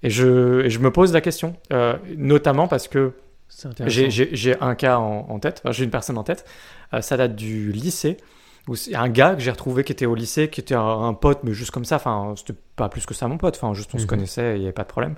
[0.02, 3.12] Et je, et je me pose la question, euh, notamment parce que.
[4.32, 6.44] J'ai- un cas en, en tête, Enfin, j'ai une personne en tête.
[6.94, 8.16] Euh, ça date du lycée.
[8.68, 11.40] Où un gars que j'ai retrouvé qui était au lycée, qui était un, un pote,
[11.42, 11.96] mais juste comme ça.
[11.96, 13.56] Enfin, c'était pas plus que ça mon pote.
[13.56, 14.08] Enfin, juste on se Mhm.
[14.08, 15.14] connaissait, il n'y avait pas de problème.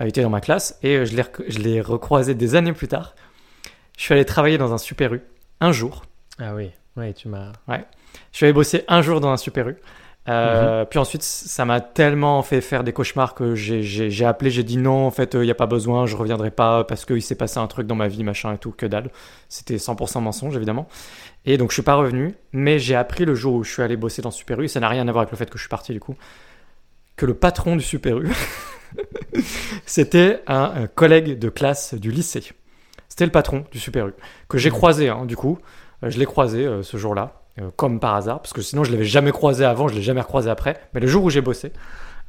[0.00, 3.14] Euh, il était dans ma classe et euh, je l'ai recroisé des années plus tard.
[3.98, 5.20] Je suis allé travailler dans un super U
[5.60, 6.04] un jour.
[6.38, 7.52] Ah oui, ouais, tu m'as.
[7.68, 7.76] Je
[8.32, 9.76] suis allé bosser un jour dans un super U.
[10.28, 14.76] Euh, Puis ensuite, ça m'a tellement fait faire des cauchemars que j'ai- appelé, j'ai dit
[14.76, 17.58] non, en fait, il n'y a pas besoin, je reviendrai pas parce qu'il s'est passé
[17.58, 19.10] un truc dans ma vie, machin et tout, que dalle.
[19.48, 20.86] C'était 100% mensonge, évidemment.
[21.46, 23.96] Et donc, je suis pas revenu, mais j'ai appris le jour où je suis allé
[23.96, 25.62] bosser dans Super U, et ça n'a rien à voir avec le fait que je
[25.62, 26.14] suis parti, du coup,
[27.16, 28.28] que le patron du Super U,
[29.86, 32.42] c'était un, un collègue de classe du lycée.
[33.08, 34.12] C'était le patron du Super U,
[34.48, 34.76] que j'ai Mhm.
[34.76, 35.58] croisé, hein, du coup.
[36.04, 38.90] Euh, je l'ai croisé euh, ce jour-là, euh, comme par hasard, parce que sinon je
[38.92, 40.80] l'avais jamais croisé avant, je l'ai jamais recroisé après.
[40.94, 41.72] Mais le jour où j'ai bossé,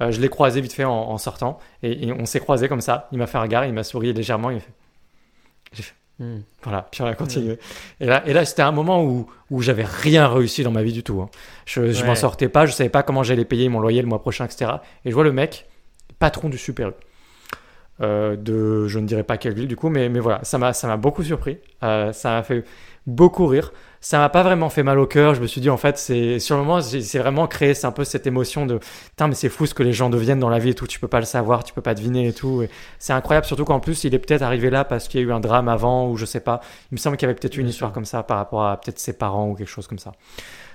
[0.02, 2.82] euh, je l'ai croisé vite fait en, en sortant, et, et on s'est croisé comme
[2.82, 3.08] ça.
[3.12, 4.74] Il m'a fait un regard, il m'a souri légèrement, il m'a fait.
[5.74, 6.42] J'ai fait Hmm.
[6.62, 7.58] voilà, puis on a continué.
[8.00, 10.94] Et là, et là c'était un moment où, où j'avais rien réussi dans ma vie
[10.94, 11.20] du tout.
[11.20, 11.32] hein.
[11.66, 12.08] Je, je Ouais.
[12.10, 14.70] m'en sortais pas, je savais pas comment j'allais payer mon loyer le mois prochain, etc.
[15.04, 15.68] Et je vois le mec,
[16.20, 16.92] patron du Super U.
[18.02, 20.74] Euh, de, je ne dirais pas quelle ville du coup, mais, mais voilà, ça m'a,
[20.74, 21.58] ça m'a beaucoup surpris.
[21.82, 22.66] Euh, ça m'a fait
[23.08, 23.74] beaucoup rire.
[24.04, 25.36] Ça m'a pas vraiment fait mal au cœur.
[25.36, 27.92] Je me suis dit, en fait, c'est sur le moment, c'est vraiment créé, c'est un
[27.92, 28.80] peu cette émotion de,
[29.10, 30.88] putain, mais c'est fou ce que les gens deviennent dans la vie et tout.
[30.88, 32.64] Tu peux pas le savoir, tu peux pas deviner et tout.
[32.98, 35.32] C'est incroyable, surtout qu'en plus, il est peut-être arrivé là parce qu'il y a eu
[35.32, 36.62] un drame avant ou je sais pas.
[36.92, 38.98] Il me semble qu'il y avait peut-être une histoire comme ça par rapport à peut-être
[38.98, 40.14] ses parents ou quelque chose comme ça.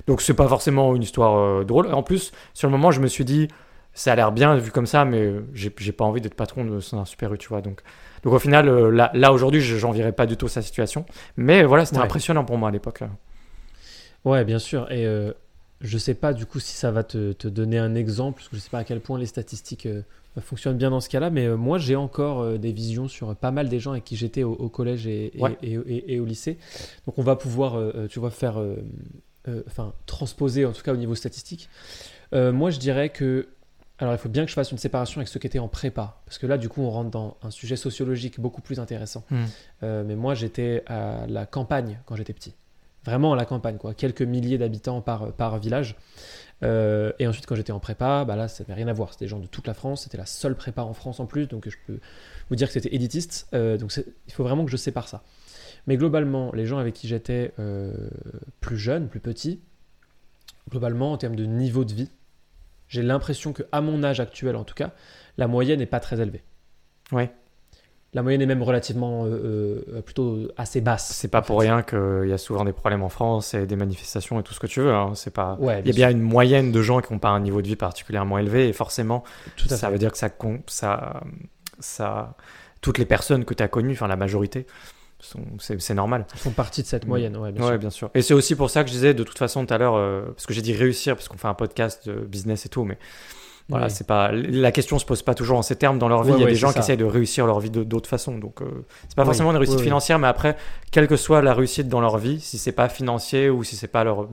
[0.06, 1.92] Donc c'est pas forcément une histoire euh, drôle.
[1.92, 3.48] En plus, sur le moment, je me suis dit,
[3.92, 7.04] ça a l'air bien vu comme ça, mais j'ai pas envie d'être patron de un
[7.04, 7.60] super U, tu vois.
[7.60, 7.80] Donc,
[8.22, 11.04] donc au final, euh, là, là aujourd'hui, je- j'envierais pas du tout sa situation.
[11.36, 12.04] Mais voilà, c'était Ouais.
[12.04, 13.02] impressionnant pour moi à l'époque.
[14.24, 14.90] Ouais, bien sûr.
[14.90, 15.32] Et euh,
[15.80, 18.56] je sais pas du coup si ça va te, te donner un exemple, parce que
[18.56, 20.02] je sais pas à quel point les statistiques euh,
[20.40, 23.68] fonctionnent bien dans ce cas-là, mais euh, moi j'ai encore des visions sur pas mal
[23.68, 25.56] des gens avec qui j'étais au, au collège et, et- Ouais.
[25.62, 26.58] et, au lycée.
[27.06, 28.60] Donc on va pouvoir, tu vois, faire,
[29.66, 31.68] enfin, transposer en tout cas au niveau statistique.
[32.32, 33.46] Moi je dirais que,
[33.98, 36.20] alors il faut bien que je fasse une séparation avec ceux qui étaient en prépa,
[36.26, 39.24] parce que là du coup on rentre dans un sujet sociologique beaucoup plus intéressant.
[39.82, 42.54] Euh, mais moi, j'étais à la campagne quand j'étais petit.
[43.04, 43.94] Vraiment à la campagne, quoi.
[43.94, 45.96] Quelques milliers d'habitants par, par village.
[46.62, 49.12] Euh, et ensuite, quand j'étais en prépa, bah là, ça n'avait rien à voir.
[49.12, 50.02] C'était des gens de toute la France.
[50.02, 51.46] C'était la seule prépa en France en plus.
[51.46, 52.00] Donc, je peux
[52.48, 53.46] vous dire que c'était élitiste.
[53.54, 53.92] Euh, donc,
[54.26, 55.22] il faut vraiment que je sépare ça.
[55.86, 57.52] Mais globalement, les gens avec qui j'étais
[58.60, 59.60] plus jeune, plus petit,
[60.68, 62.10] globalement, en termes de niveau de vie,
[62.88, 64.90] j'ai l'impression que, à mon âge actuel en tout cas,
[65.36, 66.42] la moyenne n'est pas très élevée.
[67.12, 67.30] Ouais.
[68.14, 71.10] La moyenne est même relativement euh, euh, plutôt assez basse.
[71.12, 71.68] C'est pas pour fait.
[71.68, 74.60] rien qu'il y a souvent des problèmes en France et des manifestations et tout ce
[74.60, 74.92] que tu veux.
[74.94, 75.12] hein.
[75.14, 75.56] C'est pas.
[75.60, 77.66] Ouais, Il y a bien une moyenne de gens qui n'ont pas un niveau de
[77.66, 79.22] vie particulièrement élevé et forcément,
[79.56, 79.90] tout ça fait.
[79.92, 80.30] veut dire que ça,
[80.66, 81.20] ça,
[81.78, 82.36] ça,
[82.80, 84.66] toutes les personnes que tu as connues, enfin la majorité,
[85.20, 86.26] c'est normal.
[86.34, 87.78] Ils font partie de cette moyenne, ouais, bien ouais, sûr.
[87.78, 88.10] bien sûr.
[88.14, 90.26] Et c'est aussi pour ça que je disais de toute façon tout à l'heure, euh,
[90.26, 92.98] parce que j'ai dit réussir, parce qu'on fait un podcast de business et tout, mais
[93.68, 96.32] voilà, c'est pas la question se pose pas toujours en ces termes dans leur vie.
[96.34, 98.38] Il y a des gens qui essayent de réussir leur vie d'autres façons.
[98.38, 100.56] Donc euh, c'est pas forcément une réussite financière, mais après,
[100.92, 103.88] quelle que soit la réussite dans leur vie, si c'est pas financier ou si c'est
[103.88, 104.28] pas leur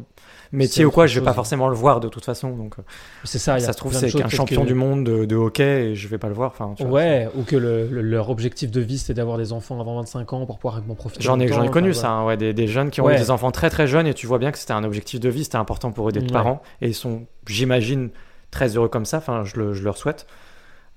[0.53, 2.55] métier C'est ou quoi, je vais pas forcément le voir de toute façon.
[2.55, 2.83] Donc euh,
[3.25, 6.07] C'est ça, se trouve c'est qu'un champion que- du monde de, de hockey et je
[6.07, 6.51] vais pas le voir.
[6.51, 9.51] Enfin, tu vois, Ouais, ou que le- le- leur objectif de vie c'était d'avoir des
[9.51, 11.23] enfants avant 25 ans pour pouvoir en profiter.
[11.23, 13.15] J'en ai, j'en ai connu enfin, ça, hein, ouais, des, des jeunes qui ont Ouais.
[13.15, 15.29] eu des enfants très très jeunes et tu vois bien que c'était un objectif de
[15.29, 16.31] vie, c'était important pour eux d'être Ouais.
[16.31, 18.09] parents et ils sont, j'imagine,
[18.51, 20.27] très heureux comme ça, enfin je, le- je leur souhaite.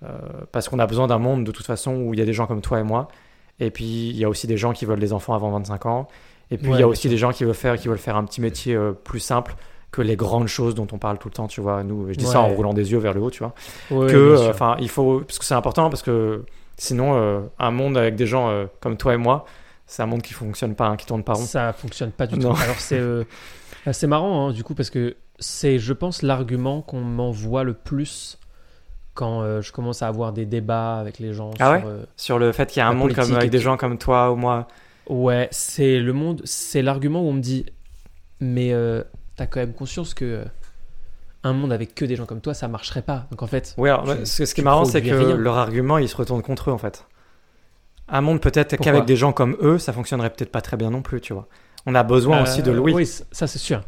[0.03, 0.09] Euh,
[0.53, 2.47] parce qu'on a besoin d'un monde de toute façon où il y a des gens
[2.47, 3.09] comme toi et moi
[3.61, 6.07] et puis il y a aussi des gens qui veulent des enfants avant 25 ans
[6.51, 7.11] et puis il Ouais, y a aussi sûr.
[7.11, 9.55] des gens qui veulent, faire, qui veulent faire un petit métier euh, plus simple
[9.93, 11.83] que les grandes choses dont on parle tout le temps, tu vois.
[11.83, 13.55] Nous, je dis ça en roulant des yeux vers le haut, tu vois
[13.91, 16.45] Ouais, que euh, il faut parce que c'est important parce que
[16.77, 19.45] sinon euh, un monde avec des gens comme toi et moi
[19.87, 22.39] c'est un monde qui fonctionne pas hein, qui tourne pas rond Ça fonctionne pas du
[22.39, 22.53] Non.
[22.53, 22.61] tout.
[23.87, 27.73] Alors c'est marrant hein, du coup parce que c'est je pense l'argument qu'on m'envoie le
[27.75, 28.39] plus
[29.15, 32.39] quand euh, je commence à avoir des débats avec les gens Ah sur, euh, sur
[32.39, 34.67] le fait qu'il y a un monde comme avec des gens comme toi ou moi
[35.09, 37.67] Ouais, c'est le monde, c'est l'argument où on me dit,
[38.41, 39.03] mais euh,
[39.37, 40.45] t'as quand même conscience que euh,
[41.45, 43.27] un monde avec que des gens comme toi, ça marcherait pas.
[43.31, 45.37] Donc en fait, ouais alors, Tu- ce, ce qui est marrant c'est que rien.
[45.37, 47.07] leur argument il se retourne contre eux en fait
[48.09, 51.03] un monde peut-être qu'avec des gens comme eux ça fonctionnerait peut-être pas très bien non
[51.03, 51.49] plus tu vois
[51.87, 53.83] on a besoin aussi de euh, Louis Oui, ça c'est sûr.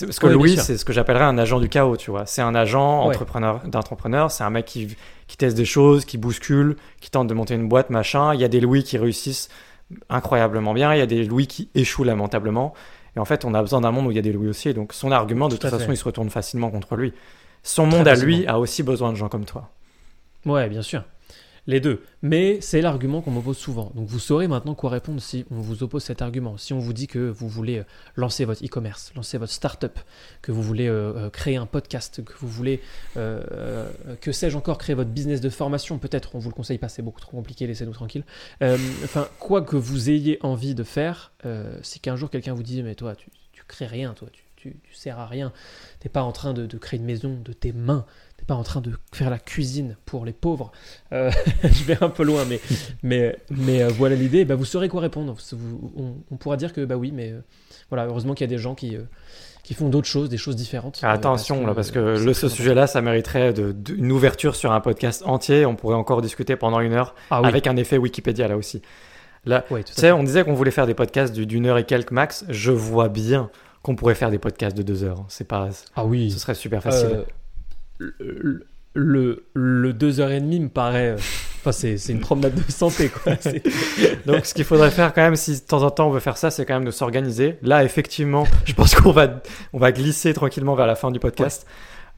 [0.00, 2.26] Parce que Louis, c'est ce que j'appellerais un agent du chaos, tu vois.
[2.26, 3.14] C'est un agent Ouais.
[3.14, 4.96] entrepreneur d'entrepreneur, c'est un mec qui,
[5.28, 8.34] qui teste des choses, qui bouscule, qui tente de monter une boîte, machin.
[8.34, 9.48] Il y a des Louis qui réussissent
[10.08, 12.74] incroyablement bien, il y a des Louis qui échouent lamentablement.
[13.16, 14.72] Et en fait, on a besoin d'un monde où il y a des Louis aussi.
[14.74, 15.94] Donc son argument, de Tout toute façon, fait.
[15.94, 17.12] il se retourne facilement contre lui.
[17.62, 19.70] Son Très monde à lui a aussi besoin de gens comme toi.
[20.44, 21.04] Ouais, bien sûr.
[21.66, 22.02] Les deux.
[22.22, 23.90] Mais c'est l'argument qu'on m'oppose souvent.
[23.96, 26.56] Donc vous saurez maintenant quoi répondre si on vous oppose cet argument.
[26.56, 29.98] Si on vous dit que vous voulez euh, lancer votre e-commerce, lancer votre start-up,
[30.42, 32.80] que vous voulez euh, euh, créer un podcast, que vous voulez,
[33.14, 37.02] que sais-je encore, créer votre business de formation, peut-être, on vous le conseille pas, c'est
[37.02, 38.24] beaucoup trop compliqué, laissez-nous tranquille.
[38.60, 41.32] Enfin, quoi que vous ayez envie de faire,
[41.82, 43.28] si qu'un jour quelqu'un vous dit, mais toi, tu,
[43.66, 45.52] crées rien, toi, tu, tu, sers à rien,
[46.00, 48.06] t'es pas en train de, créer une maison de tes mains,
[48.46, 50.70] pas en train de faire la cuisine pour les pauvres.
[51.12, 51.30] Euh,
[51.64, 52.60] je vais un peu loin, mais,
[53.02, 54.44] mais, mais euh, voilà l'idée.
[54.44, 55.34] Bah, vous saurez quoi répondre.
[55.52, 57.40] Vous- on, on pourra dire que bah oui, mais euh,
[57.90, 58.96] voilà, heureusement qu'il y a des gens qui,
[59.64, 61.00] qui font d'autres choses, des choses différentes.
[61.02, 64.12] Ah, attention, là, parce que c'est le, très ce sujet-là, ça mériterait de- de- une
[64.12, 65.66] ouverture sur un podcast entier.
[65.66, 67.14] On pourrait encore discuter pendant une heure.
[67.30, 68.80] Ah oui, avec un effet Wikipédia là aussi.
[69.44, 71.84] Là, ouais, Tu sais, on disait qu'on voulait faire des podcasts du- d'une heure et
[71.84, 72.44] quelques max.
[72.48, 73.50] Je vois bien
[73.82, 75.24] qu'on pourrait faire des podcasts de deux heures.
[75.28, 76.30] C'est pas, Ah oui.
[76.32, 77.24] ce serait super facile.
[77.98, 81.10] Le, le, le deux heures et demie me paraît.
[81.10, 81.16] euh,
[81.60, 83.32] Enfin, c'est c'est une promenade de santé, quoi.
[83.40, 83.62] C'est-
[84.26, 86.36] Donc, ce qu'il faudrait faire quand même, si de temps en temps on veut faire
[86.36, 87.58] ça, c'est quand même de s'organiser.
[87.62, 89.42] Là, effectivement, je pense qu'on va,
[89.72, 91.66] on va glisser tranquillement vers la fin du podcast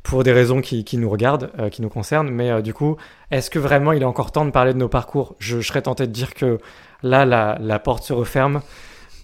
[0.03, 2.29] pour des raisons qui, qui nous regardent, euh, qui nous concernent.
[2.31, 2.97] Mais euh, du coup,
[3.31, 5.35] est-ce que vraiment il est encore temps de parler de nos parcours?
[5.39, 6.59] Je, je serais tenté de dire que
[7.03, 8.61] là, la, la porte se referme.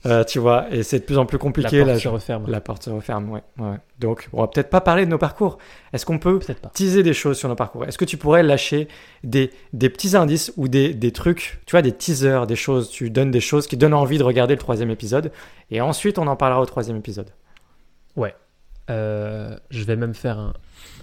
[0.07, 1.79] Euh, tu vois, et c'est de plus en plus La compliqué.
[1.79, 2.51] porte là, se referme.
[2.51, 3.43] La porte se referme, ouais.
[3.59, 3.77] ouais.
[3.99, 5.59] Donc, on va peut-être pas parler de nos parcours.
[5.93, 6.71] Est-ce qu'on peut pas.
[6.75, 7.85] teaser des choses sur nos parcours?
[7.87, 8.89] Est-ce que tu pourrais lâcher
[9.23, 13.09] des, des petits indices ou des, des trucs, tu vois, des teasers, des choses, tu
[13.11, 15.33] donnes des choses qui donnent envie de regarder le troisième épisode,
[15.71, 17.31] et ensuite on en parlera au troisième épisode?
[18.91, 20.53] Euh, je vais même faire un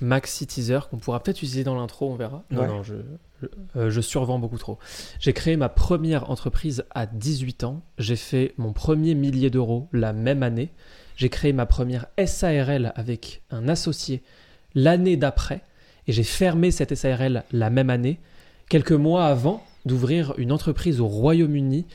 [0.02, 2.44] maxi teaser qu'on pourra peut-être utiliser dans l'intro, on verra.
[2.52, 2.68] Non, Ouais.
[2.68, 2.96] non, je,
[3.42, 3.48] je,
[3.78, 4.78] euh, je survends beaucoup trop.
[5.20, 7.82] J'ai créé ma première entreprise à 18 ans.
[7.98, 10.70] J'ai fait mon premier millier d'euros la même année.
[11.16, 14.24] J'ai créé ma première SARL avec un associé
[14.76, 15.62] l'année d'après.
[16.08, 18.20] Et j'ai fermé cette SARL la même année,
[18.70, 21.86] quelques mois avant d'ouvrir une entreprise au Royaume-Uni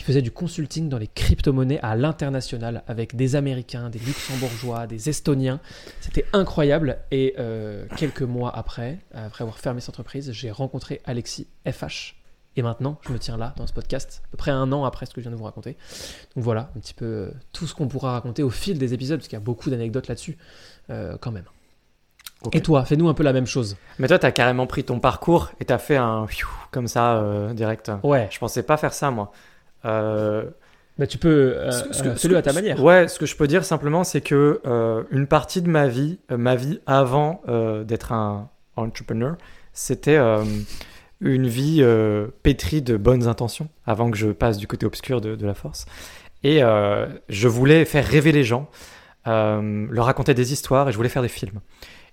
[0.00, 5.10] qui faisait du consulting dans les crypto-monnaies à l'international avec des Américains, des Luxembourgeois, des
[5.10, 5.60] Estoniens.
[6.00, 6.96] C'était incroyable.
[7.10, 12.14] Et euh, quelques mois après, après avoir fermé cette entreprise, j'ai rencontré Alexis FH.
[12.56, 15.04] Et maintenant, je me tiens là dans ce podcast, à peu près un an après
[15.04, 15.76] ce que je viens de vous raconter.
[16.34, 19.18] Donc voilà, un petit peu euh, tout ce qu'on pourra raconter au fil des épisodes,
[19.18, 20.38] parce qu'il y a beaucoup d'anecdotes là-dessus,
[20.88, 21.44] euh, quand même.
[22.52, 23.76] Et toi, fais-nous un peu la même chose.
[23.98, 26.26] Mais toi, t'as carrément pris ton parcours et t'as fait un
[26.70, 27.92] comme ça, euh, direct.
[28.02, 29.30] Ouais, Je pensais pas faire ça, moi.
[29.84, 30.44] Euh,
[30.98, 32.82] bah, tu peux, euh, Ce que- ce euh, que- à ta manière.
[32.82, 34.60] Ouais, ce que je peux dire simplement, c'est que
[35.10, 37.42] une partie de ma vie, ma vie avant
[37.86, 39.36] d'être un entrepreneur,
[39.72, 40.18] c'était
[41.20, 45.36] une vie euh, pétrie de bonnes intentions avant que je passe du côté obscur de,
[45.36, 45.84] de la force.
[46.42, 48.70] Et euh, je voulais faire rêver les gens,
[49.26, 51.60] euh, leur raconter des histoires et je voulais faire des films.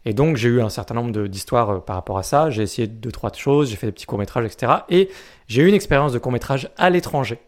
[0.06, 2.50] Et donc j'ai eu un certain nombre d'histoires par rapport à ça.
[2.50, 4.74] J'ai essayé deux, trois choses, j'ai fait des petits courts-métrages, etc.
[4.90, 5.10] Et
[5.48, 7.40] j'ai eu une expérience de court-métrage à l'étranger,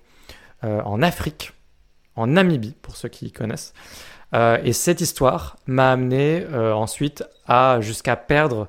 [0.63, 1.53] en Afrique,
[2.15, 3.73] en Namibie, pour ceux qui connaissent.
[4.35, 8.67] Euh, et cette histoire m'a amené euh, ensuite à jusqu'à perdre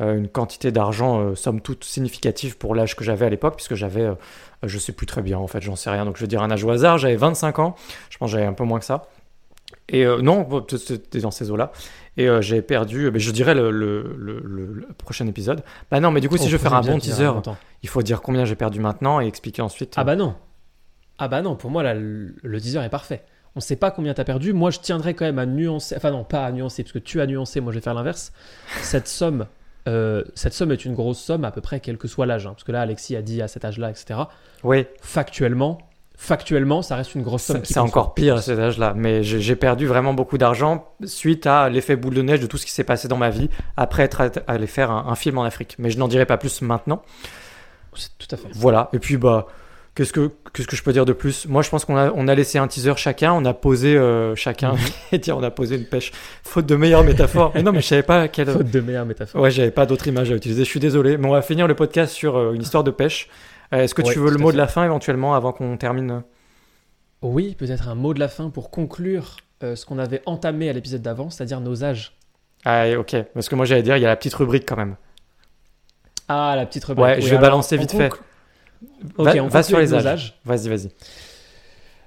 [0.00, 3.74] euh, une quantité d'argent, euh, somme toute significative pour l'âge que j'avais à l'époque, puisque
[3.74, 4.14] j'avais, euh,
[4.62, 6.04] je sais plus très bien en fait, j'en sais rien.
[6.04, 7.74] Donc je vais dire un âge au hasard, j'avais 25 ans,
[8.10, 9.06] je pense que j'avais un peu moins que ça.
[9.88, 10.46] Et euh, non,
[10.78, 11.72] c'était dans ces eaux-là.
[12.16, 15.62] Et euh, j'ai perdu, euh, mais je dirais le, le, le- le- le prochain épisode.
[15.90, 17.24] Bah non, mais du coup, si je veux faire un bon teaser,
[17.82, 19.94] il faut dire combien j'ai perdu maintenant et expliquer ensuite.
[19.96, 20.34] Ah bah non.
[21.24, 23.22] Ah bah non, pour moi, là, le, teaser est parfait.
[23.54, 24.52] On sait pas combien t'as perdu.
[24.52, 25.94] Moi, je tiendrais quand même à nuancer.
[25.96, 27.60] Enfin, non, pas à nuancer, parce que tu as nuancé.
[27.60, 28.32] Moi, je vais faire l'inverse.
[28.80, 29.46] Cette somme,
[29.86, 32.48] euh, cette somme est une grosse somme, à peu près, quel que soit l'âge.
[32.48, 32.54] hein.
[32.54, 34.18] parce que là, Alexis a dit à cet âge-là, etc.
[34.64, 35.78] Oui, Factuellement,
[36.16, 37.64] factuellement, ça reste une grosse somme.
[37.64, 38.92] c'est encore pire à cet âge-là.
[38.96, 42.56] Mais j'ai j'ai perdu vraiment beaucoup d'argent suite à l'effet boule de neige de tout
[42.58, 45.44] ce qui s'est passé dans ma vie après être allé faire un, un film en
[45.44, 45.76] Afrique.
[45.78, 47.02] Mais je n'en dirai pas plus maintenant.
[47.94, 48.48] C'est Tout à fait.
[48.54, 48.88] Voilà.
[48.92, 49.46] Et puis, bah,
[49.94, 51.46] qu'est-ce que, qu'est-ce que je peux dire de plus?
[51.46, 54.34] Moi, je pense qu'on a, on a laissé un teaser chacun, on a posé euh,
[54.36, 54.78] chacun, Mhm.
[55.12, 56.12] et dire, on a posé une pêche,
[56.42, 57.52] faute de meilleure métaphore.
[57.54, 58.48] Mais non, mais je savais pas quelle.
[58.50, 59.40] Faute de meilleure métaphore.
[59.40, 61.16] Ouais, j'avais pas d'autre image à utiliser, je suis désolé.
[61.16, 63.28] Mais on va finir le podcast sur euh, une histoire de pêche.
[63.72, 66.22] Euh, Est-ce que Ouais, tu veux le mot de la fin éventuellement avant qu'on termine?
[67.22, 70.72] Oui, peut-être un mot de la fin pour conclure euh, ce qu'on avait entamé à
[70.72, 72.14] l'épisode d'avant, c'est-à-dire nos âges.
[72.64, 73.16] Ah, ok.
[73.34, 74.96] Parce que moi, j'allais dire, il y a la petite rubrique quand même.
[76.28, 77.04] Ah, la petite rubrique.
[77.04, 78.10] Ouais, Oui, je vais alors, balancer vite fait.
[79.18, 80.38] Ok, Va- on va sur les âges.
[80.44, 80.88] Vas-y, vas-y.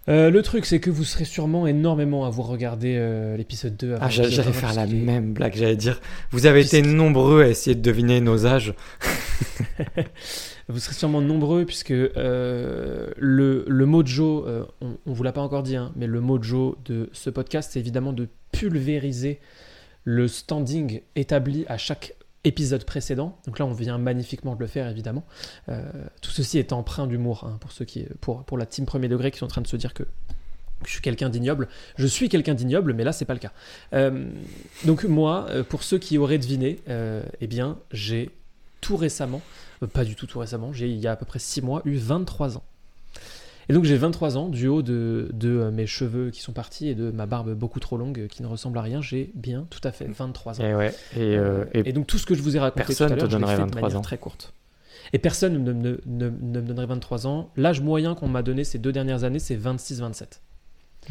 [0.07, 3.93] Euh, le truc, c'est que vous serez sûrement énormément à vous regarder euh, l'épisode 2.
[3.93, 5.99] avant Ah, j'allais 1, faire la même blague, j'allais dire.
[6.29, 8.75] Vous avez été nombreux à essayer de deviner nos âges.
[10.67, 15.41] Vous serez sûrement nombreux, puisque euh, le, le mojo, euh, on, on vous l'a pas
[15.41, 19.39] encore dit, hein, mais le mojo de ce podcast, c'est évidemment de pulvériser
[20.03, 22.13] le standing établi à chaque
[22.45, 23.37] épisode précédent.
[23.45, 25.25] Donc là, on vient magnifiquement de le faire, évidemment.
[25.69, 25.83] Euh,
[26.21, 29.31] tout ceci est empreint d'humour hein, pour ceux qui, pour, pour la team premier degré
[29.31, 30.03] qui sont en train de se dire que
[30.85, 31.67] je suis quelqu'un d'ignoble.
[31.97, 33.51] Je suis quelqu'un d'ignoble, mais là, c'est pas le cas.
[33.93, 34.25] Euh,
[34.85, 36.79] donc moi, euh, pour ceux qui auraient deviné,
[37.41, 38.31] eh bien, j'ai
[38.81, 39.41] tout récemment,
[39.93, 41.95] pas du tout tout récemment, j'ai il y a à peu près 6 mois eu
[41.95, 42.63] 23 ans.
[43.69, 46.87] Et donc j'ai 23 ans, du haut de, de euh, mes cheveux qui sont partis
[46.87, 49.65] et de ma barbe beaucoup trop longue euh, qui ne ressemble à rien, j'ai bien
[49.69, 50.63] tout à fait 23 ans.
[50.63, 50.93] Et ouais.
[51.15, 53.15] Et, euh, et Et donc tout ce que je vous ai raconté personne tout à
[53.15, 54.01] te l'heure, je donnerait fait de 23 manière ans.
[54.01, 54.53] très courte.
[55.13, 57.49] Et personne ne, ne- ne- ne me donnerait 23 ans.
[57.57, 60.41] L'âge moyen qu'on m'a donné ces deux dernières années, c'est 26-27.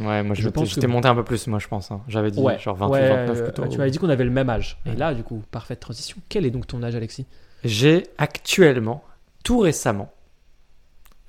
[0.01, 1.91] Ouais, moi Je je, pense que- monté un peu plus, moi je pense.
[1.93, 2.01] hein.
[2.09, 3.67] J'avais dit Ouais, genre 28, ouais, 29 euh, plutôt.
[3.69, 4.79] tu m'avais dit qu'on avait le même âge.
[4.87, 6.17] Et là, du coup, parfaite transition.
[6.29, 7.27] Quel est donc ton âge, Alexis?
[7.63, 9.05] J'ai actuellement,
[9.45, 10.13] tout récemment,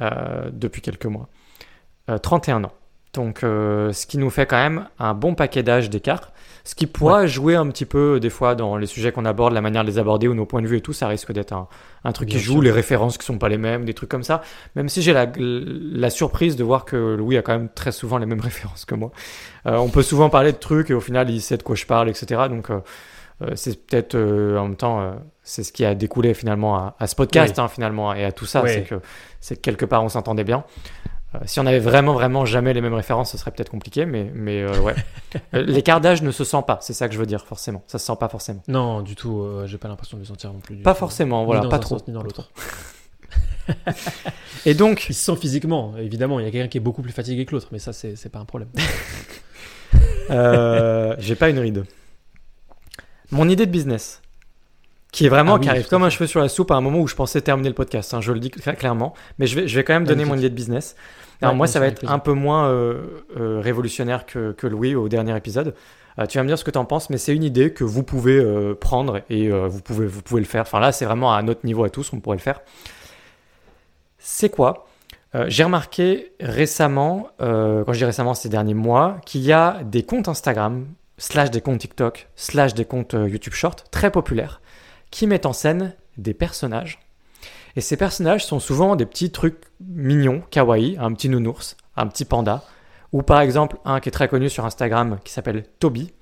[0.01, 1.27] euh, depuis quelques mois,
[2.09, 2.73] euh, 31 ans.
[3.15, 6.31] Donc, euh, ce qui nous fait quand même un bon paquet d'âge d'écart.
[6.65, 9.61] Ce qui pourra jouer un petit peu, des fois, dans les sujets qu'on aborde, la
[9.61, 11.67] manière de les aborder ou nos points de vue et tout, ça risque d'être un,
[12.03, 12.61] un truc Bien qui joue, sûr.
[12.63, 14.41] les références qui sont pas les mêmes, des trucs comme ça.
[14.75, 18.17] Même si j'ai la, la surprise de voir que Louis a quand même très souvent
[18.17, 19.11] les mêmes références que moi.
[19.67, 21.85] Euh, on peut souvent parler de trucs et au final, il sait de quoi je
[21.85, 22.41] parle, etc.
[22.49, 22.79] Donc, euh, euh,
[23.55, 25.13] c'est peut-être euh, en même temps, euh,
[25.43, 28.45] c'est ce qui a découlé finalement à, à ce podcast, hein, finalement, et à tout
[28.45, 28.63] ça.
[28.63, 28.69] Oui.
[28.73, 28.95] C'est que,
[29.41, 30.63] c'est que quelque part, on s'entendait bien.
[31.35, 34.31] Euh, si on avait vraiment, vraiment jamais les mêmes références, ce serait peut-être compliqué, mais,
[34.33, 34.95] mais euh, ouais.
[35.53, 37.83] Euh, L'écart d'âge ne se sent pas, c'est ça que je veux dire, forcément.
[37.87, 38.63] Ça se sent pas forcément.
[38.69, 39.41] Non, du tout.
[39.41, 40.77] euh, j'ai pas l'impression de le sentir non plus.
[40.77, 40.99] Pas tout.
[40.99, 41.97] forcément, Ni voilà, dans pas un trop.
[41.97, 42.49] sens, ni dans l'autre.
[44.65, 46.39] Et donc, Il se sent physiquement, évidemment.
[46.39, 48.39] Il y a quelqu'un qui est beaucoup plus fatigué que l'autre, mais ça, c'est pas
[48.39, 48.69] un problème.
[50.29, 51.83] euh, j'ai pas une ride.
[53.31, 54.21] Mon idée de business,
[55.11, 56.81] qui est vraiment, Ah oui, qui arrive comme un cheveu sur la soupe à un
[56.81, 59.59] moment où je pensais terminer le podcast, hein, je le dis cla- clairement, mais je
[59.59, 60.95] vais, je vais quand même donner mon idée de business.
[61.41, 64.95] Alors Ouais, moi, ça va être un peu moins euh, euh, révolutionnaire que, que Louis
[64.95, 65.73] au dernier épisode.
[66.17, 67.83] Euh, tu vas me dire ce que tu en penses, mais c'est une idée que
[67.83, 68.41] vous pouvez
[68.79, 70.61] prendre et vous, pouvez, vous pouvez le faire.
[70.61, 72.61] Enfin là, c'est vraiment à notre niveau à tous, on pourrait le faire.
[74.17, 74.87] C'est quoi?
[75.47, 80.29] J'ai remarqué récemment, quand je dis récemment ces derniers mois, qu'il y a des comptes
[80.29, 80.85] Instagram,
[81.17, 84.61] slash des comptes TikTok, slash des comptes euh, YouTube Short, très populaires,
[85.11, 86.99] qui mettent en scène des personnages.
[87.75, 92.25] Et ces personnages sont souvent des petits trucs mignons, kawaii, un petit nounours, un petit
[92.25, 92.63] panda,
[93.11, 96.13] ou par exemple un qui est très connu sur Instagram qui s'appelle Toby.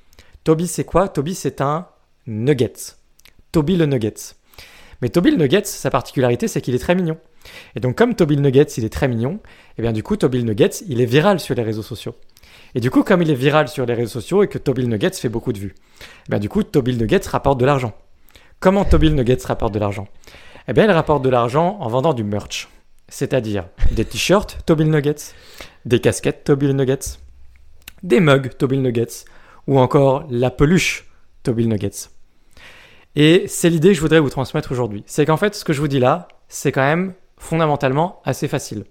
[0.43, 1.07] Toby c'est quoi?
[1.07, 1.87] Toby c'est un
[2.27, 2.73] nugget.
[3.51, 4.35] Toby le nugget.
[5.01, 7.17] Mais Toby le nugget, sa particularité c'est qu'il est très mignon.
[7.75, 9.39] Et donc comme Toby le nugget il est très mignon,
[9.77, 12.15] et bien du coup Toby le nugget il est viral sur les réseaux sociaux.
[12.75, 14.87] Et du coup comme il est viral sur les réseaux sociaux et que Toby le
[14.87, 17.93] nugget fait beaucoup de vues, et bien du coup Toby le nugget rapporte de l'argent.
[18.59, 20.07] Comment Toby le nugget rapporte de l'argent?
[20.67, 22.69] Eh bien, il rapporte de l'argent en vendant du merch.
[23.09, 25.33] C'est-à-dire des t-shirts Tobil Nuggets,
[25.85, 27.19] des casquettes Tobil Nuggets,
[28.01, 29.25] des mugs Tobil Nuggets,
[29.67, 31.05] ou encore la peluche
[31.43, 32.09] Tobil Nuggets.
[33.15, 35.03] Et c'est l'idée que je voudrais vous transmettre aujourd'hui.
[35.05, 38.85] C'est qu'en fait, ce que je vous dis là, c'est quand même fondamentalement assez facile.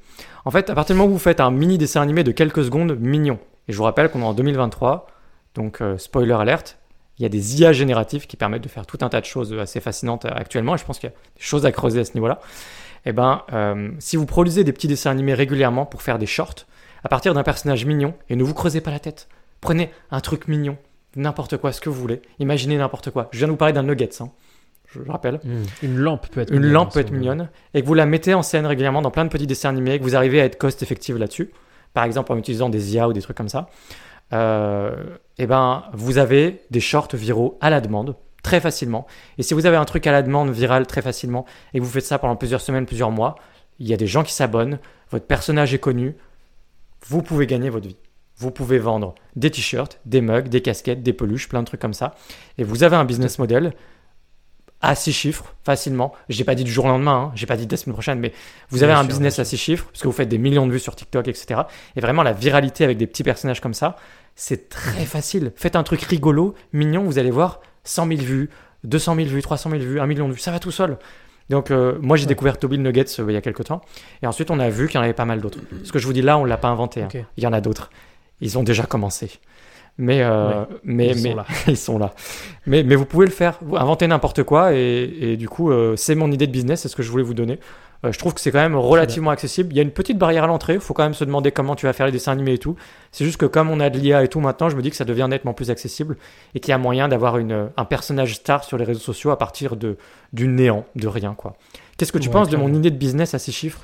[0.45, 2.65] En fait, à partir du moment où vous faites un mini dessin animé de quelques
[2.65, 3.39] secondes mignon,
[3.69, 5.07] et je vous rappelle qu'on est en 2023,
[5.55, 6.79] donc euh, spoiler alerte,
[7.19, 9.53] il y a des IA génératifs qui permettent de faire tout un tas de choses
[9.59, 12.05] assez fascinantes euh, actuellement, et je pense qu'il y a des choses à creuser à
[12.05, 12.41] ce niveau-là.
[13.05, 16.67] Eh ben, euh, si vous produisez des petits dessins animés régulièrement pour faire des shorts,
[17.05, 19.29] à partir d'un personnage mignon, et ne vous creusez pas la tête,
[19.61, 20.77] prenez un truc mignon,
[21.17, 23.29] n'importe quoi, ce que vous voulez, imaginez n'importe quoi.
[23.33, 24.31] Je viens de vous parler d'un nuggets, hein,
[24.87, 25.41] je le rappelle.
[25.45, 25.63] Hmm.
[25.83, 27.19] Une lampe peut être Une mignonne, lampe peut hein, être on veut.
[27.19, 29.95] mignonne, et que vous la mettez en scène régulièrement dans plein de petits dessins animés,
[29.95, 31.51] et que vous arrivez à être cost effective là-dessus,
[31.95, 33.69] par exemple en utilisant des IA ou des trucs comme ça,
[34.33, 39.07] euh, et ben vous avez des shorts viraux à la demande très facilement.
[39.39, 41.45] Et si vous avez un truc à la demande viral très facilement
[41.75, 43.37] et que vous faites ça pendant plusieurs semaines, plusieurs mois,
[43.79, 44.79] il y a des gens qui s'abonnent,
[45.11, 46.17] votre personnage est connu,
[47.07, 47.97] vous pouvez gagner votre vie.
[48.37, 51.95] Vous pouvez vendre des t-shirts, des mugs, des casquettes, des peluches, plein de trucs comme
[51.95, 52.15] ça.
[52.59, 53.75] Et vous avez un business model
[54.83, 56.13] à six chiffres facilement.
[56.29, 58.19] J'ai pas dit du jour au lendemain, hein, j'ai pas dit de la semaine prochaine,
[58.19, 58.33] mais
[58.71, 60.67] vous avez Bien un sûr, business à six chiffres parce que vous faites des millions
[60.67, 61.63] de vues sur TikTok, etc.
[61.97, 63.97] Et vraiment la viralité avec des petits personnages comme ça,
[64.35, 65.53] c'est très facile.
[65.57, 68.51] Faites un truc rigolo, mignon, vous allez voir 100 000 vues,
[68.85, 70.99] 200 000 vues, 300 000 vues, 1 million de vues, ça va tout seul.
[71.51, 72.29] Donc euh, moi j'ai Ouais.
[72.29, 73.83] découvert Toby le Nuggets euh, il y a quelques temps
[74.23, 75.59] et ensuite on a vu qu'il y en avait pas mal d'autres.
[75.85, 77.03] Ce que je vous dis là, on l'a pas inventé.
[77.03, 77.09] hein.
[77.37, 77.91] Il y en a d'autres.
[78.41, 79.31] Ils ont déjà commencé.
[79.99, 81.47] Mais, euh, mais, Ils sont mais là.
[81.69, 82.15] ils sont là.
[82.67, 83.59] Mais, mais vous pouvez le faire.
[83.61, 86.89] Vous inventez n'importe quoi et, et du coup, euh, c'est mon idée de business, c'est
[86.89, 87.59] ce que je voulais vous donner.
[88.05, 89.73] Euh, je trouve que c'est quand même relativement accessible.
[89.73, 90.75] Il y a une petite barrière à l'entrée.
[90.75, 92.75] Il faut quand même se demander comment tu vas faire les dessins animés et tout.
[93.13, 94.97] C'est juste que comme on a de l'IA et tout maintenant, je me dis que
[94.97, 96.17] ça devient nettement plus accessible
[96.55, 99.77] et qu'il y a moyen d'avoir un personnage star sur les réseaux sociaux à partir
[99.77, 99.99] de,
[100.33, 101.35] du néant, de rien.
[101.35, 101.55] quoi.
[101.97, 103.83] Qu'est-ce que tu Ouais, penses de mon idée de business à ces chiffres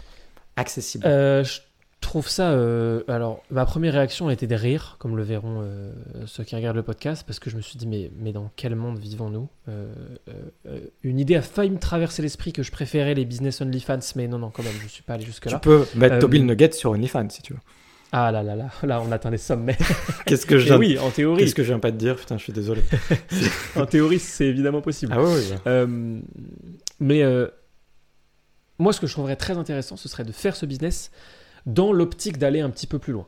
[0.56, 1.60] accessible je
[2.01, 2.51] trouve ça.
[2.53, 5.93] euh, alors, ma première réaction a été de rire, comme le verront euh,
[6.27, 8.75] ceux qui regardent le podcast, parce que je me suis dit, mais, mais dans quel
[8.77, 9.93] monde vivons-nous Euh,
[11.03, 14.39] Une idée a failli me traverser l'esprit que je préférais les business only-fans, mais non,
[14.39, 15.59] non, quand même, je suis pas allé Tu jusque-là.
[15.59, 17.61] peux mettre le Nugget sur OnlyFans si tu veux.
[18.11, 19.77] Ah là là là, là, on atteint les sommets.
[20.25, 22.16] Qu'est-ce que viens oui, en théorie, Qu'est-ce que je viens pas de dire?
[22.16, 22.83] Putain, je suis désolé.
[23.77, 25.12] en théorie, c'est évidemment possible.
[25.15, 25.31] Ah oui,
[25.66, 26.23] oui.
[27.01, 27.23] Mais
[28.79, 31.11] moi, ce que je trouverais très intéressant, ce serait de faire ce business
[31.69, 33.27] dans l'optique d'aller un petit peu plus loin.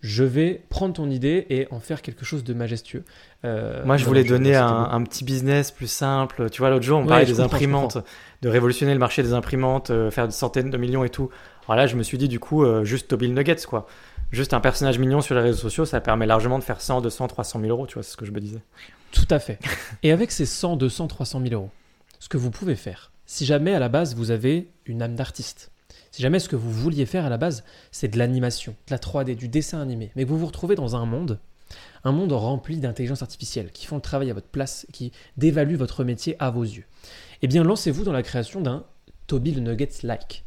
[0.00, 3.04] Je vais prendre ton idée et en faire quelque chose de majestueux.
[3.44, 6.48] Euh, Moi, je voulais donner un, petit business plus simple.
[6.50, 7.98] Tu vois, l'autre jour, on Ouais, parlait des imprimantes,
[8.42, 11.30] de révolutionner le marché des imprimantes, euh, faire des centaines de millions et tout.
[11.66, 13.86] Alors là, je me suis dit, du coup, euh, juste Toby Nuggets, quoi.
[14.30, 17.26] Juste un personnage mignon sur les réseaux sociaux, ça permet largement de faire 100, 200,
[17.28, 18.60] 300 000 euros, tu vois, c'est ce que je me disais.
[19.12, 19.58] Tout à fait.
[20.02, 21.70] Et avec ces 100, 200, 300 000 euros,
[22.20, 25.70] ce que vous pouvez faire, si jamais à la base vous avez une âme d'artiste,
[26.10, 28.98] si jamais ce que vous vouliez faire à la base, c'est de l'animation, de la
[28.98, 31.38] 3D, du dessin animé, mais que vous vous retrouvez dans un monde,
[32.04, 36.04] un monde rempli d'intelligence artificielle, qui font le travail à votre place, qui dévaluent votre
[36.04, 36.84] métier à vos yeux,
[37.42, 38.84] eh bien lancez-vous dans la création d'un
[39.26, 40.44] Toby le Nuggets-like.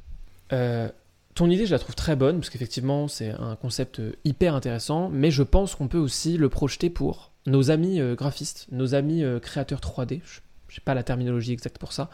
[0.53, 0.89] Euh,
[1.35, 5.09] ton idée, je la trouve très bonne, parce qu'effectivement, c'est un concept euh, hyper intéressant,
[5.09, 9.23] mais je pense qu'on peut aussi le projeter pour nos amis euh, graphistes, nos amis
[9.41, 10.21] créateurs 3D.
[10.67, 12.09] Je n'ai pas la terminologie exacte pour ça.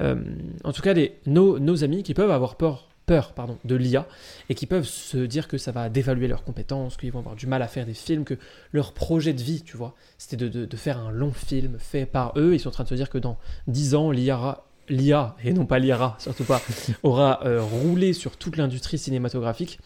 [0.00, 0.16] Euh,
[0.64, 4.06] en tout cas, les, nos, nos amis qui peuvent avoir peur, peur pardon, de l'IA
[4.48, 7.46] et qui peuvent se dire que ça va dévaluer leurs compétences, qu'ils vont avoir du
[7.46, 8.34] mal à faire des films, que
[8.72, 12.06] leur projet de vie, tu vois, c'était de, de- de faire un long film fait
[12.06, 12.54] par eux.
[12.54, 15.66] Ils sont en train de se dire que dans 10 ans, l'IA, l'IA et non
[15.66, 16.60] pas l'IRA, surtout pas,
[17.02, 19.78] aura euh, roulé sur toute l'industrie cinématographique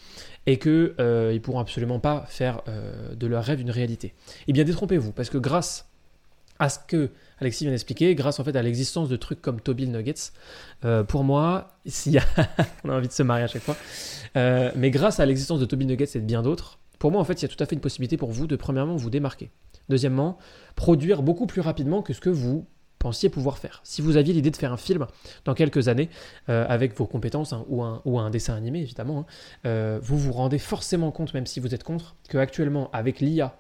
[0.47, 4.15] et que euh, ils pourront absolument pas faire euh, de leur rêve une réalité.
[4.47, 5.89] Eh bien, détrompez-vous, parce que grâce
[6.65, 7.11] à ce que
[7.41, 10.33] Alexis vient d'expliquer, grâce en fait à l'existence de trucs comme Toby Nuggets,
[10.85, 12.19] euh, pour moi, s'il
[12.85, 13.77] on a envie de se marier à chaque fois,
[14.37, 17.25] Euh, mais grâce à l'existence de Toby Nuggets et de bien d'autres, pour moi en
[17.25, 19.51] fait, il y a tout à fait une possibilité pour vous de premièrement vous démarquer.
[19.89, 20.39] Deuxièmement,
[20.75, 22.67] produire beaucoup plus rapidement que ce que vous
[22.99, 23.81] pensiez pouvoir faire.
[23.85, 25.07] Si vous aviez l'idée de faire un film
[25.45, 26.09] dans quelques années,
[26.49, 29.27] euh, avec vos compétences, hein, ou, un, dessin animé évidemment,
[29.65, 33.55] hein, vous vous rendez forcément compte, même si vous êtes contre, que actuellement avec l'IA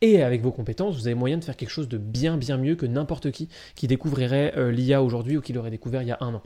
[0.00, 2.74] et avec vos compétences, vous avez moyen de faire quelque chose de bien bien mieux
[2.74, 6.18] que n'importe qui qui découvrirait euh, l'IA aujourd'hui ou qui l'aurait découvert il y a
[6.20, 6.42] un an.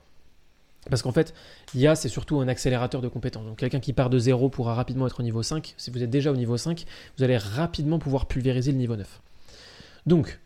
[0.91, 1.33] Parce qu'en fait,
[1.75, 3.47] l'IA, c'est surtout un accélérateur de compétences.
[3.47, 5.75] Donc, quelqu'un qui part de zéro pourra rapidement être au niveau 5.
[5.79, 6.85] Si vous êtes déjà au niveau 5,
[7.17, 9.23] vous allez rapidement pouvoir pulvériser le niveau 9.
[10.05, 10.41] Donc,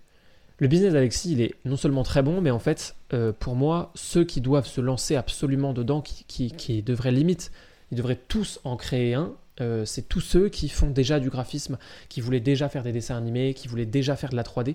[0.59, 3.91] le business d'Alexis, il est non seulement très bon, mais en fait, euh, pour moi,
[3.95, 7.51] ceux qui doivent se lancer absolument dedans, qui, qui, qui devraient limite,
[7.91, 11.79] ils devraient tous en créer un, euh, c'est tous ceux qui font déjà du graphisme,
[12.09, 14.75] qui voulaient déjà faire des dessins animés, qui voulaient déjà faire de la 3D.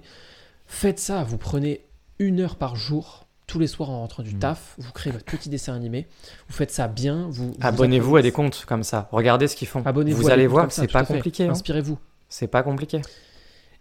[0.68, 1.81] Faites ça, vous prenez
[2.19, 4.39] une heure par jour, tous les soirs en rentrant du Mm.
[4.39, 6.07] taf, vous créez votre petit dessin animé,
[6.47, 7.51] vous faites ça bien, vous...
[7.51, 9.10] vous Abonnez-vous à des comptes comme ça.
[9.11, 9.84] Regardez ce qu'ils font.
[9.85, 11.45] Abonnez-vous Vous allez voir c'est pas compliqué.
[11.45, 11.51] hein.
[11.51, 11.97] Inspirez-vous.
[12.30, 13.01] C'est pas compliqué.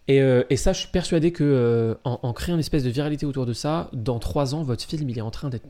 [0.08, 2.90] Et, euh, et ça, je suis persuadé que euh, en, en créant une espèce de
[2.90, 5.64] viralité autour de ça, dans trois ans, votre film, il est en train d'être,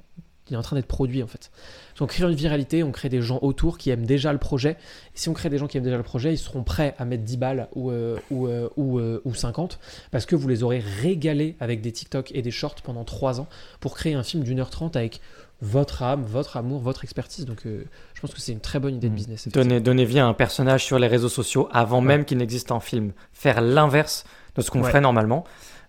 [0.51, 1.51] il est en train d'être produit en fait.
[1.95, 4.73] Si on crée une viralité, on crée des gens autour qui aiment déjà le projet.
[4.73, 7.05] Et si on crée des gens qui aiment déjà le projet, ils seront prêts à
[7.05, 9.79] mettre 10 balles ou, euh, ou, euh, ou, euh, ou 50
[10.11, 13.47] parce que vous les aurez régalés avec des TikTok et des shorts pendant trois ans
[13.81, 15.21] pour créer un film d'une heure trente avec
[15.65, 17.45] votre âme, votre amour, votre expertise.
[17.47, 19.17] Donc, euh, je pense que c'est une très bonne idée de Mm.
[19.17, 19.49] business.
[19.49, 22.07] Donner, donner vie à un personnage sur les réseaux sociaux avant Ouais.
[22.07, 23.13] même qu'il n'existe en film.
[23.33, 24.25] Faire l'inverse
[24.57, 24.89] de ce qu'on Ouais.
[24.89, 25.45] ferait normalement.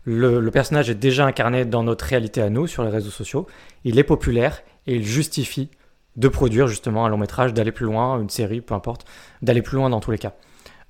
[0.05, 3.47] Le, le personnage est déjà incarné dans notre réalité à nous sur les réseaux sociaux.
[3.83, 5.69] Il est populaire et il justifie
[6.15, 9.05] de produire justement un long métrage, d'aller plus loin, une série, peu importe,
[9.41, 10.33] d'aller plus loin dans tous les cas.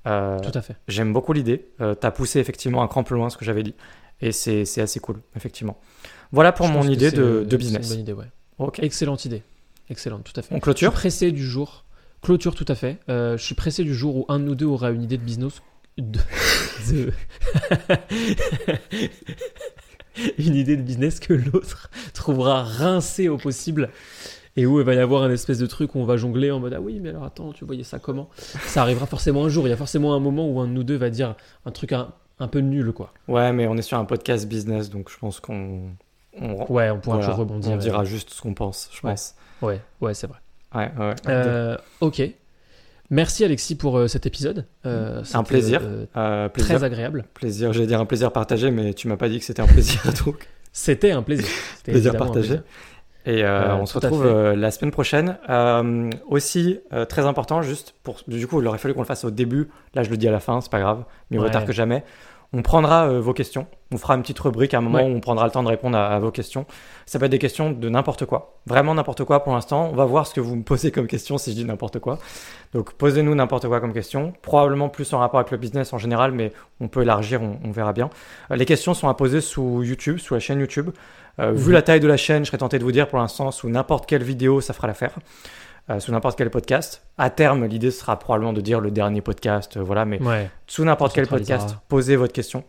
[0.06, 0.76] Euh, Tout à fait.
[0.88, 1.68] J'aime beaucoup l'idée.
[1.80, 3.74] Euh, T'as poussé effectivement un cran plus loin ce que j'avais dit.
[4.20, 5.78] Et c'est assez cool, effectivement.
[6.30, 7.88] Voilà pour Je mon idée de, de une business.
[7.88, 8.26] bonne idée, ouais.
[8.58, 8.80] Ok.
[8.80, 9.42] Excellente idée.
[9.88, 10.48] Excellente, tout à fait.
[10.52, 11.84] On Je suis clôture pressé du jour.
[12.22, 12.98] Clôture, tout à fait.
[13.08, 15.22] Euh, je suis pressé du jour où un de nous deux aura une idée de
[15.22, 15.62] business.
[15.98, 16.18] De-
[16.90, 17.12] de-
[20.38, 23.90] une idée de business que l'autre trouvera rincée au possible.
[24.56, 26.60] Et où il va y avoir un espèce de truc où on va jongler en
[26.60, 28.28] mode Ah oui, mais alors attends, tu voyais ça comment?
[28.66, 29.66] Ça arrivera forcément un jour.
[29.66, 31.34] Il y a forcément un moment où un de nous deux va dire
[31.66, 33.12] un truc un, un peu nul, quoi.
[33.26, 35.90] Ouais, mais on est sur un podcast business, donc je pense qu'on
[36.40, 37.72] on, Ouais, on pourra voilà, toujours rebondir.
[37.72, 39.14] on dira juste ce qu'on pense, je Ouais.
[39.14, 39.34] pense.
[39.60, 40.38] Ouais, ouais, c'est vrai.
[40.72, 41.14] Ouais, ouais.
[41.28, 42.22] Euh, ok.
[43.10, 44.64] Merci Alexis pour euh, cet épisode.
[44.86, 45.80] Euh, C'est un plaisir.
[45.84, 47.24] euh, Euh, plaisir, très agréable.
[47.34, 47.72] plaisir.
[47.72, 50.48] J'allais dire un plaisir partagé, mais tu m'as pas dit que c'était un plaisir, donc
[50.72, 51.46] C'était un plaisir.
[51.84, 52.58] Plaisir partagé.
[52.58, 52.62] plaisir.
[53.26, 55.38] Et on se retrouve la semaine prochaine.
[56.28, 58.20] Aussi, très important, juste pour.
[58.26, 59.68] Du coup, il aurait fallu qu'on le fasse au début.
[59.94, 61.04] Là, je le dis à la fin, c'est pas grave.
[61.30, 61.50] Mieux Ouais.
[61.50, 62.04] tard que jamais.
[62.56, 63.66] On prendra euh, vos questions.
[63.92, 65.04] On fera une petite rubrique à un moment Ouais.
[65.10, 66.66] où on prendra le temps de répondre à, à vos questions.
[67.04, 68.60] Ça peut être des questions de n'importe quoi.
[68.66, 69.90] Vraiment n'importe quoi pour l'instant.
[69.92, 72.18] On va voir ce que vous me posez comme question si je dis n'importe quoi.
[72.72, 74.32] Donc, posez-nous n'importe quoi comme question.
[74.42, 77.70] Probablement plus en rapport avec le business en général, mais on peut élargir, on, on
[77.72, 78.08] verra bien.
[78.52, 80.90] Euh, les questions sont à poser sous YouTube, sous la chaîne YouTube.
[81.40, 81.72] Euh, Vu Mhm.
[81.72, 84.06] la taille de la chaîne, je serais tenté de vous dire pour l'instant, sous n'importe
[84.06, 85.14] quelle vidéo, ça fera l'affaire.
[85.90, 87.04] Euh, sous n'importe quel podcast.
[87.18, 90.48] À terme, l'idée sera probablement de dire le dernier podcast, euh, voilà, mais Ouais.
[90.66, 92.64] sous n'importe quel podcast, posez votre question.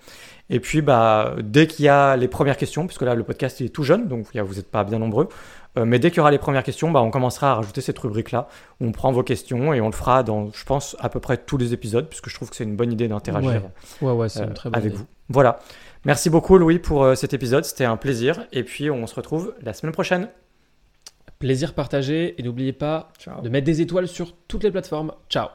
[0.49, 3.67] Et puis, bah, dès qu'il y a les premières questions, puisque là, le podcast il
[3.67, 5.29] est tout jeune, donc vous n'êtes pas bien nombreux,
[5.77, 7.97] euh, mais dès qu'il y aura les premières questions, bah, on commencera à rajouter cette
[7.99, 8.49] rubrique-là,
[8.81, 11.37] où on prend vos questions et on le fera dans, je pense, à peu près
[11.37, 13.61] tous les épisodes, puisque je trouve que c'est une bonne idée d'interagir
[14.01, 14.09] Ouais.
[14.09, 14.99] Ouais, ouais, c'est une très bonne avec idée.
[15.01, 15.07] vous.
[15.29, 15.59] Voilà.
[16.03, 17.63] Merci beaucoup, Louis, pour cet épisode.
[17.63, 18.45] C'était un plaisir.
[18.51, 20.27] Et puis, on se retrouve la semaine prochaine.
[21.39, 23.41] Plaisir partagé et n'oubliez pas Ciao.
[23.41, 25.11] de mettre des étoiles sur toutes les plateformes.
[25.29, 25.49] Ciao